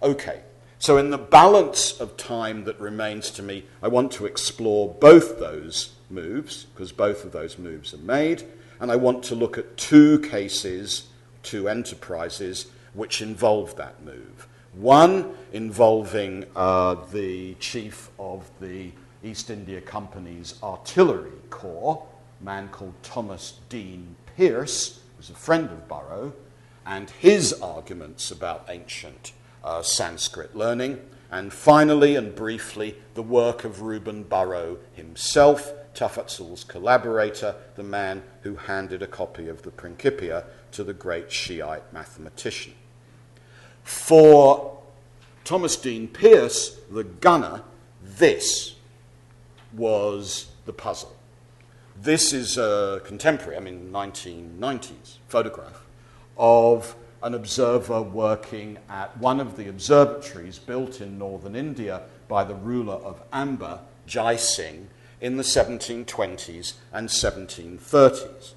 Okay, 0.03 0.41
so 0.79 0.97
in 0.97 1.11
the 1.11 1.19
balance 1.19 1.99
of 2.01 2.16
time 2.16 2.64
that 2.64 2.79
remains 2.81 3.31
to 3.33 3.43
me, 3.43 3.64
I 3.83 3.89
want 3.89 4.12
to 4.12 4.27
explore 4.27 4.95
both 5.01 5.39
those 5.39 5.95
moves, 6.09 6.64
because 6.64 6.93
both 6.93 7.25
of 7.25 7.33
those 7.33 7.59
moves 7.59 7.93
are 7.93 7.99
made, 7.99 8.45
and 8.81 8.91
I 8.91 8.97
want 8.97 9.23
to 9.25 9.35
look 9.35 9.59
at 9.59 9.77
two 9.77 10.21
cases, 10.21 11.09
two 11.43 11.69
enterprises, 11.69 12.66
which 12.95 13.21
involve 13.21 13.77
that 13.77 14.03
move. 14.05 14.49
One 14.75 15.35
involving 15.53 16.45
uh, 16.55 16.95
the 17.11 17.55
chief 17.55 18.11
of 18.19 18.49
the 18.61 18.93
East 19.25 19.51
India 19.51 19.81
Company's 19.81 20.55
artillery 20.62 21.33
corps, 21.51 22.07
a 22.41 22.45
man 22.45 22.69
called 22.69 22.95
Thomas 23.03 23.59
Dean 23.69 24.14
Pearce, 24.37 25.01
who's 25.16 25.31
a 25.31 25.35
friend 25.35 25.64
of 25.71 25.89
Burrow, 25.89 26.33
and 26.89 27.11
his 27.11 27.53
arguments 27.53 28.30
about 28.30 28.64
ancient 28.70 29.32
uh, 29.62 29.82
Sanskrit 29.82 30.57
learning. 30.57 30.99
And 31.30 31.53
finally 31.53 32.16
and 32.16 32.34
briefly, 32.34 32.97
the 33.12 33.22
work 33.22 33.62
of 33.62 33.82
Reuben 33.82 34.22
Burrow 34.22 34.78
himself, 34.95 35.70
Tafazzul's 35.93 36.64
collaborator, 36.64 37.55
the 37.76 37.82
man 37.82 38.22
who 38.41 38.57
handed 38.57 39.03
a 39.03 39.07
copy 39.07 39.49
of 39.49 39.61
the 39.62 39.70
Principia 39.70 40.45
to 40.72 40.82
the 40.82 40.95
great 40.95 41.30
Shiite 41.30 41.93
mathematician. 41.93 42.72
For 43.82 44.80
Thomas 45.45 45.76
Dean 45.76 46.09
Pearce, 46.09 46.78
the 46.91 47.05
gunner, 47.05 47.62
this 48.03 48.76
was 49.74 50.47
the 50.64 50.72
puzzle. 50.72 51.14
This 52.01 52.32
is 52.32 52.57
a 52.57 53.03
contemporary, 53.05 53.59
I 53.59 53.61
mean, 53.61 53.91
1990s 53.93 55.18
photograph 55.28 55.82
of 56.39 56.95
an 57.22 57.34
observer 57.34 58.01
working 58.01 58.78
at 58.89 59.16
one 59.18 59.41
of 59.41 59.57
the 59.57 59.68
observatories 59.68 60.59
built 60.59 61.01
in 61.01 61.18
northern 61.18 61.57
India 61.57 62.03
by 62.28 62.45
the 62.45 62.55
ruler 62.55 62.95
of 62.95 63.22
Amber, 63.32 63.80
Jai 64.07 64.36
Singh, 64.36 64.89
in 65.20 65.36
the 65.36 65.43
1720s 65.43 66.74
and 66.93 67.09
1730s. 67.09 68.53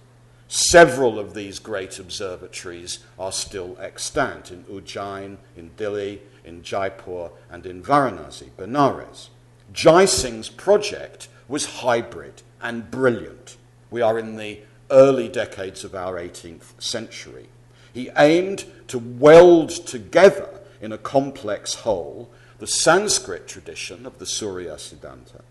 Several 0.47 1.17
of 1.17 1.33
these 1.33 1.59
great 1.59 1.97
observatories 1.97 2.99
are 3.17 3.31
still 3.31 3.77
extant 3.79 4.51
in 4.51 4.65
Ujjain, 4.65 5.37
in 5.55 5.71
Delhi, 5.77 6.21
in 6.43 6.61
Jaipur, 6.61 7.31
and 7.49 7.65
in 7.65 7.81
Varanasi, 7.81 8.49
Benares. 8.57 9.29
Jai 9.73 10.05
Singh's 10.05 10.49
project 10.49 11.29
was 11.47 11.77
hybrid 11.77 12.41
and 12.61 12.91
brilliant. 12.91 13.55
We 13.89 14.01
are 14.01 14.19
in 14.19 14.35
the 14.35 14.59
early 14.91 15.29
decades 15.29 15.83
of 15.83 15.95
our 15.95 16.15
18th 16.15 16.79
century. 16.81 17.47
He 17.93 18.09
aimed 18.17 18.65
to 18.87 18.99
weld 18.99 19.69
together 19.69 20.49
in 20.81 20.91
a 20.91 20.97
complex 20.97 21.75
whole 21.75 22.29
the 22.59 22.67
Sanskrit 22.67 23.47
tradition 23.47 24.05
of 24.05 24.19
the 24.19 24.25
Surya 24.25 24.77
Siddhanta, 24.77 25.41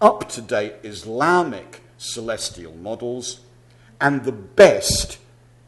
up 0.00 0.28
to 0.28 0.42
date 0.42 0.74
Islamic 0.82 1.82
celestial 1.96 2.74
models, 2.74 3.40
and 4.00 4.24
the 4.24 4.32
best 4.32 5.18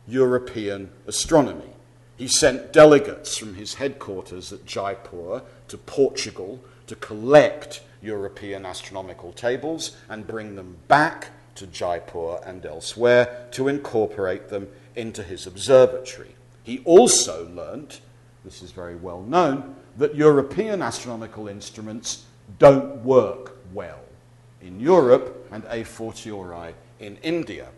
European 0.06 0.90
astronomy. 1.06 1.70
He 2.16 2.28
sent 2.28 2.72
delegates 2.72 3.38
from 3.38 3.54
his 3.54 3.74
headquarters 3.74 4.52
at 4.52 4.66
Jaipur 4.66 5.42
to 5.68 5.78
Portugal 5.78 6.60
to 6.86 6.94
collect 6.96 7.82
European 8.02 8.66
astronomical 8.66 9.32
tables 9.32 9.96
and 10.08 10.26
bring 10.26 10.56
them 10.56 10.76
back 10.88 11.28
to 11.54 11.66
Jaipur 11.66 12.40
and 12.44 12.64
elsewhere 12.66 13.48
to 13.52 13.68
incorporate 13.68 14.48
them 14.48 14.68
into 14.96 15.22
his 15.22 15.46
observatory. 15.46 16.34
He 16.62 16.80
also 16.84 17.48
learnt, 17.50 18.00
this 18.44 18.62
is 18.62 18.70
very 18.72 18.96
well 18.96 19.22
known, 19.22 19.74
that 19.98 20.14
European 20.14 20.82
astronomical 20.82 21.48
instruments 21.48 22.24
don't 22.58 22.96
work 23.04 23.56
well 23.72 24.00
in 24.60 24.80
Europe 24.80 25.48
and 25.50 25.64
a 25.70 25.84
fortiori 25.84 26.74
in 26.98 27.16
India. 27.22 27.68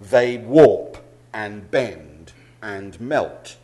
They 0.00 0.38
warp 0.38 1.04
and 1.32 1.70
bend 1.70 2.32
and 2.62 3.00
melt. 3.00 3.56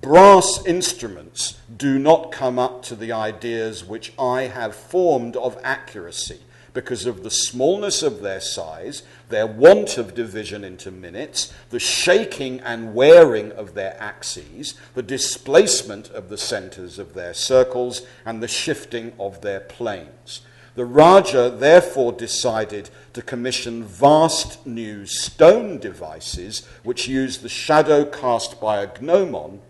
Brass 0.00 0.64
instruments 0.66 1.58
do 1.74 1.98
not 1.98 2.32
come 2.32 2.58
up 2.58 2.82
to 2.84 2.96
the 2.96 3.12
ideas 3.12 3.84
which 3.84 4.12
I 4.18 4.42
have 4.42 4.74
formed 4.74 5.36
of 5.36 5.58
accuracy 5.62 6.40
because 6.74 7.06
of 7.06 7.22
the 7.22 7.30
smallness 7.30 8.02
of 8.02 8.20
their 8.20 8.40
size, 8.40 9.04
their 9.28 9.46
want 9.46 9.96
of 9.96 10.14
division 10.14 10.64
into 10.64 10.90
minutes, 10.90 11.54
the 11.70 11.78
shaking 11.78 12.60
and 12.60 12.94
wearing 12.94 13.52
of 13.52 13.74
their 13.74 13.96
axes, 14.00 14.74
the 14.94 15.02
displacement 15.02 16.10
of 16.10 16.28
the 16.28 16.36
centers 16.36 16.98
of 16.98 17.14
their 17.14 17.32
circles, 17.32 18.02
and 18.26 18.42
the 18.42 18.48
shifting 18.48 19.12
of 19.18 19.40
their 19.40 19.60
planes. 19.60 20.42
The 20.74 20.84
Raja 20.84 21.48
therefore 21.56 22.12
decided 22.12 22.90
to 23.12 23.22
commission 23.22 23.84
vast 23.84 24.66
new 24.66 25.06
stone 25.06 25.78
devices 25.78 26.66
which 26.82 27.06
use 27.06 27.38
the 27.38 27.48
shadow 27.48 28.04
cast 28.04 28.60
by 28.60 28.82
a 28.82 29.00
gnomon 29.00 29.60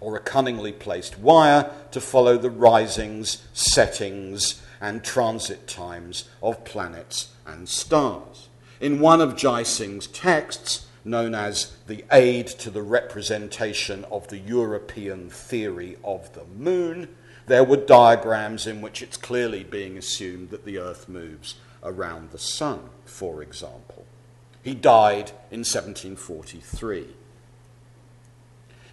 or 0.00 0.16
a 0.16 0.20
cunningly 0.20 0.72
placed 0.72 1.18
wire 1.18 1.70
to 1.92 2.00
follow 2.00 2.36
the 2.36 2.50
risings, 2.50 3.42
settings, 3.54 4.60
and 4.82 5.04
transit 5.04 5.68
times 5.68 6.28
of 6.42 6.64
planets 6.64 7.28
and 7.46 7.68
stars. 7.68 8.48
In 8.80 8.98
one 8.98 9.20
of 9.20 9.36
Jai 9.36 9.62
Singh's 9.62 10.08
texts, 10.08 10.88
known 11.04 11.36
as 11.36 11.76
the 11.86 12.04
Aid 12.10 12.48
to 12.48 12.68
the 12.68 12.82
Representation 12.82 14.04
of 14.10 14.26
the 14.26 14.38
European 14.38 15.30
Theory 15.30 15.96
of 16.02 16.32
the 16.34 16.44
Moon, 16.58 17.08
there 17.46 17.62
were 17.62 17.76
diagrams 17.76 18.66
in 18.66 18.80
which 18.80 19.02
it's 19.02 19.16
clearly 19.16 19.62
being 19.62 19.96
assumed 19.96 20.50
that 20.50 20.64
the 20.64 20.78
Earth 20.78 21.08
moves 21.08 21.54
around 21.84 22.30
the 22.30 22.38
Sun, 22.38 22.80
for 23.04 23.40
example. 23.40 24.04
He 24.64 24.74
died 24.74 25.30
in 25.50 25.60
1743. 25.60 26.98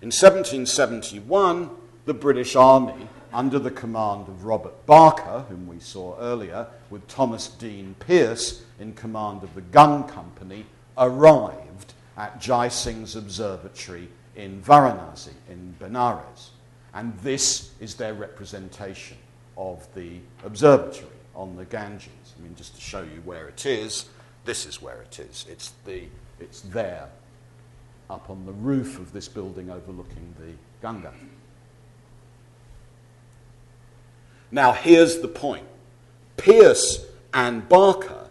In 0.02 0.12
1771, 0.12 1.70
the 2.06 2.14
British 2.14 2.56
Army 2.56 3.10
under 3.34 3.60
the 3.60 3.72
command 3.72 4.28
of 4.28 4.46
Robert 4.46 4.86
Barker, 4.86 5.46
whom 5.50 5.68
we 5.68 5.80
saw 5.80 6.18
earlier, 6.20 6.68
with 6.90 7.08
Thomas 7.08 7.48
Dean 7.48 7.96
Pierce 8.00 8.64
in 8.80 8.94
command 8.94 9.44
of 9.44 9.54
the 9.56 9.62
gun 9.62 10.04
company, 10.08 10.66
arrived 10.98 11.94
at 12.18 12.42
Jai 12.42 12.68
Singh's 12.68 13.16
observatory 13.16 14.10
in 14.36 14.62
Varanasi, 14.62 15.34
in 15.50 15.76
Benares. 15.80 16.50
And 16.94 17.18
this 17.20 17.72
is 17.80 17.96
their 17.96 18.14
representation 18.14 19.18
of 19.58 19.88
the 19.94 20.20
observatory 20.44 21.08
on 21.36 21.56
the 21.56 21.66
Ganges. 21.66 22.34
I 22.38 22.44
mean, 22.44 22.56
just 22.56 22.76
to 22.76 22.82
show 22.82 23.02
you 23.02 23.22
where 23.26 23.48
it 23.48 23.66
is, 23.66 24.06
this 24.46 24.66
is 24.66 24.82
where 24.82 25.02
it 25.02 25.20
is. 25.20 25.46
It's, 25.50 25.74
the, 25.86 26.04
it's 26.40 26.62
there. 26.62 27.08
up 28.10 28.30
on 28.30 28.46
the 28.46 28.54
roof 28.54 28.98
of 28.98 29.14
this 29.14 29.28
building 29.28 29.70
overlooking 29.70 30.34
the 30.40 30.54
Ganga. 30.82 31.14
Now, 34.52 34.74
here's 34.74 35.20
the 35.20 35.28
point 35.28 35.66
Pearce 36.38 37.06
and 37.34 37.68
Barker 37.68 38.30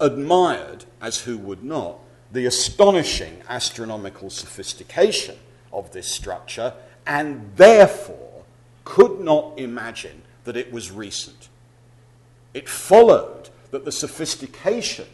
admired, 0.00 0.84
as 1.00 1.20
who 1.20 1.36
would 1.38 1.64
not, 1.64 1.98
the 2.32 2.46
astonishing 2.46 3.42
astronomical 3.48 4.30
sophistication 4.30 5.36
of 5.72 5.92
this 5.92 6.08
structure 6.08 6.74
and 7.06 7.50
therefore 7.56 8.44
could 8.84 9.20
not 9.20 9.58
imagine 9.58 10.22
that 10.44 10.56
it 10.56 10.72
was 10.72 10.90
recent. 10.90 11.48
It 12.54 12.68
followed 12.68 13.50
that 13.70 13.84
the 13.84 13.92
sophistication 13.92 15.06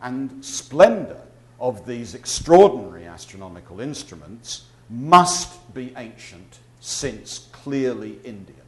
and 0.00 0.44
splendor 0.44 1.20
of 1.60 1.86
these 1.86 2.14
extraordinary 2.14 3.06
astronomical 3.06 3.80
instruments 3.80 4.64
must 4.90 5.72
be 5.72 5.92
ancient, 5.96 6.58
since 6.80 7.48
clearly 7.52 8.18
Indian. 8.24 8.61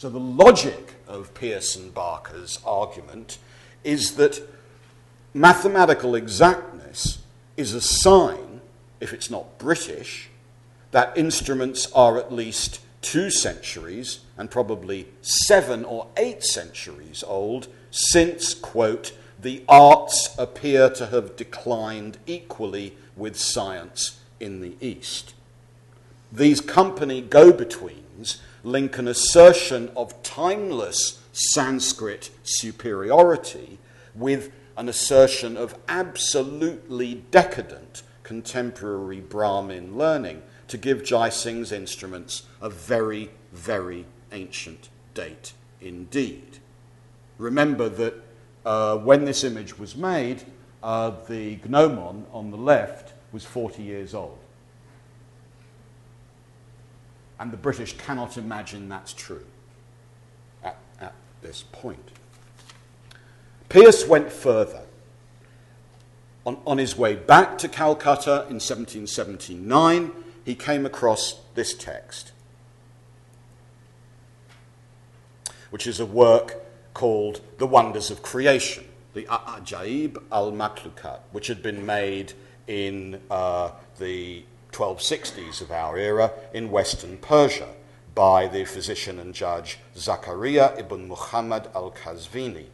So 0.00 0.08
the 0.08 0.18
logic 0.18 0.94
of 1.06 1.34
Pearson 1.34 1.90
Barker's 1.90 2.58
argument 2.64 3.36
is 3.84 4.14
that 4.14 4.40
mathematical 5.34 6.14
exactness 6.14 7.18
is 7.58 7.74
a 7.74 7.82
sign, 7.82 8.62
if 8.98 9.12
it's 9.12 9.28
not 9.28 9.58
British, 9.58 10.30
that 10.92 11.12
instruments 11.18 11.86
are 11.92 12.16
at 12.16 12.32
least 12.32 12.80
two 13.02 13.28
centuries 13.28 14.20
and 14.38 14.50
probably 14.50 15.06
seven 15.20 15.84
or 15.84 16.06
eight 16.16 16.44
centuries 16.44 17.22
old 17.26 17.68
since, 17.90 18.54
quote, 18.54 19.12
the 19.38 19.62
arts 19.68 20.34
appear 20.38 20.88
to 20.88 21.08
have 21.08 21.36
declined 21.36 22.16
equally 22.26 22.96
with 23.16 23.38
science 23.38 24.18
in 24.40 24.62
the 24.62 24.76
East. 24.80 25.34
These 26.32 26.62
company 26.62 27.20
go 27.20 27.52
betweens 27.52 28.00
link 28.62 28.98
an 28.98 29.08
assertion 29.08 29.90
of 29.96 30.22
timeless 30.22 31.22
Sanskrit 31.32 32.30
superiority 32.42 33.78
with 34.14 34.52
an 34.76 34.88
assertion 34.88 35.56
of 35.56 35.76
absolutely 35.88 37.22
decadent 37.30 38.02
contemporary 38.22 39.20
Brahmin 39.20 39.96
learning 39.96 40.42
to 40.68 40.78
give 40.78 41.04
Jai 41.04 41.28
Singh's 41.28 41.72
instruments 41.72 42.44
a 42.60 42.70
very, 42.70 43.30
very 43.52 44.06
ancient 44.32 44.88
date 45.14 45.52
indeed. 45.80 46.58
Remember 47.38 47.88
that 47.88 48.14
uh, 48.64 48.98
when 48.98 49.24
this 49.24 49.42
image 49.42 49.78
was 49.78 49.96
made, 49.96 50.44
uh, 50.82 51.12
the 51.28 51.58
gnomon 51.66 52.26
on 52.32 52.50
the 52.50 52.56
left 52.56 53.14
was 53.32 53.44
40 53.44 53.82
years 53.82 54.14
old. 54.14 54.38
And 57.40 57.50
the 57.50 57.56
British 57.56 57.96
cannot 57.96 58.36
imagine 58.36 58.90
that's 58.90 59.14
true 59.14 59.46
at, 60.62 60.76
at 61.00 61.14
this 61.40 61.64
point. 61.72 62.10
Pierce 63.70 64.06
went 64.06 64.30
further. 64.30 64.82
On, 66.44 66.58
on 66.66 66.78
his 66.78 66.96
way 66.96 67.14
back 67.14 67.56
to 67.58 67.68
Calcutta 67.68 68.44
in 68.48 68.60
1779, 68.60 70.10
he 70.44 70.54
came 70.54 70.84
across 70.84 71.40
this 71.54 71.74
text, 71.74 72.32
which 75.70 75.86
is 75.86 75.98
a 75.98 76.06
work 76.06 76.56
called 76.94 77.40
The 77.58 77.66
Wonders 77.66 78.10
of 78.10 78.22
Creation, 78.22 78.84
the 79.14 79.24
Ajaib 79.24 80.18
al 80.30 80.52
Makhlukat, 80.52 81.20
which 81.32 81.46
had 81.46 81.62
been 81.62 81.86
made 81.86 82.32
in 82.66 83.20
uh, 83.30 83.70
the 83.98 84.44
1260s 84.72 85.60
of 85.60 85.70
our 85.70 85.96
era 85.96 86.32
in 86.52 86.70
Western 86.70 87.18
Persia 87.18 87.68
by 88.14 88.46
the 88.46 88.64
physician 88.64 89.18
and 89.18 89.34
judge 89.34 89.78
Zakaria 89.96 90.78
ibn 90.78 91.08
Muhammad 91.08 91.68
al 91.74 91.92
Qazvini. 91.92 92.66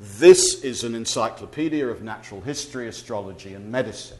This 0.00 0.64
is 0.64 0.82
an 0.82 0.94
encyclopedia 0.94 1.86
of 1.86 2.02
natural 2.02 2.40
history, 2.40 2.88
astrology, 2.88 3.54
and 3.54 3.70
medicine. 3.70 4.18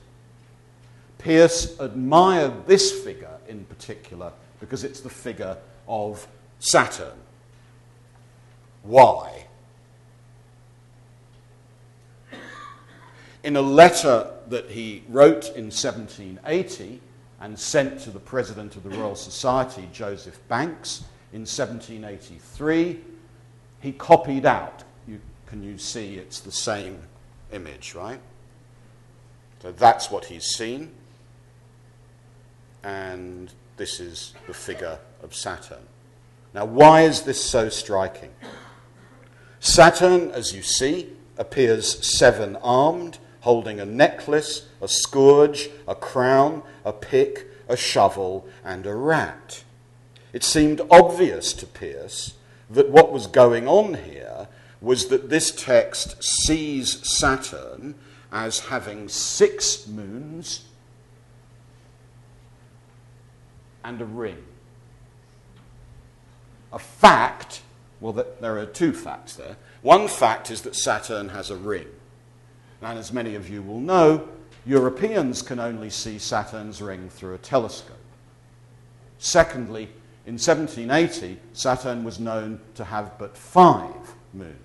Pearce 1.18 1.78
admired 1.80 2.66
this 2.66 2.92
figure 3.02 3.38
in 3.48 3.64
particular 3.64 4.32
because 4.60 4.84
it's 4.84 5.00
the 5.00 5.10
figure 5.10 5.56
of 5.88 6.26
Saturn. 6.58 7.18
Why? 8.82 9.46
In 13.42 13.56
a 13.56 13.62
letter 13.62 14.30
that 14.50 14.70
he 14.70 15.02
wrote 15.08 15.46
in 15.56 15.66
1780 15.66 17.00
and 17.40 17.58
sent 17.58 18.00
to 18.00 18.10
the 18.10 18.20
president 18.20 18.76
of 18.76 18.82
the 18.82 18.90
Royal 18.90 19.14
Society, 19.14 19.88
Joseph 19.92 20.38
Banks, 20.48 21.04
in 21.32 21.40
1783, 21.40 23.00
he 23.80 23.92
copied 23.92 24.44
out. 24.44 24.84
You, 25.06 25.20
can 25.46 25.62
you 25.62 25.78
see 25.78 26.16
it's 26.16 26.40
the 26.40 26.52
same 26.52 26.98
image, 27.52 27.94
right? 27.94 28.20
So 29.62 29.72
that's 29.72 30.10
what 30.10 30.24
he's 30.24 30.44
seen. 30.44 30.90
And 32.82 33.52
this 33.76 34.00
is 34.00 34.34
the 34.46 34.54
figure 34.54 34.98
of 35.22 35.34
Saturn. 35.34 35.86
Now, 36.52 36.64
why 36.64 37.02
is 37.02 37.22
this 37.22 37.42
so 37.42 37.68
striking? 37.68 38.30
Saturn, 39.60 40.30
as 40.32 40.52
you 40.52 40.62
see, 40.62 41.12
appears 41.38 42.04
seven 42.04 42.56
armed 42.56 43.18
holding 43.40 43.80
a 43.80 43.86
necklace, 43.86 44.66
a 44.80 44.88
scourge, 44.88 45.70
a 45.88 45.94
crown, 45.94 46.62
a 46.84 46.92
pick, 46.92 47.46
a 47.68 47.76
shovel, 47.76 48.46
and 48.64 48.86
a 48.86 48.94
rat. 48.94 49.64
It 50.32 50.44
seemed 50.44 50.80
obvious 50.90 51.52
to 51.54 51.66
Pierce 51.66 52.34
that 52.68 52.90
what 52.90 53.12
was 53.12 53.26
going 53.26 53.66
on 53.66 53.94
here 53.94 54.48
was 54.80 55.08
that 55.08 55.28
this 55.28 55.50
text 55.50 56.22
sees 56.22 57.06
Saturn 57.06 57.94
as 58.32 58.60
having 58.60 59.08
six 59.08 59.86
moons 59.86 60.64
and 63.84 64.00
a 64.00 64.04
ring. 64.04 64.44
A 66.72 66.78
fact, 66.78 67.62
well, 68.00 68.12
there 68.12 68.58
are 68.58 68.66
two 68.66 68.92
facts 68.92 69.34
there. 69.34 69.56
One 69.82 70.06
fact 70.06 70.50
is 70.50 70.62
that 70.62 70.76
Saturn 70.76 71.30
has 71.30 71.50
a 71.50 71.56
ring. 71.56 71.88
And 72.82 72.98
as 72.98 73.12
many 73.12 73.34
of 73.34 73.48
you 73.48 73.62
will 73.62 73.80
know, 73.80 74.28
Europeans 74.66 75.42
can 75.42 75.58
only 75.58 75.90
see 75.90 76.18
Saturn's 76.18 76.80
ring 76.80 77.08
through 77.08 77.34
a 77.34 77.38
telescope. 77.38 77.96
Secondly, 79.18 79.88
in 80.26 80.34
1780, 80.34 81.38
Saturn 81.52 82.04
was 82.04 82.20
known 82.20 82.60
to 82.74 82.84
have 82.84 83.18
but 83.18 83.36
five 83.36 84.14
moons. 84.32 84.56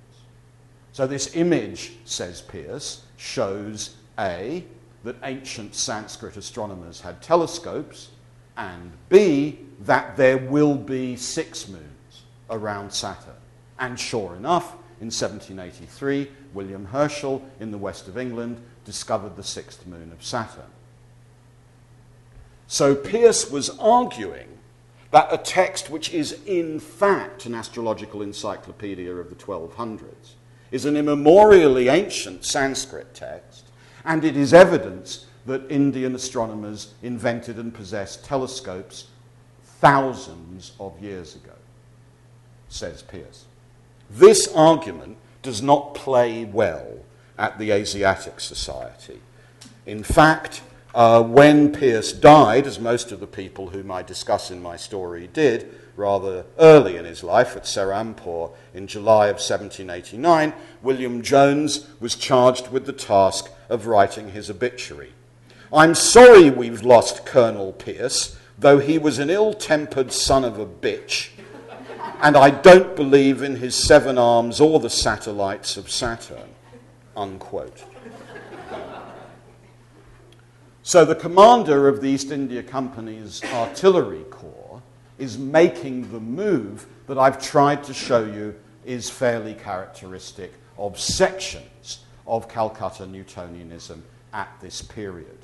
So 0.92 1.08
this 1.08 1.36
image, 1.36 1.94
says 2.06 2.42
Pierce, 2.42 3.04
shows 3.18 3.96
A, 4.20 4.64
that 5.04 5.16
ancient 5.24 5.76
Sanskrit 5.76 6.38
astronomers 6.38 7.02
had 7.02 7.22
telescopes, 7.22 8.10
and 8.58 8.92
B, 9.10 9.60
that 9.82 10.16
there 10.16 10.38
will 10.38 10.76
be 10.76 11.16
six 11.16 11.68
moons 11.68 12.24
around 12.50 12.92
Saturn. 12.92 13.34
And 13.80 14.00
sure 14.00 14.36
enough, 14.36 14.74
in 15.02 15.08
1783, 15.08 16.32
William 16.56 16.86
Herschel 16.86 17.46
in 17.60 17.72
the 17.72 17.78
west 17.78 18.08
of 18.08 18.18
England 18.18 18.62
discovered 18.86 19.36
the 19.36 19.44
sixth 19.44 19.86
moon 19.86 20.12
of 20.12 20.24
Saturn. 20.24 20.64
So 22.68 22.96
Pierce 22.96 23.52
was 23.52 23.70
arguing 23.78 24.48
that 25.12 25.32
a 25.32 25.38
text 25.38 25.90
which 25.90 26.14
is 26.14 26.40
in 26.46 26.80
fact 26.80 27.46
an 27.46 27.54
astrological 27.54 28.22
encyclopedia 28.22 29.14
of 29.14 29.30
the 29.30 29.36
1200s 29.36 30.34
is 30.72 30.86
an 30.86 30.96
immemorially 30.96 31.90
ancient 31.90 32.44
Sanskrit 32.44 33.14
text, 33.14 33.66
and 34.04 34.26
it 34.26 34.36
is 34.36 34.54
evidence 34.54 35.26
that 35.46 35.70
Indian 35.72 36.16
astronomers 36.16 36.94
invented 37.04 37.58
and 37.58 37.74
possessed 37.74 38.26
telescopes 38.26 39.08
thousands 39.64 40.74
of 40.80 41.00
years 41.02 41.36
ago, 41.36 41.54
says 42.68 43.04
Pierce. 43.04 43.46
This 44.10 44.48
argument 44.54 45.18
does 45.46 45.62
not 45.62 45.94
play 45.96 46.44
well 46.44 46.98
at 47.38 47.58
the 47.58 47.72
Asiatic 47.72 48.40
Society. 48.40 49.22
In 49.86 50.04
fact, 50.04 50.62
uh, 50.96 51.22
when 51.22 51.72
Pierce 51.72 52.12
died, 52.12 52.66
as 52.66 52.80
most 52.80 53.12
of 53.12 53.20
the 53.20 53.28
people 53.28 53.70
whom 53.70 53.92
I 53.92 54.02
discuss 54.02 54.50
in 54.50 54.62
my 54.62 54.76
story 54.76 55.30
did, 55.32 55.74
rather 55.96 56.46
early 56.58 56.98
in 56.98 57.06
his 57.06 57.24
life 57.24 57.56
at 57.56 57.64
Serampore 57.64 58.52
in 58.74 58.88
July 58.88 59.28
of 59.28 59.36
1789, 59.36 60.54
William 60.82 61.22
Jones 61.22 61.88
was 62.00 62.16
charged 62.16 62.70
with 62.70 62.86
the 62.86 62.94
task 62.94 63.52
of 63.70 63.86
writing 63.86 64.32
his 64.32 64.50
obituary. 64.50 65.14
I'm 65.72 65.94
sorry 65.94 66.50
we've 66.50 66.84
lost 66.84 67.26
Colonel 67.26 67.72
Pierce, 67.72 68.36
though 68.58 68.80
he 68.80 68.98
was 68.98 69.20
an 69.20 69.30
ill 69.30 69.54
tempered 69.54 70.12
son 70.12 70.44
of 70.44 70.58
a 70.58 70.66
bitch 70.66 71.30
and 72.22 72.38
I 72.38 72.50
don't 72.50 72.96
believe 72.96 73.42
in 73.42 73.56
his 73.56 73.76
seven 73.76 74.18
arms 74.18 74.60
or 74.62 74.80
the 74.80 74.90
satellites 74.90 75.78
of 75.78 75.90
Saturn. 75.90 76.50
Unquote. 77.16 77.84
So 80.84 81.04
the 81.04 81.16
commander 81.16 81.88
of 81.88 82.02
the 82.02 82.10
East 82.10 82.32
India 82.32 82.62
Company's 82.62 83.44
artillery 83.46 84.24
corps 84.26 84.82
is 85.18 85.38
making 85.38 86.12
the 86.12 86.20
move 86.20 86.86
that 87.08 87.18
I've 87.18 87.42
tried 87.42 87.84
to 87.86 87.94
show 87.94 88.24
you 88.24 88.56
is 88.86 89.10
fairly 89.10 89.54
characteristic 89.56 90.54
of 90.78 91.00
sections 91.00 92.00
of 92.28 92.48
Calcutta 92.48 93.04
Newtonianism 93.04 94.02
at 94.34 94.50
this 94.62 94.82
period. 94.82 95.38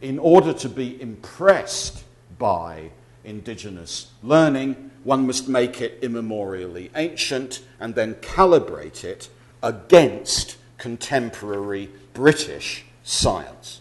In 0.00 0.18
order 0.18 0.52
to 0.52 0.68
be 0.68 1.00
impressed 1.02 2.04
by 2.38 2.90
indigenous 3.24 4.12
learning, 4.22 4.87
one 5.04 5.26
must 5.26 5.48
make 5.48 5.80
it 5.80 5.98
immemorially 6.02 6.90
ancient 6.94 7.62
and 7.80 7.94
then 7.94 8.14
calibrate 8.16 9.04
it 9.04 9.28
against 9.62 10.56
contemporary 10.76 11.90
British 12.12 12.84
science. 13.02 13.80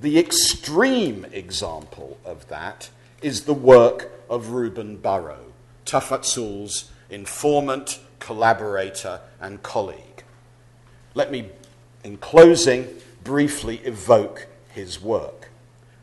The 0.00 0.18
extreme 0.18 1.26
example 1.32 2.18
of 2.24 2.48
that 2.48 2.90
is 3.20 3.42
the 3.42 3.54
work 3.54 4.10
of 4.30 4.50
Reuben 4.50 4.96
Burrow, 4.96 5.52
Tafazzul's 5.84 6.90
informant, 7.10 8.00
collaborator, 8.20 9.20
and 9.40 9.62
colleague. 9.62 10.24
Let 11.14 11.30
me, 11.32 11.50
in 12.04 12.18
closing, 12.18 12.88
briefly 13.24 13.78
evoke 13.78 14.46
his 14.70 15.00
work. 15.00 15.50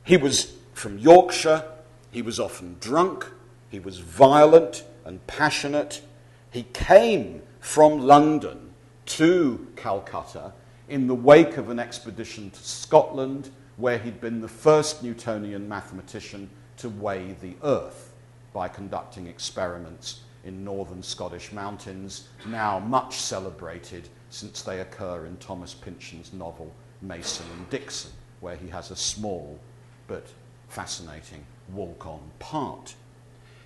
He 0.04 0.18
was 0.18 0.54
from 0.74 0.98
Yorkshire, 0.98 1.64
he 2.12 2.22
was 2.22 2.40
often 2.40 2.78
drunk, 2.80 3.32
he 3.76 3.80
was 3.82 3.98
violent 3.98 4.86
and 5.04 5.28
passionate. 5.28 6.02
He 6.50 6.64
came 6.64 7.42
from 7.60 8.00
London 8.00 8.74
to 9.08 9.68
Calcutta 9.76 10.54
in 10.88 11.08
the 11.08 11.14
wake 11.14 11.58
of 11.58 11.70
an 11.70 11.78
expedition 11.78 12.52
to 12.52 12.64
Scotland 12.64 13.50
where 13.76 13.98
he'd 13.98 14.22
been 14.22 14.40
the 14.40 14.48
first 14.48 15.04
Newtonian 15.04 15.68
mathematician 15.68 16.50
to 16.78 16.88
weigh 16.88 17.36
the 17.42 17.56
Earth 17.64 18.14
by 18.54 18.70
conducting 18.70 19.28
experiments 19.28 20.22
in 20.46 20.64
northern 20.64 21.04
Scottish 21.04 21.52
mountains, 21.52 22.30
now 22.48 22.80
much 22.80 23.18
celebrated 23.18 24.08
since 24.30 24.62
they 24.62 24.80
occur 24.80 25.26
in 25.26 25.36
Thomas 25.36 25.74
Pynchon's 25.74 26.32
novel 26.32 26.74
Mason 27.02 27.46
and 27.58 27.70
Dixon, 27.70 28.12
where 28.40 28.56
he 28.56 28.70
has 28.70 28.90
a 28.90 28.96
small 28.96 29.60
but 30.08 30.28
fascinating 30.70 31.44
walk 31.74 32.06
on 32.06 32.22
part. 32.40 32.96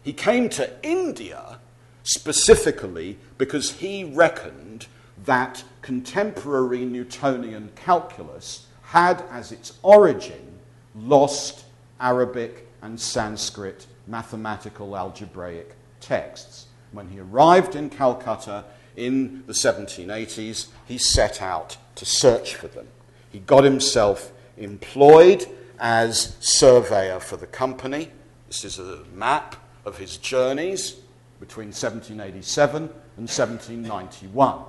He 0.04 0.14
came 0.14 0.50
to 0.50 0.72
India 0.82 1.60
specifically 2.04 3.18
because 3.38 3.72
he 3.72 4.04
reckoned 4.04 4.88
that 5.26 5.64
contemporary 5.82 6.86
Newtonian 6.86 7.72
calculus 7.76 8.68
had 8.84 9.24
as 9.30 9.52
its 9.52 9.78
origin 9.84 10.60
lost 10.96 11.66
Arabic 12.00 12.68
and 12.82 13.00
Sanskrit 13.00 13.86
mathematical 14.08 14.98
algebraic 14.98 15.76
texts. 16.00 16.68
When 16.92 17.10
he 17.10 17.20
arrived 17.20 17.76
in 17.76 17.90
Calcutta 17.90 18.66
in 18.96 19.44
the 19.46 19.54
1780s, 19.54 20.68
he 20.88 20.98
set 20.98 21.42
out 21.42 21.78
to 21.96 22.06
search 22.06 22.56
for 22.56 22.68
them. 22.68 22.88
He 23.30 23.40
got 23.40 23.64
himself 23.64 24.32
employed 24.58 25.46
as 25.80 26.36
surveyor 26.40 27.20
for 27.20 27.38
the 27.38 27.48
company. 27.48 28.12
This 28.48 28.66
is 28.66 28.80
a 28.80 29.04
map 29.14 29.56
of 29.86 29.98
his 29.98 30.18
journeys 30.18 30.96
between 31.40 31.68
1787 31.68 32.84
and 32.84 32.92
1791. 33.28 34.60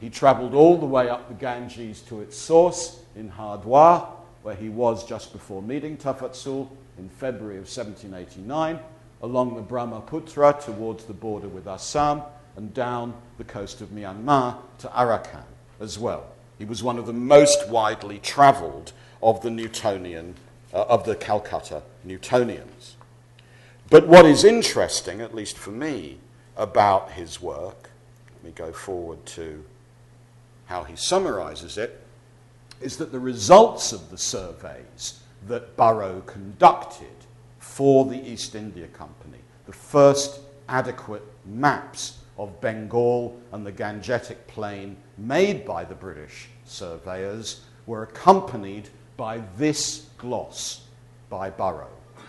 He 0.00 0.10
travelled 0.10 0.54
all 0.54 0.76
the 0.76 0.86
way 0.86 1.08
up 1.08 1.28
the 1.28 1.34
Ganges 1.34 2.02
to 2.02 2.20
its 2.20 2.36
source 2.36 3.00
in 3.14 3.30
Hardwar, 3.30 4.06
where 4.42 4.54
he 4.54 4.68
was 4.68 5.06
just 5.06 5.32
before 5.32 5.62
meeting 5.62 5.96
Tafazzul 5.96 6.68
in 6.98 7.08
February 7.08 7.56
of 7.56 7.64
1789, 7.64 8.78
along 9.22 9.56
the 9.56 9.62
Brahmaputra 9.62 10.60
towards 10.60 11.04
the 11.04 11.14
border 11.14 11.48
with 11.48 11.66
Assam, 11.66 12.22
and 12.56 12.72
down 12.74 13.14
the 13.38 13.44
coast 13.44 13.80
of 13.80 13.90
Myanmar 13.90 14.56
to 14.78 14.88
Arakan 14.88 15.44
as 15.80 15.98
well. 15.98 16.26
He 16.58 16.64
was 16.64 16.82
one 16.82 16.98
of 16.98 17.06
the 17.06 17.12
most 17.12 17.68
widely 17.68 18.18
travelled 18.18 18.92
of 19.22 19.42
the 19.42 19.50
Newtonian, 19.50 20.34
uh, 20.72 20.82
of 20.82 21.04
the 21.04 21.14
Calcutta 21.14 21.82
Newtonians. 22.06 22.94
But 23.88 24.08
what 24.08 24.26
is 24.26 24.42
interesting, 24.44 25.20
at 25.20 25.34
least 25.34 25.56
for 25.56 25.70
me, 25.70 26.18
about 26.56 27.12
his 27.12 27.40
work, 27.40 27.90
let 28.34 28.44
me 28.44 28.50
go 28.50 28.72
forward 28.72 29.24
to 29.26 29.64
how 30.66 30.82
he 30.82 30.96
summarizes 30.96 31.78
it, 31.78 32.02
is 32.80 32.96
that 32.96 33.12
the 33.12 33.20
results 33.20 33.92
of 33.92 34.10
the 34.10 34.18
surveys 34.18 35.20
that 35.46 35.76
Burrow 35.76 36.22
conducted 36.26 37.06
for 37.58 38.04
the 38.04 38.28
East 38.28 38.54
India 38.54 38.88
Company, 38.88 39.38
the 39.66 39.72
first 39.72 40.40
adequate 40.68 41.22
maps 41.44 42.18
of 42.38 42.60
Bengal 42.60 43.40
and 43.52 43.64
the 43.64 43.72
Gangetic 43.72 44.36
Plain 44.48 44.96
made 45.16 45.64
by 45.64 45.84
the 45.84 45.94
British 45.94 46.48
surveyors, 46.64 47.62
were 47.86 48.02
accompanied 48.02 48.88
by 49.16 49.40
this 49.56 50.06
gloss 50.18 50.82
by 51.30 51.50
Burrow. 51.50 51.88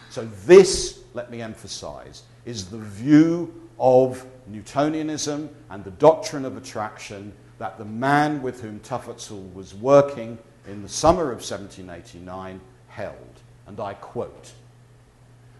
So, 0.09 0.25
this, 0.45 0.99
let 1.17 1.31
me 1.31 1.41
emphasize, 1.41 2.21
is 2.45 2.69
the 2.69 2.77
view 2.77 3.51
of 3.79 4.23
Newtonianism 4.49 5.49
and 5.71 5.83
the 5.83 5.91
doctrine 5.91 6.45
of 6.45 6.55
attraction 6.55 7.33
that 7.57 7.79
the 7.79 7.85
man 7.85 8.43
with 8.43 8.61
whom 8.61 8.79
Tafazzul 8.81 9.51
was 9.55 9.73
working 9.73 10.37
in 10.67 10.83
the 10.83 10.87
summer 10.87 11.23
of 11.23 11.39
1789 11.39 12.61
held. 12.87 13.41
And 13.65 13.79
I 13.79 13.95
quote 13.95 14.53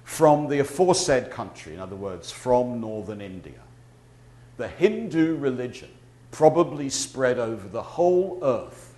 From 0.04 0.48
the 0.48 0.60
aforesaid 0.60 1.32
country, 1.32 1.74
in 1.74 1.80
other 1.80 1.96
words, 1.96 2.32
from 2.32 2.80
northern 2.80 3.20
India, 3.20 3.62
the 4.58 4.68
Hindu 4.68 5.38
religion 5.38 5.90
probably 6.30 6.90
spread 6.90 7.40
over 7.40 7.68
the 7.68 7.82
whole 7.82 8.40
earth. 8.44 8.94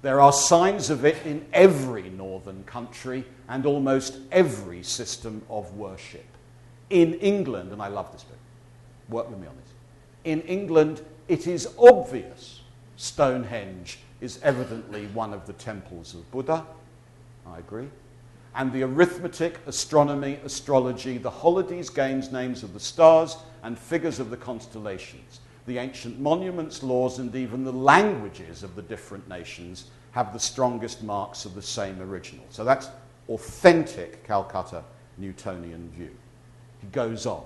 There 0.00 0.18
are 0.18 0.32
signs 0.32 0.88
of 0.88 1.04
it 1.04 1.26
in 1.26 1.44
every 1.52 2.08
northern 2.08 2.64
country 2.64 3.26
and 3.48 3.66
almost 3.66 4.18
every 4.30 4.82
system 4.82 5.42
of 5.48 5.74
worship. 5.76 6.26
In 6.90 7.14
England, 7.14 7.72
and 7.72 7.82
I 7.82 7.88
love 7.88 8.12
this 8.12 8.24
bit, 8.24 8.38
work 9.08 9.30
with 9.30 9.38
me 9.38 9.46
on 9.46 9.56
this. 9.56 9.72
In 10.24 10.42
England, 10.42 11.02
it 11.28 11.46
is 11.46 11.68
obvious 11.78 12.60
Stonehenge 12.98 14.00
is 14.20 14.40
evidently 14.42 15.06
one 15.14 15.32
of 15.32 15.46
the 15.46 15.52
temples 15.54 16.14
of 16.14 16.28
Buddha. 16.32 16.66
I 17.46 17.60
agree. 17.60 17.88
And 18.56 18.72
the 18.72 18.82
arithmetic, 18.82 19.60
astronomy, 19.66 20.40
astrology, 20.44 21.16
the 21.16 21.30
holidays, 21.30 21.90
games, 21.90 22.32
names 22.32 22.64
of 22.64 22.74
the 22.74 22.80
stars, 22.80 23.36
and 23.62 23.78
figures 23.78 24.18
of 24.18 24.30
the 24.30 24.36
constellations, 24.36 25.38
the 25.66 25.78
ancient 25.78 26.18
monuments, 26.18 26.82
laws, 26.82 27.20
and 27.20 27.32
even 27.36 27.62
the 27.62 27.72
languages 27.72 28.64
of 28.64 28.74
the 28.74 28.82
different 28.82 29.28
nations 29.28 29.84
have 30.10 30.32
the 30.32 30.40
strongest 30.40 31.04
marks 31.04 31.44
of 31.44 31.54
the 31.54 31.62
same 31.62 32.02
original. 32.02 32.44
So 32.50 32.64
that's 32.64 32.88
authentic 33.28 34.26
Calcutta 34.26 34.84
Newtonian 35.16 35.90
view. 35.90 36.10
He 36.80 36.86
goes 36.88 37.26
on. 37.26 37.44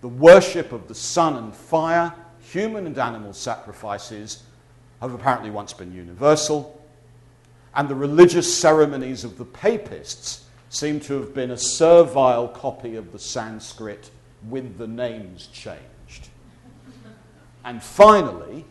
The 0.00 0.08
worship 0.08 0.72
of 0.72 0.88
the 0.88 0.94
sun 0.94 1.36
and 1.36 1.54
fire 1.54 2.14
human 2.40 2.86
and 2.86 2.98
animal 2.98 3.32
sacrifices 3.32 4.42
have 5.00 5.12
apparently 5.14 5.50
once 5.50 5.72
been 5.72 5.92
universal, 5.92 6.82
and 7.74 7.88
the 7.88 7.94
religious 7.94 8.52
ceremonies 8.52 9.24
of 9.24 9.38
the 9.38 9.44
papists 9.44 10.44
seem 10.68 11.00
to 11.00 11.14
have 11.14 11.34
been 11.34 11.50
a 11.50 11.56
servile 11.56 12.48
copy 12.48 12.96
of 12.96 13.12
the 13.12 13.18
Sanskrit 13.18 14.10
with 14.48 14.78
the 14.78 14.86
names 14.86 15.48
changed. 15.48 16.28
And 17.64 17.82
finally, 17.82 18.64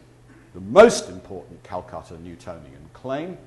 the 0.53 0.61
most 0.61 1.09
important 1.09 1.61
Calcutta 1.63 2.17
Newtonian 2.19 2.89
claim 2.93 3.37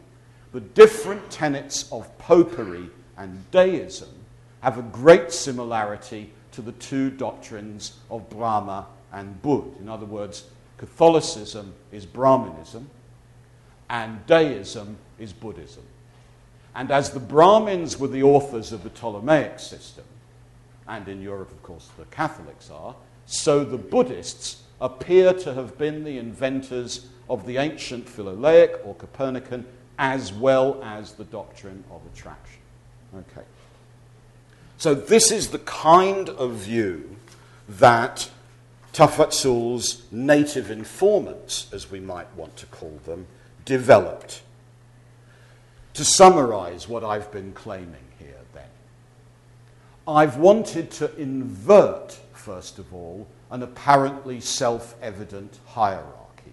the 0.52 0.60
different 0.60 1.30
tenets 1.30 1.90
of 1.90 2.18
popery 2.18 2.88
and 3.16 3.50
deism 3.50 4.08
have 4.60 4.78
a 4.78 4.82
great 4.82 5.32
similarity 5.32 6.30
to 6.52 6.62
the 6.62 6.72
two 6.72 7.10
doctrines 7.10 7.98
of 8.10 8.28
Brahma 8.28 8.86
and 9.12 9.40
Buddha. 9.42 9.70
In 9.80 9.88
other 9.88 10.06
words, 10.06 10.44
Catholicism 10.76 11.72
is 11.90 12.06
Brahmanism 12.06 12.88
and 13.88 14.24
deism 14.26 14.96
is 15.18 15.32
Buddhism. 15.32 15.84
And 16.74 16.90
as 16.90 17.10
the 17.10 17.20
Brahmins 17.20 17.98
were 17.98 18.08
the 18.08 18.22
authors 18.22 18.72
of 18.72 18.82
the 18.82 18.90
Ptolemaic 18.90 19.58
system, 19.58 20.04
and 20.88 21.06
in 21.06 21.20
Europe, 21.20 21.50
of 21.50 21.62
course, 21.62 21.88
the 21.98 22.06
Catholics 22.06 22.70
are, 22.70 22.94
so 23.26 23.64
the 23.64 23.78
Buddhists 23.78 24.62
appear 24.80 25.32
to 25.34 25.54
have 25.54 25.78
been 25.78 26.04
the 26.04 26.18
inventors 26.18 27.06
of 27.28 27.46
the 27.46 27.58
ancient 27.58 28.06
Philolaic 28.06 28.84
or 28.84 28.94
Copernican 28.94 29.66
as 29.98 30.32
well 30.32 30.80
as 30.82 31.12
the 31.12 31.24
doctrine 31.24 31.84
of 31.90 32.00
attraction. 32.12 32.60
Okay. 33.14 33.46
So, 34.78 34.94
this 34.94 35.30
is 35.30 35.48
the 35.48 35.60
kind 35.60 36.28
of 36.28 36.54
view 36.54 37.16
that 37.68 38.30
Tafazzul's 38.92 40.02
native 40.10 40.70
informants, 40.70 41.72
as 41.72 41.90
we 41.90 42.00
might 42.00 42.34
want 42.36 42.56
to 42.56 42.66
call 42.66 43.00
them, 43.04 43.26
developed. 43.64 44.42
To 45.94 46.04
summarize 46.04 46.88
what 46.88 47.04
I've 47.04 47.30
been 47.30 47.52
claiming 47.52 48.06
here, 48.18 48.40
then, 48.54 48.68
I've 50.06 50.36
wanted 50.36 50.90
to 50.92 51.14
invert, 51.16 52.18
first 52.32 52.78
of 52.78 52.92
all, 52.92 53.28
an 53.50 53.62
apparently 53.62 54.40
self 54.40 54.94
evident 55.00 55.58
hierarchy. 55.66 56.52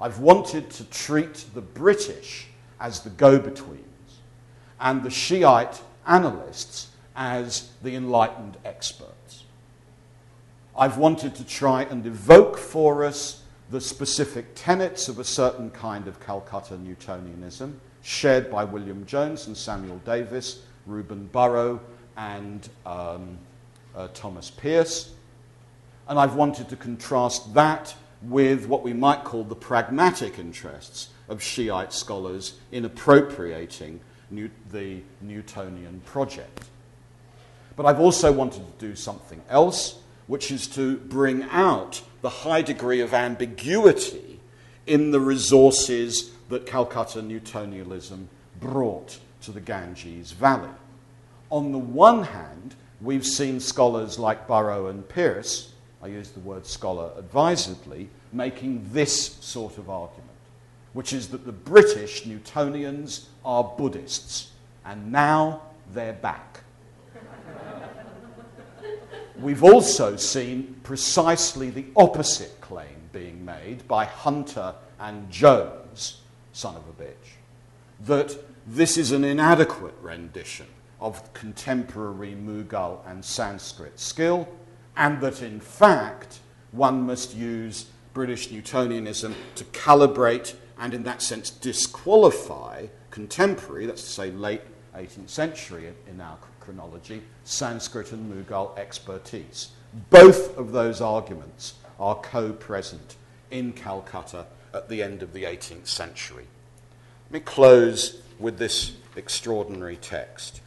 I've 0.00 0.18
wanted 0.18 0.70
to 0.70 0.84
treat 0.84 1.44
the 1.54 1.60
British 1.60 2.48
as 2.80 3.00
the 3.00 3.10
go 3.10 3.38
betweens 3.38 3.84
and 4.80 5.02
the 5.02 5.10
Shiite 5.10 5.80
analysts 6.06 6.88
as 7.14 7.70
the 7.82 7.94
enlightened 7.94 8.56
experts. 8.64 9.44
I've 10.76 10.96
wanted 10.96 11.34
to 11.34 11.44
try 11.44 11.82
and 11.82 12.06
evoke 12.06 12.56
for 12.56 13.04
us 13.04 13.42
the 13.70 13.80
specific 13.80 14.46
tenets 14.54 15.08
of 15.08 15.18
a 15.18 15.24
certain 15.24 15.70
kind 15.70 16.08
of 16.08 16.18
Calcutta 16.20 16.74
Newtonianism 16.74 17.74
shared 18.02 18.50
by 18.50 18.64
William 18.64 19.04
Jones 19.04 19.46
and 19.46 19.56
Samuel 19.56 19.98
Davis, 20.06 20.62
Reuben 20.86 21.26
Burrow, 21.26 21.80
and 22.16 22.68
um, 22.86 23.36
uh, 23.94 24.08
Thomas 24.14 24.50
Pearse. 24.50 25.12
And 26.08 26.18
I've 26.18 26.34
wanted 26.34 26.68
to 26.70 26.76
contrast 26.76 27.52
that 27.54 27.94
with 28.22 28.66
what 28.66 28.82
we 28.82 28.92
might 28.92 29.22
call 29.24 29.44
the 29.44 29.54
pragmatic 29.54 30.38
interests 30.38 31.09
of 31.30 31.42
Shiite 31.42 31.92
scholars 31.94 32.58
in 32.70 32.84
appropriating 32.84 34.00
New- 34.30 34.50
the 34.70 35.00
Newtonian 35.22 36.02
project. 36.04 36.64
But 37.76 37.86
I've 37.86 38.00
also 38.00 38.30
wanted 38.30 38.62
to 38.78 38.86
do 38.86 38.94
something 38.94 39.40
else, 39.48 40.00
which 40.26 40.50
is 40.50 40.66
to 40.68 40.98
bring 40.98 41.44
out 41.44 42.02
the 42.20 42.28
high 42.28 42.62
degree 42.62 43.00
of 43.00 43.14
ambiguity 43.14 44.40
in 44.86 45.10
the 45.10 45.20
resources 45.20 46.30
that 46.50 46.66
Calcutta 46.66 47.22
Newtonianism 47.22 48.28
brought 48.60 49.18
to 49.42 49.52
the 49.52 49.60
Ganges 49.60 50.32
Valley. 50.32 50.68
On 51.50 51.72
the 51.72 51.78
one 51.78 52.24
hand, 52.24 52.74
we've 53.00 53.26
seen 53.26 53.60
scholars 53.60 54.18
like 54.18 54.46
Burrow 54.46 54.88
and 54.88 55.08
Pearse, 55.08 55.72
I 56.02 56.08
use 56.08 56.30
the 56.30 56.40
word 56.40 56.66
scholar 56.66 57.12
advisedly, 57.16 58.08
making 58.32 58.88
this 58.92 59.36
sort 59.40 59.78
of 59.78 59.90
argument, 59.90 60.29
which 60.92 61.12
is 61.12 61.28
that 61.28 61.46
the 61.46 61.52
British 61.52 62.24
Newtonians 62.24 63.26
are 63.44 63.64
Buddhists, 63.64 64.50
and 64.84 65.12
now 65.12 65.62
they're 65.92 66.12
back. 66.12 66.60
We've 69.40 69.64
also 69.64 70.16
seen 70.16 70.80
precisely 70.82 71.70
the 71.70 71.86
opposite 71.96 72.60
claim 72.60 73.08
being 73.12 73.44
made 73.44 73.86
by 73.88 74.04
Hunter 74.04 74.74
and 74.98 75.30
Jones, 75.30 76.20
son 76.52 76.76
of 76.76 76.82
a 76.88 77.02
bitch, 77.02 77.38
that 78.06 78.36
this 78.66 78.98
is 78.98 79.12
an 79.12 79.24
inadequate 79.24 79.94
rendition 80.02 80.66
of 81.00 81.32
contemporary 81.32 82.34
Mughal 82.34 82.98
and 83.06 83.24
Sanskrit 83.24 83.98
skill, 83.98 84.46
and 84.96 85.20
that 85.22 85.40
in 85.40 85.60
fact 85.60 86.40
one 86.72 87.02
must 87.02 87.34
use 87.34 87.86
British 88.12 88.48
Newtonianism 88.50 89.34
to 89.54 89.64
calibrate 89.64 90.54
and, 90.80 90.94
in 90.94 91.02
that 91.04 91.20
sense, 91.20 91.50
disqualify 91.50 92.86
contemporary, 93.10 93.84
that's 93.86 94.02
to 94.02 94.08
say 94.08 94.30
late 94.30 94.62
18th 94.96 95.28
century 95.28 95.92
in 96.08 96.20
our 96.20 96.38
chronology, 96.58 97.22
Sanskrit 97.44 98.12
and 98.12 98.32
Mughal 98.32 98.76
expertise. 98.78 99.68
Both 100.08 100.56
of 100.56 100.72
those 100.72 101.00
arguments 101.00 101.74
are 101.98 102.14
co 102.16 102.52
present 102.52 103.16
in 103.50 103.72
Calcutta 103.72 104.46
at 104.72 104.88
the 104.88 105.02
end 105.02 105.22
of 105.22 105.32
the 105.34 105.44
18th 105.44 105.86
century. 105.86 106.46
Let 107.26 107.32
me 107.32 107.40
close 107.40 108.22
with 108.38 108.58
this 108.58 108.96
extraordinary 109.16 109.96
text. 109.96 110.62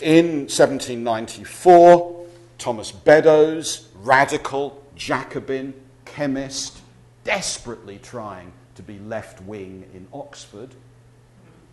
In 0.00 0.46
1794, 0.48 2.26
Thomas 2.58 2.90
Beddoes, 2.90 3.88
radical, 3.96 4.82
Jacobin, 4.94 5.74
chemist, 6.06 6.78
desperately 7.24 7.98
trying 7.98 8.52
to 8.76 8.82
be 8.82 8.98
left 9.00 9.42
wing 9.42 9.84
in 9.94 10.06
Oxford, 10.12 10.70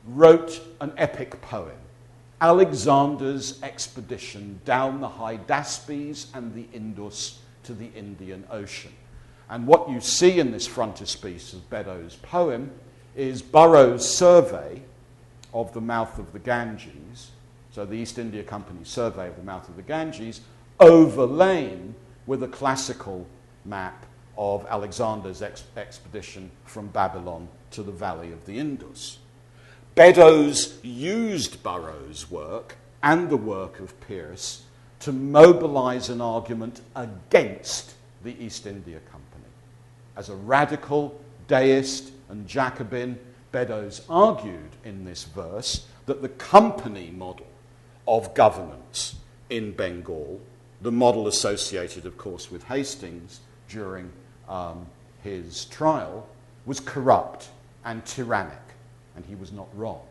wrote 0.07 0.61
an 0.81 0.91
epic 0.97 1.41
poem, 1.41 1.77
Alexander's 2.41 3.61
expedition 3.63 4.59
down 4.65 4.99
the 4.99 5.07
Hydaspes 5.07 6.27
and 6.33 6.53
the 6.53 6.67
Indus 6.73 7.39
to 7.63 7.73
the 7.73 7.89
Indian 7.95 8.43
Ocean. 8.49 8.91
And 9.49 9.67
what 9.67 9.89
you 9.89 10.01
see 10.01 10.39
in 10.39 10.51
this 10.51 10.67
frontispiece 10.67 11.53
of 11.53 11.69
Beddoes' 11.69 12.17
poem 12.17 12.71
is 13.15 13.41
Burrow's 13.41 14.09
survey 14.09 14.81
of 15.53 15.73
the 15.73 15.81
mouth 15.81 16.17
of 16.17 16.33
the 16.33 16.39
Ganges, 16.39 17.31
so 17.71 17.85
the 17.85 17.95
East 17.95 18.17
India 18.17 18.43
Company's 18.43 18.89
survey 18.89 19.27
of 19.27 19.35
the 19.35 19.43
mouth 19.43 19.69
of 19.69 19.75
the 19.75 19.81
Ganges, 19.81 20.41
overlain 20.79 21.95
with 22.25 22.43
a 22.43 22.47
classical 22.47 23.25
map 23.65 24.05
of 24.37 24.65
Alexander's 24.69 25.41
ex- 25.41 25.63
expedition 25.77 26.51
from 26.65 26.87
Babylon 26.87 27.47
to 27.71 27.83
the 27.83 27.91
valley 27.91 28.31
of 28.31 28.45
the 28.45 28.59
Indus. 28.59 29.19
Beddoes 29.95 30.79
used 30.83 31.61
Burrow's 31.61 32.29
work 32.31 32.77
and 33.03 33.29
the 33.29 33.37
work 33.37 33.79
of 33.79 33.99
Pearse 34.01 34.63
to 35.01 35.11
mobilize 35.11 36.09
an 36.09 36.21
argument 36.21 36.81
against 36.95 37.93
the 38.23 38.35
East 38.43 38.65
India 38.65 38.99
Company. 39.11 39.51
As 40.15 40.29
a 40.29 40.35
radical 40.35 41.19
deist 41.47 42.11
and 42.29 42.47
Jacobin, 42.47 43.19
Beddoes 43.51 44.01
argued 44.09 44.71
in 44.83 45.05
this 45.05 45.25
verse 45.25 45.85
that 46.05 46.21
the 46.21 46.29
company 46.29 47.11
model 47.15 47.47
of 48.07 48.33
governance 48.33 49.15
in 49.49 49.73
Bengal, 49.73 50.41
the 50.81 50.91
model 50.91 51.27
associated, 51.27 52.05
of 52.05 52.17
course, 52.17 52.49
with 52.49 52.63
Hastings 52.63 53.41
during 53.67 54.11
um, 54.47 54.85
his 55.23 55.65
trial, 55.65 56.27
was 56.65 56.79
corrupt 56.79 57.49
and 57.85 58.05
tyrannic, 58.05 58.57
and 59.15 59.25
he 59.25 59.35
was 59.35 59.51
not 59.51 59.67
wrong. 59.75 60.01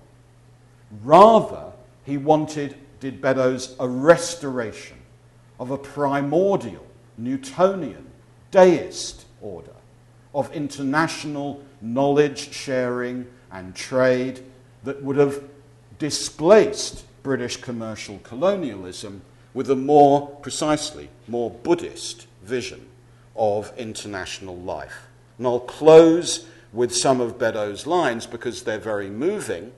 Rather, 1.03 1.73
he 2.05 2.17
wanted, 2.17 2.77
did 3.01 3.21
Beddoes, 3.21 3.75
a 3.81 3.89
restoration 3.89 4.99
of 5.59 5.71
a 5.71 5.79
primordial 5.79 6.87
Newtonian 7.17 8.07
deist 8.51 9.25
order 9.41 9.73
of 10.35 10.53
international 10.53 11.63
knowledge 11.81 12.53
sharing 12.53 13.27
and 13.51 13.75
trade 13.75 14.41
that 14.85 15.03
would 15.03 15.17
have 15.17 15.43
displaced 15.99 17.05
British 17.23 17.57
commercial 17.59 18.19
colonialism 18.23 19.23
with 19.55 19.71
a 19.71 19.77
more, 19.77 20.27
precisely, 20.27 21.09
more 21.29 21.51
Buddhist 21.51 22.27
vision 22.43 22.87
of 23.37 23.73
international 23.77 24.57
life. 24.57 25.09
And 25.39 25.47
I'll 25.47 25.61
close 25.61 26.47
with 26.73 26.95
some 26.95 27.21
of 27.21 27.39
Beddoes' 27.39 27.87
lines 27.87 28.27
because 28.27 28.63
they're 28.63 28.79
very 28.79 29.11
moving, 29.11 29.73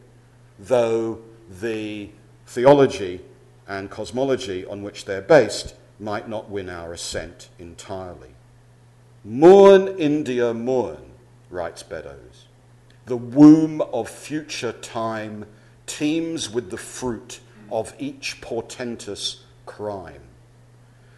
though 0.59 1.21
the 1.61 2.11
theology 2.47 3.21
and 3.67 3.91
cosmology 3.91 4.65
on 4.67 4.83
which 4.83 5.05
they're 5.05 5.23
based 5.23 5.75
might 5.99 6.29
not 6.29 6.51
win 6.51 6.69
our 6.69 6.93
assent 6.93 7.49
entirely. 7.59 8.31
Mourn, 9.25 9.89
India, 9.99 10.53
mourn, 10.53 11.13
writes 11.51 11.83
Beddoes. 11.83 12.47
The 13.07 13.17
womb 13.17 13.81
of 13.81 14.09
future 14.09 14.73
time 14.73 15.47
teems 15.87 16.51
with 16.51 16.71
the 16.71 16.77
fruit 16.77 17.41
of 17.71 17.95
each 17.99 18.41
portentous 18.41 19.45
crime. 19.67 20.23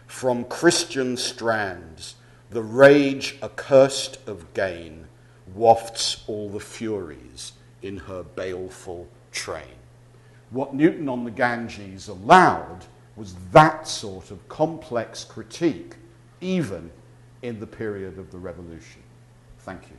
From 0.05 0.45
Christian 0.45 1.17
strands, 1.17 2.15
the 2.49 2.61
rage 2.61 3.37
accursed 3.43 4.17
of 4.27 4.53
gain 4.53 5.05
wafts 5.53 6.23
all 6.27 6.49
the 6.49 6.59
furies 6.59 7.53
in 7.81 7.97
her 7.97 8.23
baleful 8.23 9.07
train. 9.31 9.75
What 10.49 10.73
Newton 10.73 11.09
on 11.09 11.25
the 11.25 11.31
Ganges 11.31 12.07
allowed 12.07 12.85
was 13.15 13.35
that 13.51 13.87
sort 13.87 14.31
of 14.31 14.47
complex 14.47 15.25
critique, 15.25 15.95
even 16.39 16.91
in 17.41 17.59
the 17.59 17.67
period 17.67 18.17
of 18.17 18.31
the 18.31 18.37
revolution. 18.37 19.01
Thank 19.59 19.89
you 19.89 19.97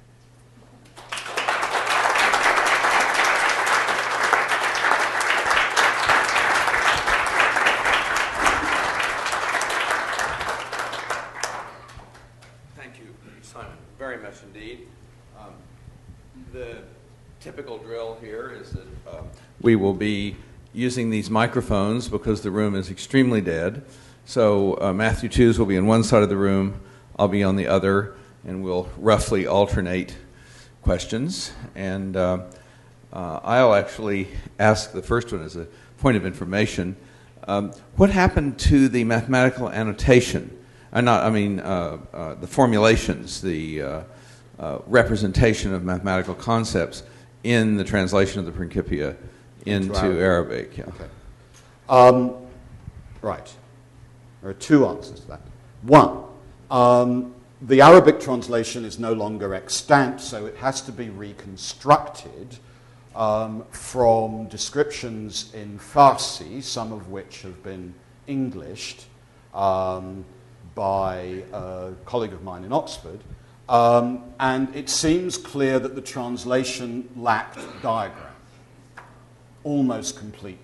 Simon, 13.48 13.78
very 13.98 14.18
much 14.18 14.42
indeed. 14.42 14.86
Um, 15.38 15.52
the 16.52 16.78
typical 17.40 17.78
drill 17.78 18.18
here 18.20 18.56
is 18.60 18.70
that 18.70 18.86
um, 19.10 19.28
we 19.60 19.76
will 19.76 19.94
be 19.94 20.36
using 20.72 21.10
these 21.10 21.30
microphones 21.30 22.08
because 22.08 22.40
the 22.42 22.50
room 22.50 22.74
is 22.74 22.90
extremely 22.90 23.40
dead. 23.40 23.84
So 24.24 24.78
uh, 24.80 24.92
Matthew 24.92 25.28
Tiews 25.28 25.58
will 25.58 25.66
be 25.66 25.78
on 25.78 25.86
one 25.86 26.04
side 26.04 26.22
of 26.22 26.28
the 26.28 26.36
room, 26.36 26.80
I'll 27.18 27.28
be 27.28 27.42
on 27.42 27.56
the 27.56 27.66
other, 27.66 28.14
and 28.46 28.62
we'll 28.62 28.88
roughly 28.96 29.46
alternate 29.46 30.16
questions. 30.82 31.52
And 31.74 32.16
uh, 32.16 32.44
uh, 33.12 33.40
I'll 33.42 33.74
actually 33.74 34.28
ask 34.58 34.92
the 34.92 35.02
first 35.02 35.32
one 35.32 35.42
as 35.42 35.56
a 35.56 35.66
point 35.98 36.16
of 36.16 36.24
information. 36.26 36.96
Um, 37.46 37.72
what 37.96 38.10
happened 38.10 38.58
to 38.60 38.88
the 38.88 39.04
mathematical 39.04 39.70
annotation? 39.70 40.56
Uh, 40.92 41.00
not, 41.00 41.24
I 41.24 41.30
mean, 41.30 41.60
uh, 41.60 41.98
uh, 42.12 42.34
the 42.34 42.46
formulations, 42.46 43.40
the 43.40 44.04
uh, 44.58 44.78
representation 44.86 45.72
of 45.72 45.84
mathematical 45.84 46.34
concepts 46.34 47.02
in 47.44 47.76
the 47.76 47.84
translation 47.84 48.40
of 48.40 48.46
the 48.46 48.52
Principia 48.52 49.16
into, 49.64 49.88
into 49.88 50.20
Arabic. 50.20 50.20
Arabic. 50.20 50.76
Yeah. 50.76 50.84
Okay. 50.84 51.08
Um, 51.88 52.36
right. 53.22 53.54
There 54.42 54.50
are 54.50 54.54
two 54.54 54.86
answers 54.86 55.20
to 55.20 55.28
that. 55.28 55.40
One, 55.82 56.24
um, 56.70 57.34
the 57.62 57.80
Arabic 57.80 58.20
translation 58.20 58.84
is 58.84 58.98
no 58.98 59.12
longer 59.12 59.54
extant, 59.54 60.20
so 60.20 60.46
it 60.46 60.56
has 60.56 60.80
to 60.82 60.92
be 60.92 61.10
reconstructed 61.10 62.58
um, 63.16 63.64
from 63.70 64.46
descriptions 64.46 65.52
in 65.54 65.78
Farsi, 65.78 66.62
some 66.62 66.92
of 66.92 67.08
which 67.10 67.42
have 67.42 67.62
been 67.62 67.94
Englished 68.28 69.06
um, 69.54 70.22
by 70.74 71.42
a 71.50 71.92
colleague 72.04 72.34
of 72.34 72.42
mine 72.42 72.62
in 72.62 72.74
Oxford. 72.74 73.20
Um, 73.68 74.24
and 74.40 74.74
it 74.74 74.88
seems 74.88 75.36
clear 75.36 75.78
that 75.78 75.94
the 75.94 76.00
translation 76.00 77.08
lacked 77.16 77.58
diagram 77.82 78.34
almost 79.62 80.16
completely. 80.18 80.62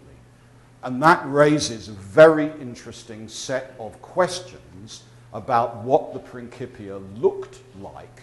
And 0.82 1.02
that 1.02 1.22
raises 1.26 1.88
a 1.88 1.92
very 1.92 2.50
interesting 2.60 3.28
set 3.28 3.74
of 3.78 4.00
questions 4.00 5.02
about 5.32 5.78
what 5.78 6.14
the 6.14 6.20
Principia 6.20 6.98
looked 7.16 7.58
like 7.80 8.22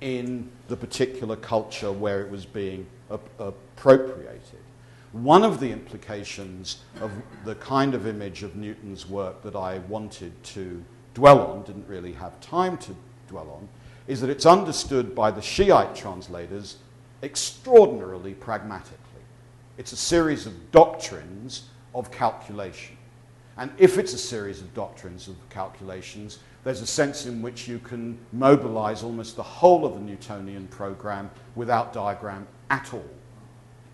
in 0.00 0.50
the 0.68 0.76
particular 0.76 1.36
culture 1.36 1.92
where 1.92 2.22
it 2.22 2.30
was 2.30 2.44
being 2.44 2.86
appropriated. 3.38 4.60
One 5.12 5.44
of 5.44 5.60
the 5.60 5.70
implications 5.70 6.78
of 7.00 7.10
the 7.44 7.54
kind 7.56 7.94
of 7.94 8.06
image 8.06 8.42
of 8.42 8.56
Newton's 8.56 9.06
work 9.08 9.42
that 9.42 9.54
I 9.54 9.78
wanted 9.80 10.32
to 10.44 10.82
dwell 11.14 11.40
on, 11.40 11.62
didn't 11.64 11.86
really 11.86 12.12
have 12.14 12.40
time 12.40 12.78
to 12.78 12.94
dwell 13.28 13.50
on, 13.50 13.68
is 14.06 14.20
that 14.20 14.30
it's 14.30 14.46
understood 14.46 15.14
by 15.14 15.30
the 15.30 15.42
Shiite 15.42 15.94
translators 15.94 16.76
extraordinarily 17.22 18.34
pragmatically. 18.34 18.98
It's 19.78 19.92
a 19.92 19.96
series 19.96 20.46
of 20.46 20.72
doctrines 20.72 21.68
of 21.94 22.10
calculation. 22.10 22.96
And 23.56 23.70
if 23.78 23.98
it's 23.98 24.12
a 24.12 24.18
series 24.18 24.60
of 24.60 24.72
doctrines 24.74 25.28
of 25.28 25.36
calculations, 25.50 26.38
there's 26.64 26.80
a 26.80 26.86
sense 26.86 27.26
in 27.26 27.42
which 27.42 27.68
you 27.68 27.78
can 27.78 28.18
mobilize 28.32 29.02
almost 29.02 29.36
the 29.36 29.42
whole 29.42 29.84
of 29.84 29.94
the 29.94 30.00
Newtonian 30.00 30.68
program 30.68 31.30
without 31.54 31.92
diagram 31.92 32.46
at 32.70 32.92
all. 32.94 33.04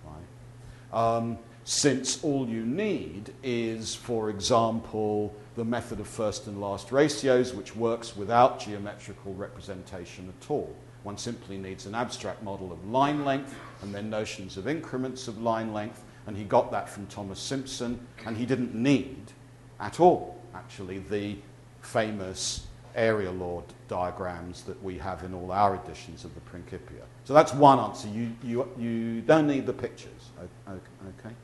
Right? 0.05 1.17
Um, 1.17 1.39
since 1.65 2.23
all 2.25 2.49
you 2.49 2.65
need 2.65 3.33
is, 3.43 3.95
for 3.95 4.31
example, 4.31 5.35
the 5.59 5.65
method 5.65 5.99
of 5.99 6.07
first 6.07 6.47
and 6.47 6.61
last 6.61 6.93
ratios, 6.93 7.53
which 7.53 7.75
works 7.75 8.17
without 8.17 8.61
geometrical 8.61 9.35
representation 9.35 10.33
at 10.41 10.51
all. 10.51 10.73
One 11.03 11.19
simply 11.19 11.59
needs 11.59 11.85
an 11.85 11.97
abstract 11.97 12.45
model 12.45 12.73
of 12.73 12.87
line 12.87 13.25
length 13.25 13.57
and 13.83 13.93
then 13.93 14.09
notions 14.09 14.57
of 14.57 14.69
increments 14.69 15.27
of 15.27 15.43
line 15.43 15.73
length, 15.73 16.05
and 16.29 16.37
he 16.37 16.45
got 16.45 16.71
that 16.71 16.89
from 16.89 17.07
Thomas 17.07 17.41
Simpson, 17.41 17.99
and 18.25 18.37
he 18.37 18.47
didn't 18.47 18.73
need 18.73 19.33
at 19.81 19.99
all, 19.99 20.41
actually, 20.55 21.01
the 21.01 21.37
famous 21.81 22.67
area 22.95 23.31
law 23.31 23.65
diagrams 23.89 24.63
that 24.63 24.81
we 24.83 24.97
have 24.99 25.25
in 25.25 25.35
all 25.35 25.51
our 25.51 25.75
editions 25.75 26.25
of 26.25 26.35
the 26.35 26.41
Principia. 26.43 27.03
So 27.25 27.35
that's 27.35 27.53
one 27.53 27.81
answer. 27.81 28.07
You, 28.09 28.33
you, 28.45 28.69
you 28.79 29.21
don't 29.23 29.49
need 29.49 29.67
the 29.67 29.73
pictures. 29.73 30.31
Okay? 30.39 31.35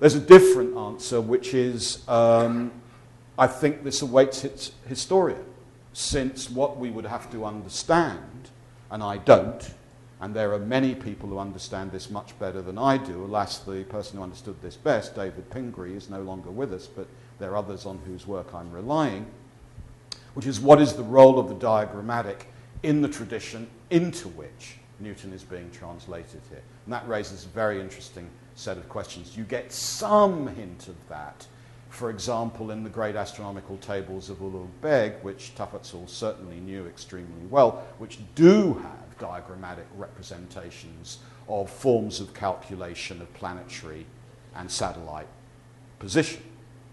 There's 0.00 0.14
a 0.14 0.20
different 0.20 0.76
answer, 0.76 1.20
which 1.20 1.52
is 1.52 2.02
um, 2.08 2.72
I 3.40 3.46
think 3.46 3.84
this 3.84 4.02
awaits 4.02 4.44
its 4.44 4.72
historian, 4.86 5.46
since 5.94 6.50
what 6.50 6.76
we 6.76 6.90
would 6.90 7.06
have 7.06 7.32
to 7.32 7.46
understand, 7.46 8.50
and 8.90 9.02
I 9.02 9.16
don't, 9.16 9.66
and 10.20 10.34
there 10.34 10.52
are 10.52 10.58
many 10.58 10.94
people 10.94 11.30
who 11.30 11.38
understand 11.38 11.90
this 11.90 12.10
much 12.10 12.38
better 12.38 12.60
than 12.60 12.76
I 12.76 12.98
do. 12.98 13.24
Alas, 13.24 13.60
the 13.60 13.84
person 13.84 14.18
who 14.18 14.22
understood 14.22 14.60
this 14.60 14.76
best, 14.76 15.14
David 15.14 15.48
Pingree, 15.48 15.96
is 15.96 16.10
no 16.10 16.20
longer 16.20 16.50
with 16.50 16.74
us, 16.74 16.86
but 16.86 17.06
there 17.38 17.52
are 17.52 17.56
others 17.56 17.86
on 17.86 17.98
whose 18.04 18.26
work 18.26 18.52
I'm 18.52 18.70
relying, 18.70 19.24
which 20.34 20.44
is 20.44 20.60
what 20.60 20.78
is 20.78 20.92
the 20.92 21.02
role 21.02 21.38
of 21.38 21.48
the 21.48 21.54
diagrammatic 21.54 22.46
in 22.82 23.00
the 23.00 23.08
tradition 23.08 23.70
into 23.88 24.28
which 24.28 24.76
Newton 24.98 25.32
is 25.32 25.44
being 25.44 25.70
translated 25.70 26.42
here. 26.50 26.62
And 26.84 26.92
that 26.92 27.08
raises 27.08 27.46
a 27.46 27.48
very 27.48 27.80
interesting 27.80 28.28
set 28.54 28.76
of 28.76 28.86
questions. 28.90 29.34
You 29.34 29.44
get 29.44 29.72
some 29.72 30.46
hint 30.48 30.88
of 30.88 30.96
that, 31.08 31.46
for 32.00 32.08
example, 32.08 32.70
in 32.70 32.82
the 32.82 32.88
great 32.88 33.14
astronomical 33.14 33.76
tables 33.76 34.30
of 34.30 34.38
Ulugh 34.38 34.70
Beg, 34.80 35.16
which 35.20 35.54
Tafazzul 35.54 36.08
certainly 36.08 36.56
knew 36.56 36.86
extremely 36.86 37.44
well, 37.50 37.86
which 37.98 38.18
do 38.34 38.72
have 38.82 39.18
diagrammatic 39.18 39.84
representations 39.98 41.18
of 41.46 41.68
forms 41.68 42.18
of 42.18 42.32
calculation 42.32 43.20
of 43.20 43.30
planetary 43.34 44.06
and 44.56 44.70
satellite 44.70 45.26
position, 45.98 46.42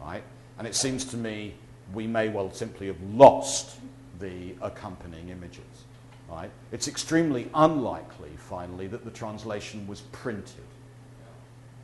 right? 0.02 0.24
And 0.60 0.68
it 0.68 0.76
seems 0.76 1.06
to 1.06 1.16
me 1.16 1.54
we 1.94 2.06
may 2.06 2.28
well 2.28 2.52
simply 2.52 2.88
have 2.88 3.02
lost 3.14 3.80
the 4.20 4.56
accompanying 4.62 5.30
images. 5.30 5.86
Right? 6.30 6.52
It's 6.74 6.90
extremely 6.90 7.50
unlikely, 7.54 8.32
finally, 8.36 8.88
that 8.88 9.06
the 9.06 9.12
translation 9.12 9.88
was 9.88 10.02
printed. 10.12 10.68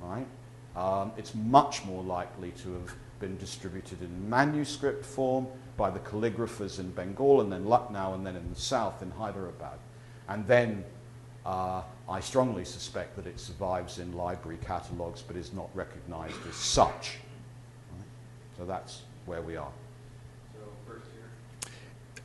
Right? 0.02 0.28
Um, 0.76 1.12
it's 1.18 1.36
much 1.36 1.86
more 1.86 2.04
likely 2.04 2.52
to 2.64 2.74
have 2.74 2.96
been 3.20 3.38
distributed 3.38 4.02
in 4.02 4.30
manuscript 4.30 5.06
form 5.06 5.48
by 5.78 5.90
the 5.90 6.00
calligraphers 6.00 6.80
in 6.80 6.92
Bengal 6.92 7.42
and 7.42 7.52
then 7.52 7.66
Lucknow 7.66 8.14
and 8.14 8.26
then 8.26 8.36
in 8.36 8.50
the 8.50 8.60
south 8.60 9.02
in 9.02 9.12
Hyderabad. 9.12 9.78
And 10.28 10.46
then 10.48 10.84
uh, 11.46 11.82
I 12.10 12.20
strongly 12.20 12.66
suspect 12.66 13.16
that 13.16 13.28
it 13.28 13.40
survives 13.40 14.00
in 14.00 14.14
library 14.14 14.58
catalogues 14.64 15.24
but 15.26 15.36
is 15.36 15.54
not 15.54 15.70
recognized 15.74 16.36
as 16.48 16.56
such. 16.56 17.18
Right? 17.92 18.08
So 18.58 18.66
that's 18.66 19.02
where 19.26 19.42
we 19.42 19.58
are. 19.58 19.72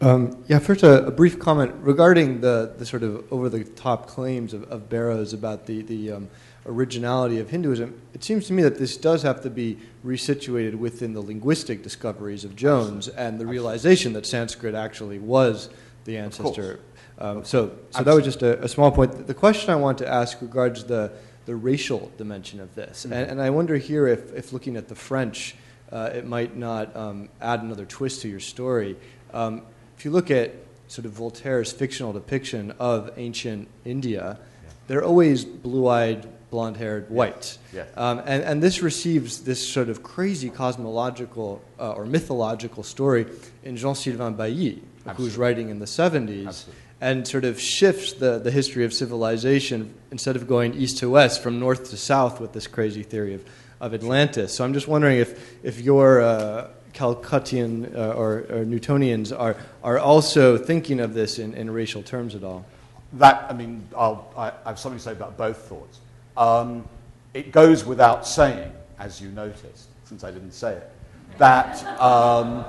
Um, 0.01 0.45
yeah, 0.47 0.61
first 0.61 0.85
a, 0.85 1.07
a, 1.07 1.11
brief 1.11 1.41
comment 1.41 1.75
regarding 1.81 2.41
the, 2.41 2.73
the 2.79 2.87
sort 2.87 3.03
of 3.03 3.33
over 3.33 3.49
the 3.49 3.65
top 3.65 4.07
claims 4.07 4.55
of, 4.55 4.63
of 4.71 4.89
Burrow's 4.89 5.33
about 5.33 5.67
the, 5.67 5.83
the 5.83 6.13
um, 6.13 6.31
originality 6.69 7.41
of 7.41 7.51
Hinduism. 7.51 8.01
It 8.15 8.23
seems 8.23 8.47
to 8.47 8.53
me 8.53 8.63
that 8.63 8.79
this 8.79 8.97
does 8.97 9.23
have 9.23 9.43
to 9.43 9.51
be 9.51 9.79
resituated 10.05 10.75
within 10.75 11.15
the 11.15 11.21
linguistic 11.21 11.83
discoveries 11.83 12.45
of 12.45 12.55
Jones 12.55 13.09
and 13.09 13.41
the 13.41 13.47
realization 13.47 14.13
that 14.13 14.27
Sanskrit 14.27 14.75
actually 14.75 15.19
was 15.19 15.71
the 16.05 16.19
ancestor. 16.19 16.81
Um, 17.19 17.45
so 17.45 17.77
so 17.91 18.03
that 18.05 18.15
was 18.15 18.25
just 18.25 18.43
a, 18.43 18.63
a, 18.63 18.69
small 18.69 18.93
point. 18.93 19.27
The 19.27 19.35
question 19.35 19.71
I 19.71 19.77
want 19.77 19.99
to 19.99 20.09
ask 20.09 20.41
regards 20.41 20.85
the, 20.85 21.11
the 21.47 21.57
racial 21.57 22.13
dimension 22.17 22.61
of 22.61 22.75
this. 22.77 23.03
Mm-hmm. 23.03 23.13
And, 23.13 23.31
and, 23.33 23.43
I 23.43 23.51
wonder 23.51 23.77
here 23.77 24.07
if, 24.07 24.33
if 24.35 24.53
looking 24.53 24.77
at 24.77 24.87
the 24.87 24.95
French, 24.95 25.57
uh, 25.91 26.11
it 26.15 26.27
might 26.27 26.57
not 26.57 26.95
um, 26.95 27.29
add 27.41 27.63
another 27.63 27.87
twist 27.87 28.23
to 28.23 28.29
your 28.29 28.39
story. 28.41 28.97
Um, 29.33 29.63
if 29.97 30.05
you 30.05 30.13
look 30.13 30.31
at 30.31 30.55
sort 30.87 31.07
of 31.07 31.13
Voltaire's 31.13 31.73
fictional 31.73 32.13
depiction 32.13 32.73
of 32.79 33.11
ancient 33.17 33.69
India, 33.85 34.39
yeah. 34.39 34.71
they're 34.87 35.05
always 35.05 35.45
blue 35.45 35.89
eyed, 35.89 36.29
blonde 36.51 36.77
haired, 36.77 37.11
white. 37.11 37.59
Yeah. 37.73 37.85
Um, 37.97 38.19
and, 38.21 38.43
and 38.43 38.63
this 38.63 38.83
receives 38.83 39.43
this 39.43 39.67
sort 39.67 39.89
of 39.89 40.03
crazy 40.03 40.51
cosmological 40.51 41.63
uh, 41.79 41.93
or 41.93 42.07
mythological 42.07 42.83
story 42.83 43.27
in 43.65 43.77
Jean 43.77 43.95
Sylvain 43.95 44.35
Bailly, 44.35 44.83
Absolutely. 45.07 45.25
who's 45.25 45.37
writing 45.37 45.69
in 45.69 45.79
the 45.79 45.87
70s. 45.87 46.47
Absolutely. 46.47 46.83
And 47.01 47.29
sort 47.29 47.45
of 47.45 47.61
shifts 47.61 48.15
the, 48.15 48.41
the 48.41 48.51
history 48.51 48.85
of 48.85 48.93
civilization 48.93 49.95
instead 50.11 50.35
of 50.35 50.49
going 50.49 50.75
east 50.75 50.99
to 50.99 51.11
west, 51.11 51.43
from 51.43 51.61
north 51.61 51.91
to 51.91 51.97
south 51.97 52.41
with 52.41 52.53
this 52.53 52.67
crazy 52.67 53.05
theory 53.05 53.35
of, 53.35 53.45
of 53.81 53.95
Atlantis. 53.95 54.53
So 54.55 54.65
I'm 54.65 54.75
just 54.75 54.89
wondering 54.89 55.19
if, 55.19 55.65
if 55.65 55.81
your 55.81 56.21
uh, 56.21 56.71
Calcuttian 56.95 57.95
uh, 57.95 58.15
or, 58.15 58.39
or, 58.51 58.65
Newtonians 58.65 59.39
are, 59.39 59.57
are 59.85 60.01
also 60.01 60.59
thinking 60.59 60.99
of 60.99 61.15
this 61.15 61.39
in, 61.39 61.55
in 61.55 61.71
racial 61.71 62.03
terms 62.03 62.35
at 62.35 62.43
all? 62.43 62.67
That, 63.13 63.47
I 63.49 63.55
mean, 63.55 63.87
I'll, 63.97 64.33
I, 64.37 64.49
I 64.65 64.71
have 64.71 64.81
something 64.81 64.99
to 64.99 65.05
say 65.05 65.13
about 65.13 65.37
both 65.37 65.59
thoughts. 65.59 66.01
Um, 66.39 66.89
it 67.35 67.51
goes 67.51 67.85
without 67.85 68.25
saying, 68.25 68.73
as 69.01 69.21
you 69.21 69.29
noticed, 69.31 69.89
since 70.05 70.23
I 70.23 70.31
didn't 70.31 70.53
say 70.53 70.75
it, 70.75 70.91
that 71.37 71.85
um, 72.01 72.65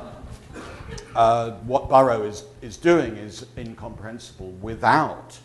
uh, 1.16 1.52
what 1.62 1.88
Burrow 1.88 2.24
is, 2.24 2.46
is 2.64 2.78
doing 2.78 3.16
is 3.16 3.46
incomprehensible 3.58 4.52
without 4.54 5.38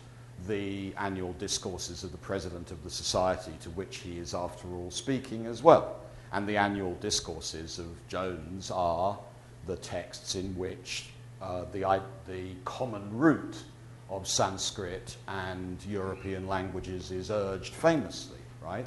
the 0.47 0.91
annual 0.97 1.33
discourses 1.33 2.03
of 2.03 2.11
the 2.11 2.17
president 2.17 2.71
of 2.71 2.83
the 2.83 2.89
society 2.89 3.53
to 3.61 3.69
which 3.71 3.97
he 3.97 4.17
is, 4.17 4.33
after 4.33 4.67
all, 4.73 4.89
speaking 4.89 5.45
as 5.45 5.61
well. 5.61 6.01
And 6.33 6.47
the 6.47 6.57
annual 6.57 6.95
discourses 6.95 7.77
of 7.77 7.87
Jones 8.07 8.71
are 8.71 9.19
the 9.67 9.75
texts 9.77 10.33
in 10.33 10.57
which 10.57 11.09
uh, 11.41 11.65
the, 11.71 12.01
the 12.27 12.55
common 12.65 13.15
root 13.15 13.55
of 14.09 14.27
Sanskrit 14.27 15.17
and 15.27 15.83
European 15.87 16.47
languages 16.47 17.11
is 17.11 17.31
urged 17.31 17.73
famously, 17.73 18.37
right? 18.63 18.85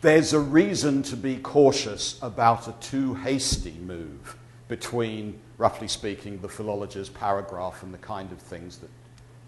There's 0.00 0.32
a 0.32 0.40
reason 0.40 1.02
to 1.04 1.16
be 1.16 1.36
cautious 1.36 2.18
about 2.22 2.68
a 2.68 2.72
too 2.80 3.14
hasty 3.14 3.76
move 3.84 4.36
between, 4.68 5.38
roughly 5.58 5.88
speaking, 5.88 6.40
the 6.40 6.48
philologer's 6.48 7.10
paragraph 7.10 7.82
and 7.82 7.92
the 7.92 7.98
kind 7.98 8.32
of 8.32 8.38
things 8.38 8.78
that 8.78 8.90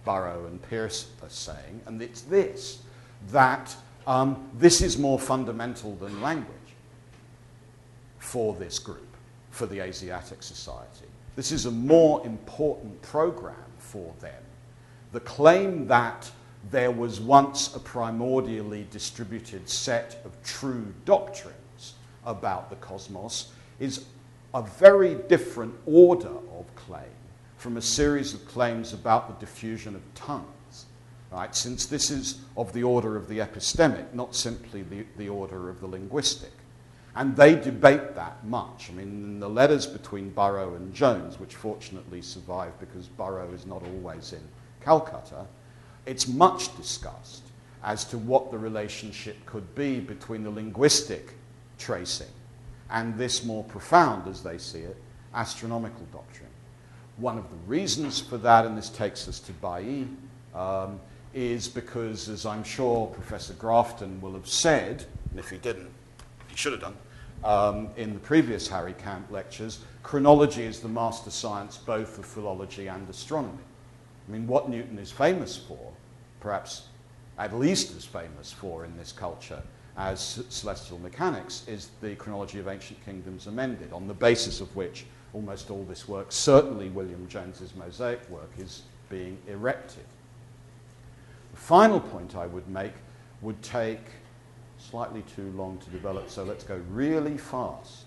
Burrow 0.04 0.44
and 0.46 0.60
Pearse 0.62 1.08
are 1.22 1.30
saying. 1.30 1.80
And 1.86 2.02
it's 2.02 2.20
this 2.22 2.82
that 3.30 3.74
um, 4.06 4.50
this 4.58 4.82
is 4.82 4.98
more 4.98 5.18
fundamental 5.18 5.94
than 5.96 6.20
language 6.20 6.50
for 8.18 8.54
this 8.54 8.78
group, 8.78 9.16
for 9.50 9.64
the 9.64 9.80
Asiatic 9.80 10.42
Society. 10.42 11.06
This 11.36 11.52
is 11.52 11.64
a 11.64 11.70
more 11.70 12.24
important 12.26 13.00
program 13.00 13.54
for 13.94 14.12
them. 14.18 14.42
The 15.12 15.20
claim 15.20 15.86
that 15.86 16.28
there 16.72 16.90
was 16.90 17.20
once 17.20 17.76
a 17.76 17.78
primordially 17.78 18.90
distributed 18.90 19.68
set 19.68 20.20
of 20.24 20.32
true 20.42 20.92
doctrines 21.04 21.94
about 22.26 22.70
the 22.70 22.76
cosmos 22.76 23.52
is 23.78 24.06
a 24.52 24.62
very 24.62 25.14
different 25.14 25.74
order 25.86 26.36
of 26.58 26.74
claim 26.74 27.04
from 27.56 27.76
a 27.76 27.82
series 27.82 28.34
of 28.34 28.44
claims 28.48 28.92
about 28.92 29.28
the 29.28 29.46
diffusion 29.46 29.94
of 29.94 30.02
tongues, 30.16 30.86
right? 31.30 31.54
Since 31.54 31.86
this 31.86 32.10
is 32.10 32.40
of 32.56 32.72
the 32.72 32.82
order 32.82 33.16
of 33.16 33.28
the 33.28 33.38
epistemic, 33.38 34.12
not 34.12 34.34
simply 34.34 34.82
the, 34.82 35.06
the 35.18 35.28
order 35.28 35.68
of 35.70 35.80
the 35.80 35.86
linguistic. 35.86 36.52
And 37.16 37.36
they 37.36 37.54
debate 37.54 38.14
that 38.16 38.44
much. 38.44 38.90
I 38.90 38.94
mean, 38.94 39.08
in 39.08 39.40
the 39.40 39.48
letters 39.48 39.86
between 39.86 40.30
Burrow 40.30 40.74
and 40.74 40.92
Jones, 40.92 41.38
which 41.38 41.54
fortunately 41.54 42.22
survive 42.22 42.78
because 42.80 43.06
Burrow 43.06 43.52
is 43.52 43.66
not 43.66 43.82
always 43.84 44.32
in 44.32 44.40
Calcutta, 44.80 45.46
it's 46.06 46.26
much 46.26 46.76
discussed 46.76 47.42
as 47.84 48.04
to 48.06 48.18
what 48.18 48.50
the 48.50 48.58
relationship 48.58 49.36
could 49.46 49.74
be 49.74 50.00
between 50.00 50.42
the 50.42 50.50
linguistic 50.50 51.34
tracing 51.78 52.26
and 52.90 53.16
this 53.16 53.44
more 53.44 53.64
profound, 53.64 54.28
as 54.28 54.42
they 54.42 54.58
see 54.58 54.80
it, 54.80 54.96
astronomical 55.34 56.06
doctrine. 56.12 56.48
One 57.16 57.38
of 57.38 57.48
the 57.50 57.56
reasons 57.66 58.20
for 58.20 58.38
that, 58.38 58.66
and 58.66 58.76
this 58.76 58.88
takes 58.88 59.28
us 59.28 59.38
to 59.40 59.52
Bailly, 59.52 60.08
um, 60.54 61.00
is 61.32 61.68
because, 61.68 62.28
as 62.28 62.46
I'm 62.46 62.64
sure 62.64 63.06
Professor 63.08 63.54
Grafton 63.54 64.20
will 64.20 64.32
have 64.32 64.48
said, 64.48 65.04
and 65.30 65.38
if 65.38 65.50
he 65.50 65.58
didn't, 65.58 65.90
he 66.54 66.58
should 66.58 66.72
have 66.72 66.80
done, 66.80 66.96
um, 67.42 67.90
in 67.96 68.14
the 68.14 68.20
previous 68.20 68.68
Harry 68.68 68.94
Camp 68.94 69.30
lectures, 69.30 69.80
chronology 70.02 70.62
is 70.62 70.80
the 70.80 70.88
master 70.88 71.30
science 71.30 71.76
both 71.76 72.18
of 72.18 72.24
philology 72.24 72.86
and 72.86 73.08
astronomy. 73.08 73.58
I 74.28 74.32
mean, 74.32 74.46
what 74.46 74.68
Newton 74.68 74.98
is 74.98 75.10
famous 75.10 75.56
for, 75.56 75.92
perhaps 76.40 76.88
at 77.36 77.52
least 77.52 77.94
as 77.96 78.04
famous 78.04 78.52
for 78.52 78.84
in 78.84 78.96
this 78.96 79.10
culture 79.12 79.60
as 79.96 80.44
celestial 80.48 80.98
mechanics, 81.00 81.64
is 81.66 81.90
the 82.00 82.14
chronology 82.14 82.60
of 82.60 82.68
ancient 82.68 83.04
kingdoms 83.04 83.48
amended, 83.48 83.92
on 83.92 84.06
the 84.06 84.14
basis 84.14 84.60
of 84.60 84.74
which 84.76 85.04
almost 85.32 85.70
all 85.70 85.84
this 85.84 86.08
work, 86.08 86.30
certainly 86.30 86.88
William 86.90 87.26
Jones's 87.28 87.74
mosaic 87.74 88.28
work, 88.30 88.50
is 88.58 88.82
being 89.10 89.36
erected. 89.48 90.04
The 91.52 91.60
final 91.60 92.00
point 92.00 92.36
I 92.36 92.46
would 92.46 92.68
make 92.68 92.92
would 93.42 93.60
take 93.62 94.06
slightly 94.90 95.22
too 95.34 95.50
long 95.56 95.78
to 95.78 95.90
develop, 95.90 96.30
so 96.30 96.44
let's 96.44 96.64
go 96.64 96.80
really 96.90 97.38
fast. 97.38 98.04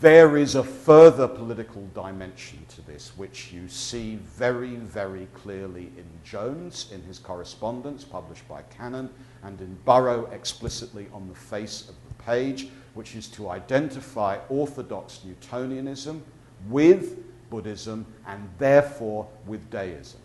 There 0.00 0.36
is 0.36 0.56
a 0.56 0.64
further 0.64 1.26
political 1.26 1.86
dimension 1.94 2.66
to 2.68 2.82
this, 2.82 3.12
which 3.16 3.52
you 3.52 3.68
see 3.68 4.16
very, 4.16 4.76
very 4.76 5.28
clearly 5.32 5.92
in 5.96 6.04
Jones 6.24 6.90
in 6.92 7.02
his 7.02 7.18
correspondence 7.18 8.04
published 8.04 8.46
by 8.48 8.62
Cannon, 8.62 9.08
and 9.42 9.60
in 9.60 9.74
Burrow 9.84 10.26
explicitly 10.32 11.06
on 11.12 11.28
the 11.28 11.34
face 11.34 11.88
of 11.88 11.94
the 12.08 12.22
page, 12.24 12.68
which 12.94 13.14
is 13.14 13.28
to 13.28 13.48
identify 13.48 14.38
orthodox 14.48 15.20
Newtonianism 15.24 16.20
with 16.68 17.18
Buddhism 17.48 18.04
and 18.26 18.48
therefore 18.58 19.26
with 19.46 19.70
deism. 19.70 20.20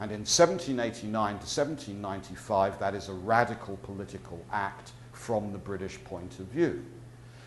And 0.00 0.12
in 0.12 0.20
1789 0.20 1.10
to 1.10 1.38
1795, 1.38 2.78
that 2.78 2.94
is 2.94 3.08
a 3.08 3.12
radical 3.12 3.76
political 3.78 4.44
act 4.52 4.92
from 5.12 5.52
the 5.52 5.58
British 5.58 6.02
point 6.04 6.38
of 6.38 6.46
view. 6.46 6.84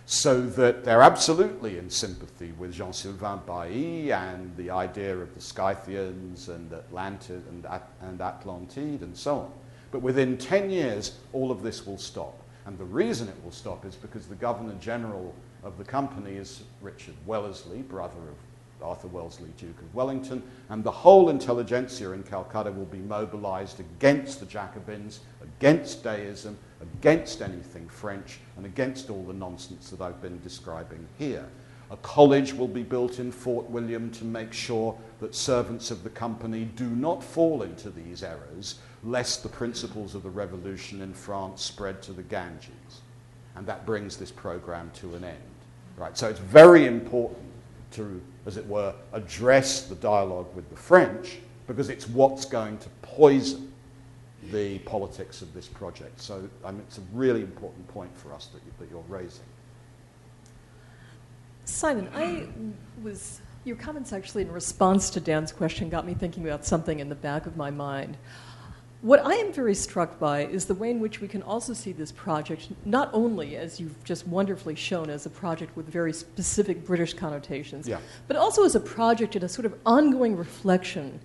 So 0.05 0.41
that 0.41 0.83
they're 0.83 1.01
absolutely 1.01 1.77
in 1.77 1.89
sympathy 1.89 2.51
with 2.57 2.73
Jean 2.73 2.91
Sylvain 2.91 3.39
Bailly 3.45 4.11
and 4.11 4.55
the 4.57 4.69
idea 4.69 5.17
of 5.17 5.33
the 5.33 5.39
Scythians 5.39 6.49
and 6.49 6.73
Atlantis 6.73 7.43
and, 7.47 7.65
and 8.01 8.19
Atlantide 8.19 9.01
and 9.03 9.15
so 9.15 9.35
on. 9.35 9.51
But 9.91 10.01
within 10.01 10.37
10 10.37 10.69
years, 10.69 11.17
all 11.31 11.51
of 11.51 11.63
this 11.63 11.85
will 11.85 11.97
stop. 11.97 12.41
And 12.65 12.77
the 12.77 12.83
reason 12.83 13.29
it 13.29 13.43
will 13.43 13.51
stop 13.51 13.85
is 13.85 13.95
because 13.95 14.27
the 14.27 14.35
Governor 14.35 14.75
General 14.81 15.33
of 15.63 15.77
the 15.77 15.83
company 15.85 16.33
is 16.33 16.63
Richard 16.81 17.15
Wellesley, 17.25 17.81
brother 17.81 18.19
of 18.19 18.35
Arthur 18.81 19.07
Wellesley, 19.07 19.49
Duke 19.57 19.81
of 19.81 19.93
Wellington, 19.93 20.41
and 20.69 20.83
the 20.83 20.91
whole 20.91 21.29
intelligentsia 21.29 22.11
in 22.11 22.23
Calcutta 22.23 22.71
will 22.71 22.85
be 22.85 22.99
mobilized 22.99 23.79
against 23.79 24.39
the 24.39 24.45
Jacobins, 24.45 25.21
against 25.41 26.03
deism, 26.03 26.57
against 26.81 27.41
anything 27.41 27.87
French, 27.89 28.39
and 28.57 28.65
against 28.65 29.09
all 29.09 29.23
the 29.23 29.33
nonsense 29.33 29.89
that 29.89 30.01
I've 30.01 30.21
been 30.21 30.41
describing 30.41 31.07
here. 31.17 31.45
A 31.91 31.97
college 31.97 32.53
will 32.53 32.69
be 32.69 32.83
built 32.83 33.19
in 33.19 33.33
Fort 33.33 33.69
William 33.69 34.11
to 34.11 34.23
make 34.23 34.53
sure 34.53 34.97
that 35.19 35.35
servants 35.35 35.91
of 35.91 36.03
the 36.03 36.09
company 36.09 36.65
do 36.77 36.87
not 36.87 37.21
fall 37.21 37.63
into 37.63 37.89
these 37.89 38.23
errors, 38.23 38.79
lest 39.03 39.43
the 39.43 39.49
principles 39.49 40.15
of 40.15 40.23
the 40.23 40.29
revolution 40.29 41.01
in 41.01 41.13
France 41.13 41.61
spread 41.61 42.01
to 42.03 42.13
the 42.13 42.23
Ganges. 42.23 43.01
And 43.55 43.67
that 43.67 43.85
brings 43.85 44.15
this 44.15 44.31
program 44.31 44.89
to 44.95 45.15
an 45.15 45.25
end. 45.25 45.37
Right? 45.97 46.17
So 46.17 46.29
it's 46.29 46.39
very 46.39 46.85
important 46.85 47.43
to, 47.91 48.21
as 48.45 48.57
it 48.57 48.65
were, 48.67 48.93
address 49.13 49.83
the 49.83 49.95
dialogue 49.95 50.47
with 50.55 50.69
the 50.69 50.75
French 50.75 51.37
because 51.67 51.89
it's 51.89 52.07
what's 52.07 52.45
going 52.45 52.77
to 52.79 52.89
poison 53.01 53.71
the 54.51 54.79
politics 54.79 55.41
of 55.41 55.53
this 55.53 55.67
project. 55.67 56.19
So 56.19 56.49
I 56.65 56.71
mean, 56.71 56.81
it's 56.81 56.97
a 56.97 57.03
really 57.13 57.41
important 57.41 57.87
point 57.87 58.15
for 58.17 58.33
us 58.33 58.47
that, 58.47 58.61
you, 58.65 58.71
that 58.79 58.89
you're 58.89 59.03
raising. 59.07 59.43
Simon, 61.65 62.09
I 62.15 62.47
was, 63.03 63.39
your 63.63 63.75
comments 63.75 64.11
actually 64.11 64.43
in 64.43 64.51
response 64.51 65.09
to 65.11 65.19
Dan's 65.19 65.51
question 65.51 65.89
got 65.89 66.05
me 66.05 66.13
thinking 66.13 66.43
about 66.47 66.65
something 66.65 66.99
in 66.99 67.07
the 67.07 67.15
back 67.15 67.45
of 67.45 67.55
my 67.55 67.69
mind. 67.69 68.17
What 69.01 69.25
I 69.25 69.33
am 69.33 69.51
very 69.51 69.73
struck 69.73 70.19
by 70.19 70.45
is 70.45 70.65
the 70.65 70.75
way 70.75 70.91
in 70.91 70.99
which 70.99 71.21
we 71.21 71.27
can 71.27 71.41
also 71.41 71.73
see 71.73 71.91
this 71.91 72.11
project 72.11 72.67
not 72.85 73.09
only, 73.13 73.57
as 73.57 73.79
you've 73.79 74.03
just 74.03 74.27
wonderfully 74.27 74.75
shown, 74.75 75.09
as 75.09 75.25
a 75.25 75.29
project 75.29 75.75
with 75.75 75.87
very 75.87 76.13
specific 76.13 76.85
British 76.85 77.15
connotations, 77.15 77.87
yeah. 77.87 77.97
but 78.27 78.37
also 78.37 78.63
as 78.63 78.75
a 78.75 78.79
project 78.79 79.35
in 79.35 79.43
a 79.43 79.49
sort 79.49 79.65
of 79.65 79.73
ongoing 79.87 80.37
reflection 80.37 81.19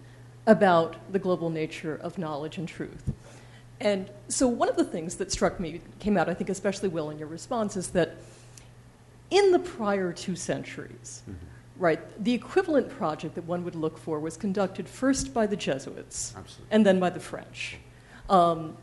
about 0.46 0.96
the 1.12 1.18
global 1.18 1.50
nature 1.50 1.96
of 1.96 2.16
knowledge 2.16 2.56
and 2.56 2.66
truth. 2.66 3.12
And 3.78 4.10
so, 4.28 4.48
one 4.48 4.70
of 4.70 4.76
the 4.76 4.84
things 4.84 5.16
that 5.16 5.30
struck 5.30 5.60
me, 5.60 5.82
came 5.98 6.16
out, 6.16 6.30
I 6.30 6.34
think, 6.34 6.48
especially 6.48 6.88
well 6.88 7.10
in 7.10 7.18
your 7.18 7.28
response, 7.28 7.76
is 7.76 7.90
that 7.90 8.16
in 9.30 9.52
the 9.52 9.58
prior 9.58 10.14
two 10.14 10.34
centuries, 10.34 11.22
mm-hmm 11.28 11.55
right, 11.78 12.00
the 12.22 12.32
equivalent 12.32 12.88
project 12.88 13.34
that 13.34 13.44
one 13.44 13.64
would 13.64 13.74
look 13.74 13.98
for 13.98 14.18
was 14.20 14.36
conducted 14.36 14.88
first 14.88 15.34
by 15.34 15.46
the 15.46 15.56
Jesuits 15.56 16.34
Absolutely. 16.36 16.66
and 16.70 16.86
then 16.86 17.00
by 17.00 17.10
the 17.10 17.20
French. 17.20 17.78
Um, 18.28 18.76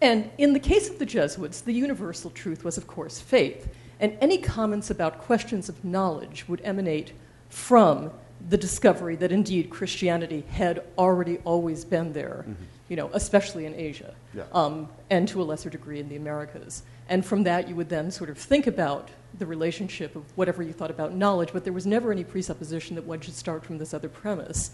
and 0.00 0.30
in 0.36 0.52
the 0.52 0.60
case 0.60 0.90
of 0.90 0.98
the 0.98 1.06
Jesuits, 1.06 1.62
the 1.62 1.72
universal 1.72 2.30
truth 2.30 2.64
was, 2.64 2.76
of 2.76 2.86
course, 2.86 3.20
faith. 3.20 3.68
And 3.98 4.16
any 4.20 4.38
comments 4.38 4.90
about 4.90 5.18
questions 5.18 5.68
of 5.68 5.82
knowledge 5.84 6.44
would 6.48 6.60
emanate 6.62 7.12
from 7.48 8.10
the 8.48 8.58
discovery 8.58 9.16
that 9.16 9.32
indeed 9.32 9.70
Christianity 9.70 10.44
had 10.50 10.82
already 10.98 11.38
always 11.38 11.84
been 11.84 12.12
there, 12.12 12.44
mm-hmm. 12.46 12.62
you 12.88 12.96
know, 12.96 13.10
especially 13.14 13.64
in 13.64 13.74
Asia, 13.74 14.14
yeah. 14.34 14.44
um, 14.52 14.88
and 15.08 15.26
to 15.28 15.40
a 15.40 15.44
lesser 15.44 15.70
degree 15.70 15.98
in 15.98 16.08
the 16.08 16.16
Americas. 16.16 16.82
And 17.08 17.24
from 17.24 17.44
that, 17.44 17.68
you 17.68 17.76
would 17.76 17.88
then 17.88 18.10
sort 18.10 18.30
of 18.30 18.38
think 18.38 18.66
about 18.66 19.10
the 19.38 19.46
relationship 19.46 20.16
of 20.16 20.24
whatever 20.36 20.62
you 20.62 20.72
thought 20.72 20.90
about 20.90 21.14
knowledge, 21.14 21.50
but 21.52 21.64
there 21.64 21.72
was 21.72 21.86
never 21.86 22.10
any 22.10 22.24
presupposition 22.24 22.96
that 22.96 23.04
one 23.04 23.20
should 23.20 23.34
start 23.34 23.64
from 23.64 23.78
this 23.78 23.92
other 23.92 24.08
premise. 24.08 24.70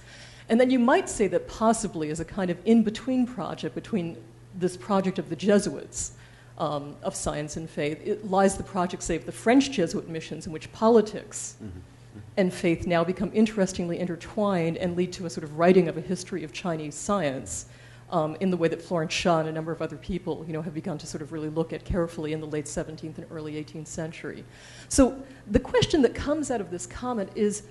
And 0.48 0.60
then 0.60 0.70
you 0.70 0.78
might 0.78 1.08
say 1.08 1.26
that 1.28 1.48
possibly 1.48 2.10
as 2.10 2.20
a 2.20 2.24
kind 2.24 2.50
of 2.50 2.58
in 2.64 2.82
between 2.82 3.26
project 3.26 3.74
between 3.74 4.16
this 4.54 4.76
project 4.76 5.18
of 5.18 5.28
the 5.28 5.36
Jesuits 5.36 6.12
um, 6.58 6.96
of 7.02 7.14
science 7.14 7.56
and 7.56 7.68
faith, 7.68 8.00
it 8.04 8.30
lies 8.30 8.56
the 8.56 8.62
project, 8.62 9.02
say, 9.02 9.16
of 9.16 9.26
the 9.26 9.32
French 9.32 9.70
Jesuit 9.70 10.08
missions, 10.08 10.46
in 10.46 10.52
which 10.52 10.70
politics 10.72 11.56
mm-hmm. 11.56 11.66
mm-hmm. 11.66 12.18
and 12.36 12.52
faith 12.52 12.86
now 12.86 13.02
become 13.02 13.30
interestingly 13.34 13.98
intertwined 13.98 14.76
and 14.76 14.96
lead 14.96 15.12
to 15.14 15.26
a 15.26 15.30
sort 15.30 15.44
of 15.44 15.58
writing 15.58 15.88
of 15.88 15.96
a 15.96 16.00
history 16.00 16.44
of 16.44 16.52
Chinese 16.52 16.94
science 16.94 17.66
um, 18.12 18.36
in 18.40 18.50
the 18.50 18.56
way 18.56 18.68
that 18.68 18.80
Florence 18.80 19.14
Hsia 19.14 19.40
and 19.40 19.48
a 19.48 19.52
number 19.52 19.72
of 19.72 19.80
other 19.80 19.96
people 19.96 20.44
you 20.46 20.52
know, 20.52 20.60
have 20.60 20.74
begun 20.74 20.98
to 20.98 21.06
sort 21.06 21.22
of 21.22 21.32
really 21.32 21.48
look 21.48 21.72
at 21.72 21.84
carefully 21.84 22.34
in 22.34 22.40
the 22.40 22.46
late 22.46 22.66
17th 22.66 23.16
and 23.16 23.26
early 23.30 23.54
18th 23.54 23.86
century. 23.86 24.44
So 24.88 25.20
the 25.50 25.58
question 25.58 26.02
that 26.02 26.14
comes 26.14 26.50
out 26.50 26.60
of 26.60 26.70
this 26.70 26.86
comment 26.86 27.30
is, 27.34 27.62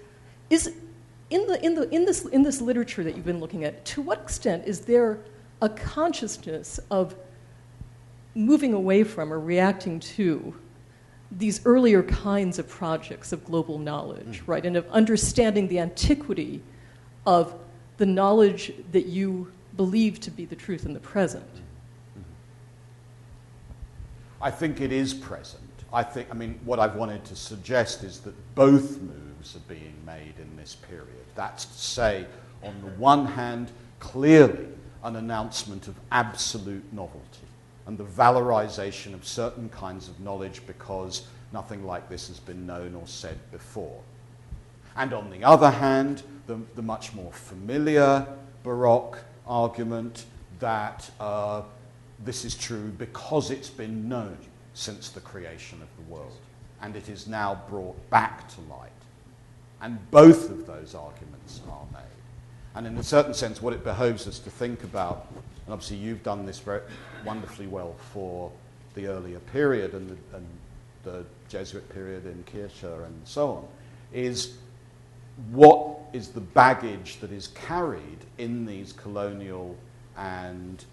is 0.49 0.73
in, 1.30 1.45
the, 1.45 1.63
in, 1.63 1.76
the, 1.76 1.88
in, 1.93 2.05
this, 2.05 2.26
in 2.26 2.41
this 2.41 2.59
literature 2.59 3.03
that 3.03 3.15
you've 3.15 3.26
been 3.26 3.39
looking 3.39 3.63
at, 3.63 3.85
to 3.85 4.01
what 4.01 4.19
extent 4.19 4.63
is 4.65 4.81
there 4.81 5.19
a 5.61 5.69
consciousness 5.69 6.80
of 6.89 7.15
moving 8.34 8.73
away 8.73 9.03
from 9.03 9.31
or 9.31 9.39
reacting 9.39 9.99
to 9.99 10.55
these 11.31 11.63
earlier 11.65 12.01
kinds 12.03 12.57
of 12.57 12.68
projects 12.68 13.31
of 13.31 13.45
global 13.45 13.77
knowledge, 13.77 14.41
mm. 14.41 14.47
right, 14.47 14.65
and 14.65 14.76
of 14.76 14.89
understanding 14.89 15.68
the 15.68 15.80
antiquity 15.80 16.61
of 17.27 17.53
the 17.97 18.05
knowledge 18.05 18.73
that 18.91 19.05
you 19.05 19.51
believe 19.76 20.19
to 20.22 20.31
be 20.31 20.45
the 20.45 20.56
truth 20.56 20.85
in 20.85 20.93
the 20.93 20.99
present? 20.99 21.45
I 24.41 24.49
think 24.49 24.81
it 24.81 24.91
is 24.91 25.14
present. 25.14 25.61
I 25.93 26.03
think, 26.03 26.30
I 26.31 26.34
mean, 26.34 26.60
what 26.65 26.80
I've 26.80 26.95
wanted 26.95 27.23
to 27.26 27.35
suggest 27.35 28.03
is 28.03 28.19
that 28.22 28.34
both 28.56 28.99
moves 29.02 29.56
are 29.56 29.73
being 29.73 29.95
made 30.06 30.34
in 30.39 30.56
this 30.56 30.76
period. 30.76 31.26
That's 31.35 31.65
to 31.65 31.73
say, 31.73 32.26
on 32.64 32.80
the 32.81 32.91
one 32.91 33.26
hand, 33.26 33.72
clearly 33.99 34.68
an 35.03 35.15
announcement 35.15 35.88
of 35.88 35.95
absolute 36.11 36.84
novelty 36.93 37.48
and 37.88 37.98
the 37.98 38.06
valorization 38.06 39.14
of 39.14 39.26
certain 39.27 39.69
kinds 39.69 40.07
of 40.07 40.19
knowledge 40.19 40.61
because 40.65 41.27
nothing 41.52 41.85
like 41.85 42.07
this 42.10 42.27
has 42.27 42.39
been 42.39 42.65
known 42.65 42.95
or 42.95 43.06
said 43.07 43.38
before. 43.52 43.99
And 44.95 45.14
on 45.14 45.30
the 45.30 45.43
other 45.43 45.72
hand, 45.72 46.23
the, 46.48 46.60
the 46.76 46.81
much 46.81 47.14
more 47.14 47.31
familiar 47.31 48.27
Baroque 48.64 49.19
argument 49.47 50.26
that 50.59 51.09
uh, 51.19 51.61
this 52.23 52.45
is 52.45 52.55
true 52.55 52.91
because 52.97 53.51
it's 53.51 53.69
been 53.69 54.07
known 54.07 54.38
since 54.73 55.09
the 55.09 55.19
creation 55.19 55.81
of 55.81 55.88
the 55.97 56.13
world 56.13 56.38
and 56.81 56.95
it 56.95 57.09
is 57.09 57.27
now 57.27 57.61
brought 57.69 58.09
back 58.09 58.47
to 58.49 58.61
light. 58.61 58.89
And 59.81 59.99
both 60.11 60.49
of 60.49 60.68
those 60.68 60.93
arguments 60.95 61.61
are 61.69 61.85
made. 61.93 62.01
And 62.76 62.88
in 62.88 62.97
a 62.97 63.03
certain 63.03 63.34
sense, 63.34 63.61
what 63.61 63.73
it 63.73 63.84
behoves 63.84 64.27
us 64.27 64.39
to 64.39 64.49
think 64.49 64.84
about, 64.84 65.27
and 65.65 65.73
obviously 65.73 65.97
you've 65.97 66.23
done 66.23 66.45
this 66.45 66.59
very 66.59 66.81
wonderfully 67.26 67.68
well 67.68 67.95
for 68.13 68.51
the 68.93 69.07
earlier 69.07 69.39
period 69.39 69.93
and 69.93 70.09
the, 70.09 70.38
and 70.38 70.47
the 71.03 71.26
Jesuit 71.49 71.88
period 71.93 72.26
in 72.26 72.43
Kircher 72.51 73.03
and 73.05 73.22
so 73.26 73.49
on, 73.49 73.68
is 74.13 74.57
what 75.51 75.97
is 76.13 76.30
the 76.30 76.41
baggage 76.41 77.19
that 77.19 77.31
is 77.31 77.47
carried 77.47 78.20
in 78.41 78.65
these 78.65 78.91
colonial 78.91 79.77
and 80.18 80.84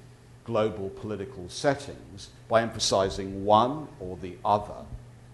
global 0.44 0.90
political 0.90 1.48
settings 1.48 2.28
by 2.48 2.62
emphasizing 2.62 3.44
one 3.44 3.88
or 4.00 4.16
the 4.18 4.36
other 4.44 4.84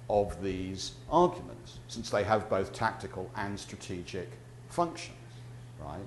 of 0.08 0.42
these 0.42 0.92
arguments, 1.10 1.78
since 1.88 2.10
they 2.10 2.22
have 2.24 2.48
both 2.48 2.72
tactical 2.72 3.30
and 3.36 3.58
strategic 3.58 4.30
functions, 4.68 5.16
right? 5.80 5.98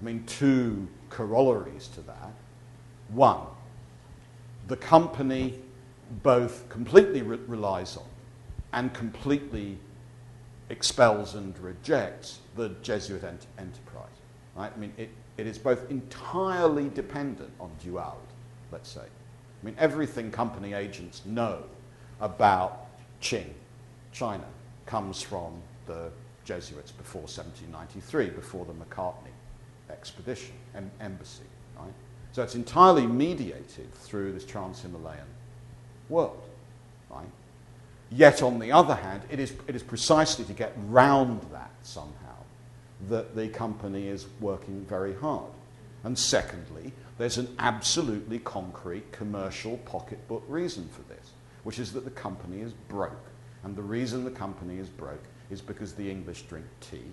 I 0.00 0.04
mean, 0.04 0.24
two 0.24 0.88
corollaries 1.10 1.88
to 1.88 2.00
that. 2.02 2.32
One, 3.08 3.40
the 4.68 4.76
company 4.76 5.58
both 6.22 6.68
completely 6.68 7.22
re- 7.22 7.38
relies 7.46 7.96
on 7.96 8.04
and 8.72 8.94
completely 8.94 9.78
expels 10.70 11.34
and 11.34 11.58
rejects 11.58 12.38
the 12.56 12.70
Jesuit 12.82 13.24
ent- 13.24 13.46
enterprise. 13.58 14.06
Right? 14.54 14.72
I 14.74 14.78
mean, 14.78 14.92
it, 14.96 15.10
it 15.40 15.46
is 15.46 15.58
both 15.58 15.90
entirely 15.90 16.90
dependent 16.90 17.50
on 17.58 17.70
duality, 17.82 18.20
let's 18.70 18.90
say. 18.90 19.00
I 19.00 19.66
mean, 19.66 19.74
everything 19.78 20.30
company 20.30 20.74
agents 20.74 21.22
know 21.24 21.62
about 22.20 22.86
Qing, 23.22 23.46
China, 24.12 24.44
comes 24.84 25.22
from 25.22 25.54
the 25.86 26.10
Jesuits 26.44 26.92
before 26.92 27.22
1793, 27.22 28.30
before 28.30 28.66
the 28.66 28.74
Macartney 28.74 29.32
expedition, 29.90 30.54
em- 30.74 30.90
embassy. 31.00 31.44
Right? 31.78 31.92
So 32.32 32.42
it's 32.42 32.54
entirely 32.54 33.06
mediated 33.06 33.92
through 33.94 34.32
this 34.32 34.44
trans-Himalayan 34.44 35.26
world. 36.10 36.42
Right? 37.08 37.26
Yet, 38.10 38.42
on 38.42 38.58
the 38.58 38.72
other 38.72 38.94
hand, 38.94 39.22
it 39.30 39.40
is, 39.40 39.54
it 39.66 39.74
is 39.74 39.82
precisely 39.82 40.44
to 40.44 40.52
get 40.52 40.74
round 40.88 41.40
that 41.52 41.70
somehow 41.82 42.19
that 43.08 43.34
the 43.34 43.48
company 43.48 44.08
is 44.08 44.26
working 44.40 44.84
very 44.88 45.14
hard. 45.14 45.50
And 46.04 46.18
secondly, 46.18 46.92
there's 47.18 47.38
an 47.38 47.54
absolutely 47.58 48.38
concrete 48.38 49.12
commercial 49.12 49.78
pocketbook 49.78 50.42
reason 50.48 50.88
for 50.88 51.02
this, 51.12 51.32
which 51.64 51.78
is 51.78 51.92
that 51.92 52.04
the 52.04 52.10
company 52.10 52.60
is 52.60 52.72
broke. 52.88 53.26
And 53.62 53.76
the 53.76 53.82
reason 53.82 54.24
the 54.24 54.30
company 54.30 54.78
is 54.78 54.88
broke 54.88 55.24
is 55.50 55.60
because 55.60 55.92
the 55.92 56.10
English 56.10 56.42
drink 56.42 56.64
tea 56.80 57.10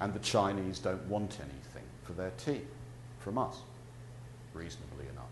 and 0.00 0.12
the 0.12 0.18
Chinese 0.20 0.78
don't 0.78 1.04
want 1.06 1.38
anything 1.40 1.84
for 2.02 2.12
their 2.12 2.32
tea 2.44 2.62
from 3.18 3.38
us, 3.38 3.58
reasonably 4.54 5.06
enough. 5.12 5.24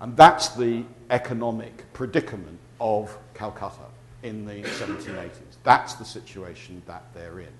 And 0.00 0.16
that's 0.16 0.48
the 0.48 0.84
economic 1.10 1.92
predicament 1.92 2.58
of 2.80 3.16
Calcutta 3.34 3.88
in 4.22 4.46
the 4.46 4.62
1780s. 4.62 5.56
That's 5.62 5.94
the 5.94 6.04
situation 6.04 6.82
that 6.86 7.04
they're 7.14 7.40
in 7.40 7.52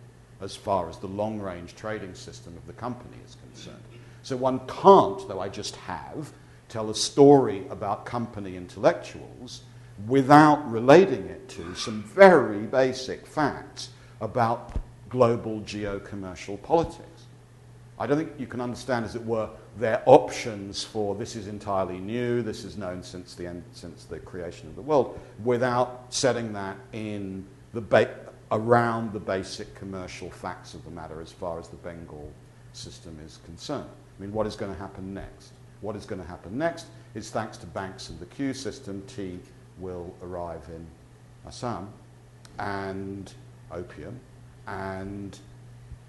as 0.44 0.54
far 0.54 0.88
as 0.88 0.98
the 0.98 1.06
long 1.06 1.40
range 1.40 1.74
trading 1.74 2.14
system 2.14 2.54
of 2.56 2.66
the 2.66 2.72
company 2.74 3.16
is 3.26 3.36
concerned. 3.36 3.82
So 4.22 4.36
one 4.36 4.60
can't, 4.66 5.26
though 5.26 5.40
I 5.40 5.48
just 5.48 5.74
have, 5.76 6.32
tell 6.68 6.90
a 6.90 6.94
story 6.94 7.66
about 7.70 8.04
company 8.04 8.56
intellectuals 8.56 9.62
without 10.06 10.70
relating 10.70 11.26
it 11.26 11.48
to 11.48 11.74
some 11.74 12.02
very 12.02 12.66
basic 12.66 13.26
facts 13.26 13.88
about 14.20 14.76
global 15.08 15.60
geo-commercial 15.60 16.58
politics. 16.58 17.08
I 17.98 18.06
don't 18.06 18.18
think 18.18 18.32
you 18.38 18.46
can 18.46 18.60
understand, 18.60 19.04
as 19.04 19.14
it 19.14 19.24
were, 19.24 19.48
their 19.78 20.02
options 20.06 20.82
for 20.82 21.14
this 21.14 21.36
is 21.36 21.46
entirely 21.46 21.98
new, 21.98 22.42
this 22.42 22.64
is 22.64 22.76
known 22.76 23.02
since 23.02 23.34
the, 23.34 23.46
end, 23.46 23.62
since 23.72 24.04
the 24.04 24.18
creation 24.18 24.68
of 24.68 24.74
the 24.74 24.82
world, 24.82 25.18
without 25.44 26.06
setting 26.10 26.52
that 26.54 26.76
in 26.92 27.46
the 27.72 27.80
ba- 27.80 28.23
around 28.54 29.12
the 29.12 29.20
basic 29.20 29.74
commercial 29.74 30.30
facts 30.30 30.74
of 30.74 30.84
the 30.84 30.90
matter 30.90 31.20
as 31.20 31.32
far 31.32 31.58
as 31.58 31.68
the 31.68 31.76
Bengal 31.76 32.32
system 32.72 33.18
is 33.26 33.40
concerned. 33.44 33.90
I 34.16 34.22
mean, 34.22 34.32
what 34.32 34.46
is 34.46 34.54
going 34.54 34.72
to 34.72 34.78
happen 34.78 35.12
next? 35.12 35.50
What 35.80 35.96
is 35.96 36.06
going 36.06 36.22
to 36.22 36.26
happen 36.26 36.56
next 36.56 36.86
is 37.14 37.30
thanks 37.30 37.58
to 37.58 37.66
Banks 37.66 38.08
and 38.08 38.18
the 38.20 38.26
Kew 38.26 38.54
system, 38.54 39.02
tea 39.08 39.40
will 39.78 40.14
arrive 40.22 40.62
in 40.68 40.86
Assam 41.46 41.88
and 42.60 43.34
opium, 43.72 44.18
and 44.68 45.36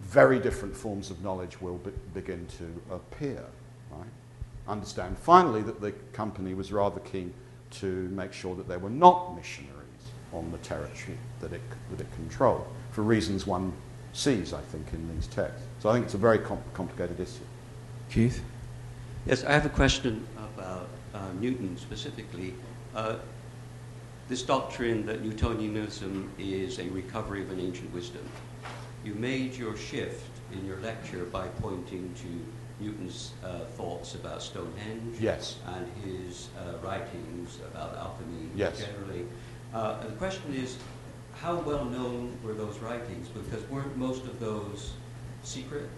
very 0.02 0.40
different 0.40 0.76
forms 0.76 1.10
of 1.10 1.24
knowledge 1.24 1.60
will 1.60 1.80
be- 1.80 1.92
begin 2.14 2.46
to 2.60 2.94
appear. 2.94 3.44
Right? 3.92 4.06
Understand 4.68 5.18
finally 5.18 5.64
that 5.64 5.82
the 5.82 5.94
company 6.14 6.54
was 6.54 6.72
rather 6.72 7.00
keen 7.00 7.34
to 7.72 8.08
make 8.10 8.34
sure 8.34 8.56
that 8.56 8.68
there 8.68 8.80
were 8.80 8.92
not 8.92 9.36
missionaries 9.36 9.75
on 10.36 10.52
the 10.52 10.58
territory 10.60 11.18
that 11.40 11.54
it, 11.54 11.62
that 11.90 12.02
it 12.02 12.08
controlled, 12.16 12.68
for 12.92 13.02
reasons 13.02 13.48
one 13.48 13.74
sees, 14.14 14.54
I 14.54 14.62
think, 14.62 14.94
in 14.94 15.10
these 15.16 15.28
texts. 15.28 15.64
So 15.80 15.90
I 15.90 15.94
think 15.94 16.06
it's 16.06 16.14
a 16.14 16.20
very 16.20 16.40
com- 16.40 16.64
complicated 16.74 17.20
issue. 17.20 17.44
Keith? 18.10 18.44
Yes, 19.26 19.44
I 19.44 19.54
have 19.54 19.66
a 19.66 19.70
question 19.70 20.26
about 20.38 20.88
uh, 21.14 21.32
Newton 21.40 21.78
specifically. 21.78 22.54
Uh, 22.96 23.16
this 24.28 24.42
doctrine 24.42 25.06
that 25.06 25.24
Newtonianism 25.24 26.30
is 26.40 26.80
a 26.80 26.90
recovery 26.90 27.42
of 27.42 27.52
an 27.52 27.60
ancient 27.60 27.94
wisdom. 27.94 28.28
You 29.04 29.14
made 29.16 29.56
your 29.56 29.78
shift 29.78 30.32
in 30.52 30.66
your 30.66 30.80
lecture 30.80 31.26
by 31.26 31.48
pointing 31.48 32.14
to 32.16 32.84
Newton's 32.84 33.32
uh, 33.44 33.60
thoughts 33.78 34.16
about 34.16 34.42
Stonehenge 34.42 35.18
yes. 35.20 35.58
and 35.76 35.88
his 36.04 36.50
uh, 36.58 36.78
writings 36.86 37.60
about 37.72 37.96
alchemy 37.96 38.50
yes. 38.56 38.84
generally. 38.84 39.26
Uh, 39.76 40.02
the 40.04 40.14
question 40.14 40.54
is, 40.54 40.78
how 41.42 41.56
well 41.58 41.84
known 41.84 42.38
were 42.42 42.54
those 42.54 42.80
writings? 42.80 43.28
Because 43.28 43.62
weren't 43.70 43.98
most 43.98 44.24
of 44.24 44.40
those 44.40 44.94
secret? 45.44 45.90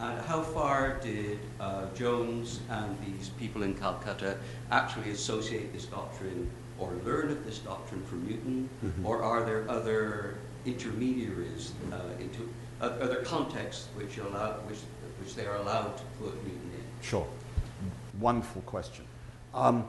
And 0.00 0.20
how 0.22 0.42
far 0.42 0.98
did 0.98 1.38
uh, 1.60 1.86
Jones 1.94 2.58
and 2.68 2.98
these 3.06 3.28
people 3.30 3.62
in 3.62 3.74
Calcutta 3.74 4.36
actually 4.72 5.10
associate 5.10 5.72
this 5.72 5.84
doctrine 5.84 6.50
or 6.76 6.92
learn 7.04 7.30
of 7.30 7.44
this 7.44 7.58
doctrine 7.58 8.04
from 8.04 8.26
Newton? 8.26 8.68
Mm-hmm. 8.84 9.06
Or 9.06 9.22
are 9.22 9.44
there 9.44 9.70
other 9.70 10.38
intermediaries 10.66 11.72
uh, 11.92 12.20
into 12.20 12.48
uh, 12.80 12.86
other 13.00 13.22
contexts 13.22 13.86
which 13.94 14.18
allow 14.18 14.54
which 14.66 14.78
which 15.20 15.36
they 15.36 15.46
are 15.46 15.56
allowed 15.56 15.96
to 15.96 16.02
put 16.20 16.34
Newton 16.44 16.70
in? 16.74 16.84
Sure, 17.00 17.26
wonderful 18.18 18.62
question. 18.62 19.04
Um, 19.54 19.84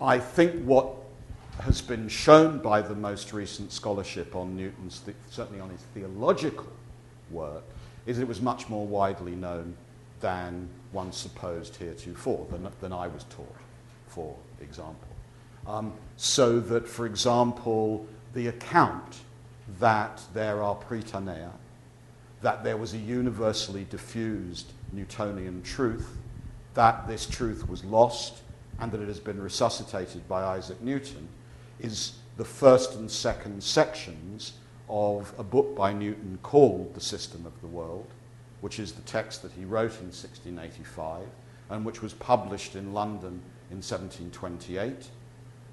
I 0.00 0.18
think 0.18 0.64
what 0.64 0.97
has 1.60 1.80
been 1.80 2.08
shown 2.08 2.58
by 2.58 2.80
the 2.80 2.94
most 2.94 3.32
recent 3.32 3.72
scholarship 3.72 4.36
on 4.36 4.56
Newton's, 4.56 5.02
certainly 5.30 5.60
on 5.60 5.70
his 5.70 5.80
theological 5.94 6.72
work, 7.30 7.64
is 8.06 8.18
it 8.18 8.28
was 8.28 8.40
much 8.40 8.68
more 8.68 8.86
widely 8.86 9.34
known 9.34 9.74
than 10.20 10.68
one 10.92 11.12
supposed 11.12 11.76
heretofore, 11.76 12.46
than, 12.50 12.68
than 12.80 12.92
I 12.92 13.08
was 13.08 13.24
taught, 13.24 13.56
for 14.06 14.34
example. 14.60 15.08
Um, 15.66 15.92
so 16.16 16.60
that, 16.60 16.88
for 16.88 17.06
example, 17.06 18.06
the 18.34 18.46
account 18.48 19.18
that 19.80 20.22
there 20.32 20.62
are 20.62 20.76
Prytaneia, 20.76 21.50
that 22.40 22.64
there 22.64 22.76
was 22.76 22.94
a 22.94 22.98
universally 22.98 23.86
diffused 23.90 24.72
Newtonian 24.92 25.62
truth, 25.62 26.16
that 26.74 27.06
this 27.06 27.26
truth 27.26 27.68
was 27.68 27.84
lost, 27.84 28.42
and 28.80 28.92
that 28.92 29.00
it 29.00 29.08
has 29.08 29.20
been 29.20 29.40
resuscitated 29.42 30.26
by 30.28 30.42
Isaac 30.42 30.80
Newton, 30.80 31.28
is 31.80 32.14
the 32.36 32.44
first 32.44 32.94
and 32.94 33.10
second 33.10 33.62
sections 33.62 34.54
of 34.88 35.32
a 35.38 35.42
book 35.42 35.76
by 35.76 35.92
Newton 35.92 36.38
called 36.42 36.94
The 36.94 37.00
System 37.00 37.44
of 37.46 37.60
the 37.60 37.66
World, 37.66 38.06
which 38.60 38.78
is 38.78 38.92
the 38.92 39.02
text 39.02 39.42
that 39.42 39.52
he 39.52 39.64
wrote 39.64 40.00
in 40.00 40.06
1685 40.06 41.26
and 41.70 41.84
which 41.84 42.02
was 42.02 42.14
published 42.14 42.76
in 42.76 42.94
London 42.94 43.42
in 43.70 43.76
1728, 43.82 45.10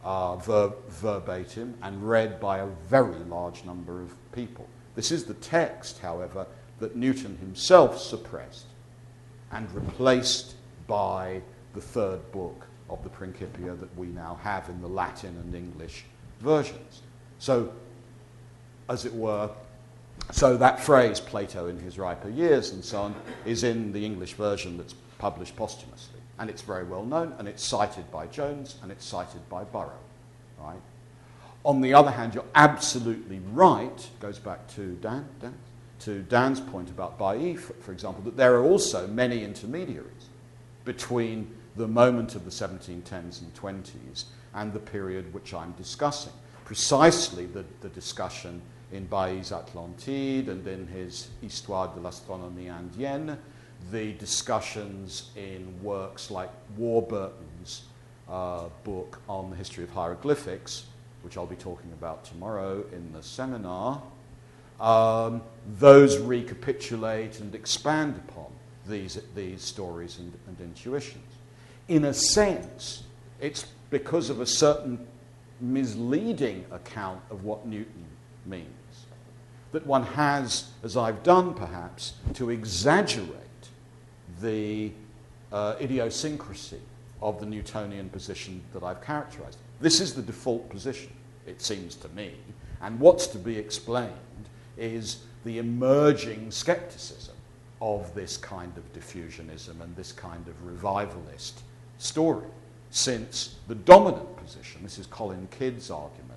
uh, 0.03 0.35
ver- 0.35 0.73
verbatim, 0.89 1.75
and 1.81 2.07
read 2.07 2.39
by 2.39 2.59
a 2.59 2.67
very 2.89 3.17
large 3.29 3.63
number 3.63 4.01
of 4.01 4.13
people. 4.31 4.67
This 4.95 5.11
is 5.11 5.23
the 5.25 5.33
text, 5.35 5.99
however, 5.99 6.45
that 6.79 6.95
Newton 6.95 7.37
himself 7.37 7.97
suppressed 7.97 8.65
and 9.51 9.71
replaced 9.71 10.55
by 10.87 11.41
the 11.73 11.81
third 11.81 12.31
book 12.31 12.67
of 12.89 13.03
the 13.03 13.09
Principia 13.09 13.73
that 13.73 13.97
we 13.97 14.07
now 14.07 14.39
have 14.43 14.69
in 14.69 14.81
the 14.81 14.87
Latin 14.87 15.35
and 15.43 15.55
English 15.55 16.05
versions. 16.39 17.01
So, 17.39 17.71
as 18.89 19.05
it 19.05 19.13
were, 19.13 19.49
so 20.31 20.57
that 20.57 20.79
phrase, 20.79 21.19
Plato 21.19 21.67
in 21.67 21.79
his 21.79 21.97
riper 21.97 22.29
years 22.29 22.71
and 22.71 22.83
so 22.83 23.01
on, 23.01 23.15
is 23.45 23.63
in 23.63 23.91
the 23.91 24.05
English 24.05 24.33
version 24.33 24.77
that's 24.77 24.93
published 25.17 25.55
posthumously. 25.55 26.19
And 26.37 26.49
it's 26.49 26.61
very 26.61 26.83
well 26.83 27.05
known, 27.05 27.33
and 27.39 27.47
it's 27.47 27.63
cited 27.63 28.11
by 28.11 28.27
Jones, 28.27 28.75
and 28.83 28.91
it's 28.91 29.05
cited 29.05 29.47
by 29.49 29.63
Burrow. 29.63 29.99
Right? 30.59 30.81
On 31.63 31.81
the 31.81 31.93
other 31.93 32.11
hand, 32.11 32.35
you're 32.35 32.45
absolutely 32.53 33.39
right, 33.53 34.07
goes 34.19 34.37
back 34.37 34.67
to 34.75 34.95
Dan, 35.01 35.27
Dan 35.41 35.53
to 35.99 36.21
Dan's 36.23 36.59
point 36.59 36.89
about 36.89 37.17
for, 37.17 37.73
for 37.73 37.91
example, 37.91 38.23
that 38.25 38.37
there 38.37 38.55
are 38.55 38.63
also 38.63 39.07
many 39.07 39.43
intermediaries 39.43 40.29
between 40.83 41.47
the 41.75 41.87
moment 41.87 42.35
of 42.35 42.45
the 42.45 42.51
1710s 42.51 43.41
and 43.41 43.53
20s 43.53 44.25
and 44.53 44.71
the 44.71 44.79
period 44.79 45.33
which 45.33 45.53
I'm 45.53 45.71
discussing. 45.73 46.33
Precisely 46.63 47.45
the, 47.45 47.65
the 47.81 47.89
discussion 47.89 48.61
in 48.91 49.05
Bailly's 49.05 49.51
Atlantide 49.51 50.47
and 50.47 50.65
in 50.67 50.87
his 50.87 51.29
Histoire 51.41 51.93
de 51.93 51.99
l'astronomie 51.99 52.67
indienne, 52.67 53.37
the 53.91 54.13
discussions 54.13 55.31
in 55.35 55.73
works 55.83 56.31
like 56.31 56.49
Warburton's 56.77 57.83
uh, 58.29 58.65
book 58.83 59.21
on 59.27 59.49
the 59.49 59.55
history 59.55 59.83
of 59.83 59.89
hieroglyphics, 59.91 60.85
which 61.23 61.37
I'll 61.37 61.45
be 61.45 61.55
talking 61.55 61.91
about 61.93 62.23
tomorrow 62.23 62.83
in 62.91 63.11
the 63.13 63.21
seminar, 63.21 64.01
um, 64.79 65.41
those 65.79 66.17
recapitulate 66.17 67.39
and 67.39 67.53
expand 67.53 68.21
upon 68.27 68.47
these, 68.87 69.19
these 69.35 69.61
stories 69.61 70.19
and, 70.19 70.33
and 70.47 70.59
intuitions. 70.59 71.34
In 71.87 72.05
a 72.05 72.13
sense, 72.13 73.03
it's 73.39 73.65
because 73.89 74.29
of 74.29 74.41
a 74.41 74.45
certain 74.45 75.05
misleading 75.61 76.65
account 76.71 77.21
of 77.29 77.43
what 77.43 77.65
Newton 77.65 78.05
means 78.45 78.69
that 79.71 79.85
one 79.85 80.03
has, 80.03 80.69
as 80.83 80.95
I've 80.95 81.21
done 81.21 81.53
perhaps, 81.53 82.13
to 82.35 82.49
exaggerate 82.49 83.29
the 84.39 84.91
uh, 85.51 85.75
idiosyncrasy 85.81 86.79
of 87.21 87.41
the 87.41 87.45
Newtonian 87.45 88.09
position 88.09 88.61
that 88.71 88.83
I've 88.83 89.01
characterized. 89.01 89.57
This 89.81 89.99
is 89.99 90.13
the 90.13 90.21
default 90.21 90.69
position, 90.69 91.11
it 91.45 91.61
seems 91.61 91.95
to 91.97 92.09
me, 92.09 92.35
and 92.81 92.97
what's 93.01 93.27
to 93.27 93.37
be 93.37 93.57
explained 93.57 94.13
is 94.77 95.23
the 95.43 95.57
emerging 95.59 96.51
skepticism 96.51 97.35
of 97.81 98.13
this 98.15 98.37
kind 98.37 98.71
of 98.77 98.93
diffusionism 98.93 99.81
and 99.81 99.93
this 99.97 100.13
kind 100.13 100.47
of 100.47 100.65
revivalist 100.65 101.63
story. 101.97 102.47
Since 102.89 103.55
the 103.67 103.75
dominant 103.75 104.37
position, 104.37 104.81
this 104.83 104.97
is 104.97 105.07
Colin 105.07 105.47
Kidd's 105.51 105.91
argument 105.91 106.31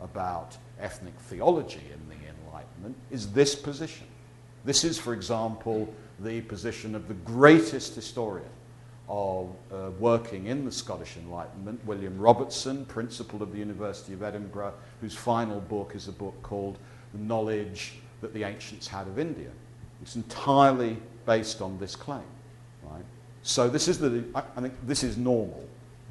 about 0.00 0.56
ethnic 0.80 1.14
theology 1.20 1.82
in 1.92 2.08
the 2.08 2.14
Enlightenment, 2.46 2.96
is 3.10 3.32
this 3.32 3.54
position. 3.54 4.06
This 4.64 4.84
is, 4.84 4.98
for 4.98 5.12
example, 5.12 5.92
the 6.18 6.40
position 6.42 6.94
of 6.94 7.08
the 7.08 7.14
greatest 7.14 7.94
historian 7.94 8.48
of 9.08 9.48
uh, 9.72 9.90
working 9.98 10.46
in 10.46 10.64
the 10.64 10.70
Scottish 10.72 11.16
Enlightenment, 11.16 11.84
William 11.84 12.18
Robertson, 12.18 12.84
principal 12.86 13.42
of 13.42 13.52
the 13.52 13.58
University 13.58 14.12
of 14.12 14.22
Edinburgh, 14.22 14.74
whose 15.00 15.14
final 15.14 15.60
book 15.60 15.94
is 15.94 16.06
a 16.08 16.12
book 16.12 16.40
called 16.42 16.78
The 17.12 17.20
Knowledge 17.20 17.94
That 18.20 18.32
the 18.32 18.44
Ancients 18.44 18.86
Had 18.86 19.08
of 19.08 19.18
India. 19.18 19.50
It's 20.00 20.16
entirely 20.16 20.96
based 21.26 21.60
on 21.60 21.78
this 21.78 21.96
claim. 21.96 22.22
Right? 23.40 23.46
So 23.46 23.68
this 23.68 23.88
is 23.88 23.98
the, 23.98 24.24
I, 24.34 24.42
I 24.56 24.60
think 24.60 24.74
this 24.86 25.02
is 25.02 25.16
normal 25.16 25.64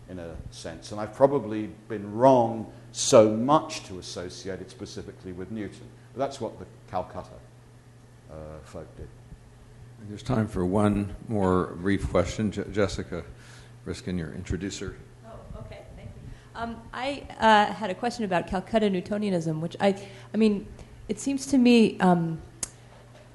in 0.10 0.20
a 0.20 0.36
sense, 0.50 0.92
and 0.92 1.00
I've 1.00 1.14
probably 1.14 1.70
been 1.88 2.12
wrong 2.14 2.72
so 2.92 3.30
much 3.30 3.84
to 3.86 4.00
associate 4.00 4.60
it 4.60 4.72
specifically 4.72 5.32
with 5.32 5.52
Newton. 5.52 5.88
But 6.14 6.20
that's 6.20 6.42
what 6.42 6.58
the 6.58 6.66
Calcutta 6.90 7.30
uh, 8.32 8.36
folk 8.64 8.88
did. 8.98 9.08
There's 10.08 10.24
time 10.24 10.48
for 10.48 10.66
one 10.66 11.16
more 11.28 11.76
brief 11.82 12.10
question. 12.10 12.52
Je- 12.52 12.64
Jessica 12.72 13.24
Riskin, 13.86 14.18
your 14.18 14.34
introducer. 14.34 14.96
Oh, 15.26 15.60
okay, 15.60 15.82
thank 15.96 16.10
you. 16.10 16.32
Um, 16.56 16.82
I 16.94 17.28
uh, 17.40 17.72
had 17.74 17.92
a 17.92 17.96
question 17.96 18.24
about 18.24 18.48
Calcutta 18.48 18.90
Newtonianism, 18.90 19.60
which 19.60 19.76
I, 19.80 19.96
I 20.34 20.38
mean, 20.38 20.66
it 21.08 21.20
seems 21.20 21.46
to 21.48 21.58
me 21.58 22.00
um, 22.00 22.42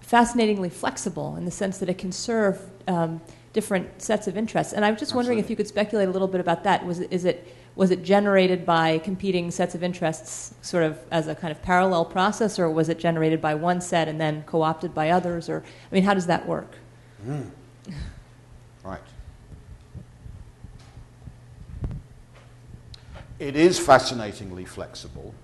fascinatingly 0.00 0.70
flexible 0.70 1.36
in 1.36 1.44
the 1.44 1.50
sense 1.50 1.78
that 1.78 1.88
it 1.88 1.98
can 1.98 2.12
serve 2.12 2.60
um, 2.88 3.20
different 3.54 4.02
sets 4.02 4.26
of 4.26 4.36
interests. 4.36 4.74
And 4.74 4.84
I 4.84 4.90
was 4.90 5.00
just 5.00 5.14
wondering 5.14 5.38
if 5.38 5.48
you 5.48 5.56
could 5.56 5.68
speculate 5.68 6.08
a 6.08 6.10
little 6.10 6.28
bit 6.28 6.40
about 6.40 6.64
that. 6.64 6.84
Was 6.84 7.00
it, 7.00 7.10
is 7.10 7.24
it 7.24 7.48
was 7.76 7.90
it 7.90 8.04
generated 8.04 8.66
by 8.66 8.98
competing 8.98 9.50
sets 9.50 9.74
of 9.74 9.82
interests, 9.82 10.54
sort 10.62 10.84
of 10.84 10.98
as 11.10 11.26
a 11.26 11.34
kind 11.34 11.50
of 11.50 11.60
parallel 11.62 12.04
process, 12.04 12.58
or 12.58 12.70
was 12.70 12.88
it 12.88 12.98
generated 12.98 13.40
by 13.40 13.54
one 13.54 13.80
set 13.80 14.06
and 14.06 14.20
then 14.20 14.44
co-opted 14.46 14.94
by 14.94 15.10
others? 15.10 15.48
Or 15.48 15.64
I 15.90 15.94
mean, 15.94 16.04
how 16.04 16.14
does 16.14 16.26
that 16.26 16.46
work? 16.46 16.76
Mm. 17.26 17.50
Right. 18.84 19.00
It 23.38 23.56
is 23.56 23.78
fascinatingly 23.78 24.64
flexible. 24.64 25.34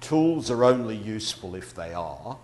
Tools 0.00 0.50
are 0.50 0.64
only 0.64 0.96
useful 0.96 1.54
if 1.54 1.74
they 1.74 1.92
are. 1.92 2.38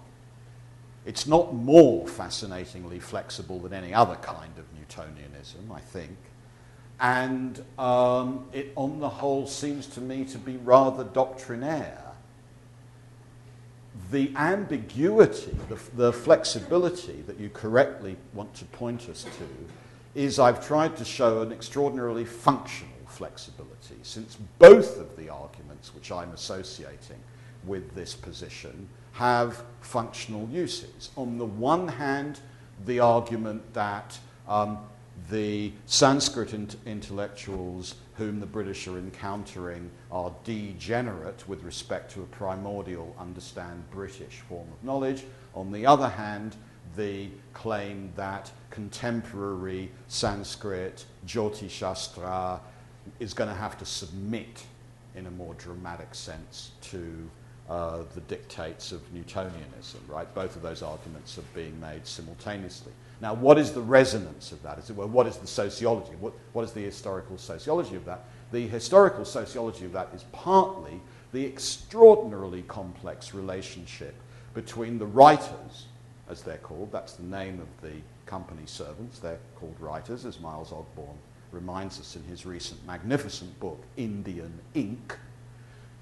It's 1.05 1.27
not 1.27 1.55
more 1.55 2.09
fascinatingly 2.09 2.99
flexible 2.99 3.59
than 3.59 3.75
any 3.75 3.93
other 3.93 4.17
kind 4.17 4.53
of 4.57 4.65
Newtonianism, 4.75 5.71
I 5.75 5.81
think. 5.81 6.17
And 7.01 7.63
um, 7.79 8.47
it, 8.53 8.73
on 8.77 9.01
the 9.01 9.09
whole, 9.09 9.47
seems 9.47 9.87
to 9.89 10.01
me 10.01 10.25
to 10.27 10.39
be 10.39 10.57
rather 10.57 11.05
doctrinaire. 11.05 12.01
The 14.11 14.33
ambiguity, 14.37 15.57
the, 15.69 15.79
the 15.95 16.13
flexibility 16.13 17.23
that 17.27 17.39
you 17.39 17.51
correctly 17.51 18.17
want 18.33 18.55
to 18.55 18.65
point 18.67 19.09
us 19.09 19.25
to, 19.25 19.49
is 20.15 20.39
I've 20.39 20.65
tried 20.67 20.97
to 20.97 21.05
show 21.05 21.43
an 21.43 21.53
extraordinarily 21.53 22.25
functional 22.25 22.93
flexibility, 23.07 23.97
since 24.03 24.39
both 24.59 24.99
of 24.99 25.17
the 25.17 25.29
arguments 25.29 25.95
which 25.95 26.11
I'm 26.11 26.31
associating 26.33 27.19
with 27.65 27.95
this 27.95 28.15
position 28.15 28.89
have 29.15 29.65
functional 29.81 30.49
uses. 30.51 31.11
On 31.17 31.39
the 31.39 31.45
one 31.45 31.89
hand, 31.89 32.41
the 32.85 33.01
argument 33.01 33.63
that 33.73 34.19
um, 34.49 34.79
the 35.31 35.73
Sanskrit 35.87 36.53
int- 36.53 36.77
intellectuals 36.85 37.95
whom 38.17 38.41
the 38.41 38.47
British 38.47 38.87
are 38.89 38.99
encountering 38.99 39.91
are 40.11 40.33
degenerate 40.45 41.49
with 41.49 41.63
respect 41.63 42.13
to 42.13 42.23
a 42.23 42.27
primordial, 42.27 43.15
understand 43.19 43.83
British 43.91 44.41
form 44.49 44.67
of 44.73 44.85
knowledge. 44.85 45.25
On 45.55 45.71
the 45.71 45.87
other 45.87 46.09
hand, 46.09 46.57
the 46.97 47.29
claim 47.53 48.13
that 48.17 48.51
contemporary 48.71 49.91
Sanskrit, 50.09 51.05
Jyoti 51.27 51.71
Shastra, 51.71 52.61
is 53.21 53.35
going 53.35 53.51
to 53.51 53.57
have 53.57 53.79
to 53.79 53.85
submit 53.85 54.65
in 55.15 55.27
a 55.27 55.31
more 55.31 55.55
dramatic 55.55 56.15
sense 56.15 56.73
to 56.83 57.31
uh, 57.69 58.03
the 58.15 58.21
dictates 58.23 58.93
of 58.93 59.01
Newtonianism, 59.15 60.01
right? 60.09 60.33
Both 60.35 60.57
of 60.57 60.63
those 60.63 60.83
arguments 60.83 61.39
are 61.39 61.45
being 61.55 61.79
made 61.81 62.07
simultaneously. 62.07 62.93
Now, 63.21 63.33
what 63.35 63.59
is 63.59 63.73
the 63.73 63.81
resonance 63.81 64.53
of 64.53 64.63
that? 64.63 64.79
Is 64.79 64.91
it, 64.91 64.97
well, 64.97 65.09
what 65.09 65.27
is 65.27 65.39
the 65.39 65.47
sociology? 65.47 66.13
What, 66.21 66.35
what 66.53 66.65
is 66.65 66.73
the 66.73 66.83
historical 66.83 67.39
sociology 67.39 67.97
of 67.97 68.05
that? 68.05 68.25
The 68.53 68.67
historical 68.69 69.25
sociology 69.25 69.87
of 69.87 69.93
that 69.93 70.09
is 70.15 70.25
partly 70.33 71.01
the 71.33 71.45
extraordinarily 71.47 72.63
complex 72.63 73.35
relationship 73.35 74.15
between 74.53 74.99
the 74.99 75.07
writers, 75.07 75.87
as 76.29 76.43
they're 76.43 76.59
called, 76.59 76.93
that's 76.93 77.15
the 77.15 77.25
name 77.25 77.61
of 77.61 77.69
the 77.81 77.97
company 78.27 78.63
servants, 78.67 79.19
they're 79.19 79.41
called 79.57 79.75
writers, 79.81 80.25
as 80.25 80.39
Miles 80.39 80.71
Ogborn 80.71 81.17
reminds 81.55 82.01
us 82.01 82.17
in 82.17 82.23
his 82.25 82.45
recent 82.45 82.85
magnificent 82.87 83.59
book, 83.61 83.81
Indian 83.97 84.53
Ink, 84.75 85.17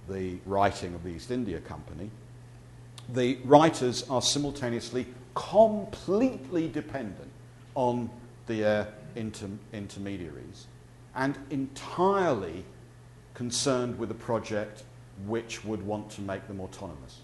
the 0.08 0.38
writing 0.46 0.94
of 0.94 1.02
the 1.02 1.10
East 1.10 1.30
India 1.30 1.60
Company, 1.60 2.10
the 3.08 3.38
writers 3.44 4.08
are 4.08 4.22
simultaneously 4.22 5.06
completely 5.34 6.68
dependent 6.68 7.30
on 7.74 8.10
the 8.46 8.64
air 8.64 8.94
inter- 9.16 9.48
intermediaries 9.72 10.66
and 11.14 11.38
entirely 11.50 12.64
concerned 13.34 13.98
with 13.98 14.10
a 14.10 14.14
project 14.14 14.84
which 15.26 15.64
would 15.64 15.84
want 15.86 16.10
to 16.10 16.20
make 16.20 16.46
them 16.48 16.60
autonomous. 16.60 17.18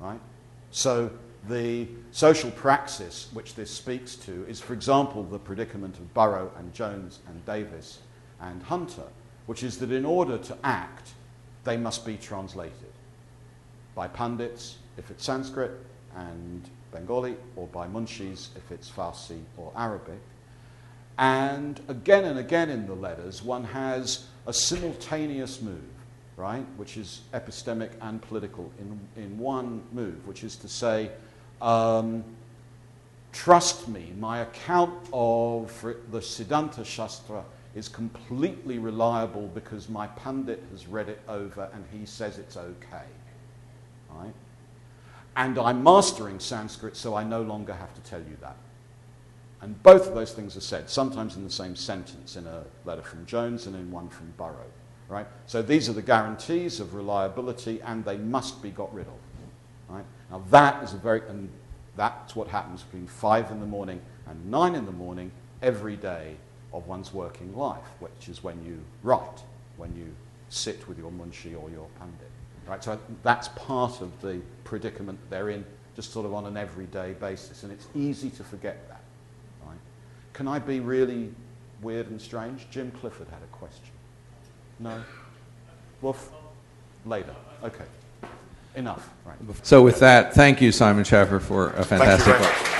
Right? 0.00 0.20
So 0.70 1.10
the 1.48 1.88
social 2.12 2.50
praxis 2.50 3.28
which 3.32 3.54
this 3.54 3.70
speaks 3.70 4.14
to 4.16 4.44
is, 4.46 4.60
for 4.60 4.72
example, 4.72 5.22
the 5.22 5.38
predicament 5.38 5.96
of 5.96 6.12
Burrow 6.14 6.50
and 6.58 6.72
Jones 6.74 7.20
and 7.28 7.44
Davis 7.46 8.00
and 8.40 8.62
Hunter, 8.62 9.06
which 9.46 9.62
is 9.62 9.78
that 9.78 9.90
in 9.90 10.04
order 10.04 10.38
to 10.38 10.56
act, 10.62 11.12
they 11.70 11.76
must 11.76 12.04
be 12.04 12.16
translated 12.16 12.92
by 13.94 14.08
pundits 14.08 14.78
if 14.98 15.08
it's 15.08 15.24
Sanskrit 15.24 15.70
and 16.16 16.68
Bengali, 16.90 17.36
or 17.54 17.68
by 17.68 17.86
munshis 17.86 18.48
if 18.56 18.72
it's 18.72 18.90
Farsi 18.90 19.38
or 19.56 19.70
Arabic. 19.76 20.18
And 21.16 21.80
again 21.86 22.24
and 22.24 22.40
again 22.40 22.70
in 22.70 22.88
the 22.88 22.94
letters, 22.94 23.40
one 23.40 23.62
has 23.62 24.26
a 24.48 24.52
simultaneous 24.52 25.62
move, 25.62 25.84
right, 26.36 26.66
which 26.76 26.96
is 26.96 27.20
epistemic 27.32 27.90
and 28.00 28.20
political 28.20 28.72
in, 28.80 28.98
in 29.22 29.38
one 29.38 29.82
move, 29.92 30.26
which 30.26 30.42
is 30.42 30.56
to 30.56 30.68
say, 30.68 31.12
um, 31.62 32.24
trust 33.30 33.86
me, 33.86 34.12
my 34.18 34.40
account 34.40 34.92
of 35.12 35.86
the 36.10 36.18
Siddhanta 36.18 36.84
Shastra 36.84 37.44
is 37.74 37.88
completely 37.88 38.78
reliable 38.78 39.48
because 39.54 39.88
my 39.88 40.06
pundit 40.08 40.62
has 40.72 40.86
read 40.86 41.08
it 41.08 41.20
over 41.28 41.68
and 41.72 41.84
he 41.92 42.04
says 42.04 42.38
it's 42.38 42.56
okay. 42.56 43.04
Right? 44.10 44.34
And 45.36 45.58
I'm 45.58 45.82
mastering 45.82 46.40
Sanskrit, 46.40 46.96
so 46.96 47.14
I 47.14 47.22
no 47.22 47.42
longer 47.42 47.72
have 47.72 47.94
to 47.94 48.00
tell 48.00 48.20
you 48.20 48.36
that. 48.40 48.56
And 49.60 49.80
both 49.82 50.08
of 50.08 50.14
those 50.14 50.32
things 50.32 50.56
are 50.56 50.60
said, 50.60 50.90
sometimes 50.90 51.36
in 51.36 51.44
the 51.44 51.50
same 51.50 51.76
sentence, 51.76 52.36
in 52.36 52.46
a 52.46 52.64
letter 52.84 53.02
from 53.02 53.26
Jones 53.26 53.66
and 53.66 53.76
in 53.76 53.90
one 53.90 54.08
from 54.08 54.32
Burrow. 54.36 54.66
Right? 55.08 55.26
So 55.46 55.62
these 55.62 55.88
are 55.88 55.92
the 55.92 56.02
guarantees 56.02 56.80
of 56.80 56.94
reliability, 56.94 57.80
and 57.82 58.04
they 58.04 58.16
must 58.16 58.62
be 58.62 58.70
got 58.70 58.92
rid 58.94 59.06
of. 59.06 59.14
Right? 59.88 60.04
Now 60.30 60.42
that 60.50 60.82
is 60.82 60.94
a 60.94 60.96
very, 60.96 61.22
and 61.28 61.50
that's 61.96 62.34
what 62.34 62.48
happens 62.48 62.82
between 62.82 63.06
five 63.06 63.50
in 63.50 63.60
the 63.60 63.66
morning 63.66 64.00
and 64.26 64.50
nine 64.50 64.74
in 64.74 64.86
the 64.86 64.92
morning 64.92 65.32
every 65.62 65.96
day 65.96 66.36
of 66.72 66.86
one's 66.86 67.12
working 67.12 67.56
life, 67.56 67.84
which 68.00 68.28
is 68.28 68.42
when 68.42 68.64
you 68.64 68.80
write, 69.02 69.42
when 69.76 69.94
you 69.96 70.06
sit 70.48 70.86
with 70.88 70.98
your 70.98 71.10
munshi 71.10 71.60
or 71.60 71.70
your 71.70 71.86
pandit. 71.98 72.30
Right? 72.66 72.82
So 72.82 72.98
that's 73.22 73.48
part 73.48 74.00
of 74.00 74.20
the 74.20 74.40
predicament 74.64 75.18
they're 75.28 75.50
in, 75.50 75.64
just 75.96 76.12
sort 76.12 76.26
of 76.26 76.34
on 76.34 76.46
an 76.46 76.56
everyday 76.56 77.14
basis, 77.14 77.62
and 77.62 77.72
it's 77.72 77.86
easy 77.94 78.30
to 78.30 78.44
forget 78.44 78.88
that. 78.88 79.00
Right? 79.66 79.78
Can 80.32 80.46
I 80.46 80.58
be 80.58 80.80
really 80.80 81.32
weird 81.82 82.10
and 82.10 82.20
strange? 82.20 82.66
Jim 82.70 82.90
Clifford 82.92 83.28
had 83.28 83.42
a 83.42 83.56
question. 83.56 83.90
No? 84.78 85.02
Well, 86.02 86.16
later. 87.04 87.34
Okay. 87.62 87.84
Enough. 88.76 89.10
Right. 89.24 89.36
So 89.62 89.82
with 89.82 89.98
that, 90.00 90.32
thank 90.32 90.60
you, 90.60 90.70
Simon 90.70 91.04
Schaffer, 91.04 91.40
for 91.40 91.70
a 91.70 91.84
fantastic 91.84 92.79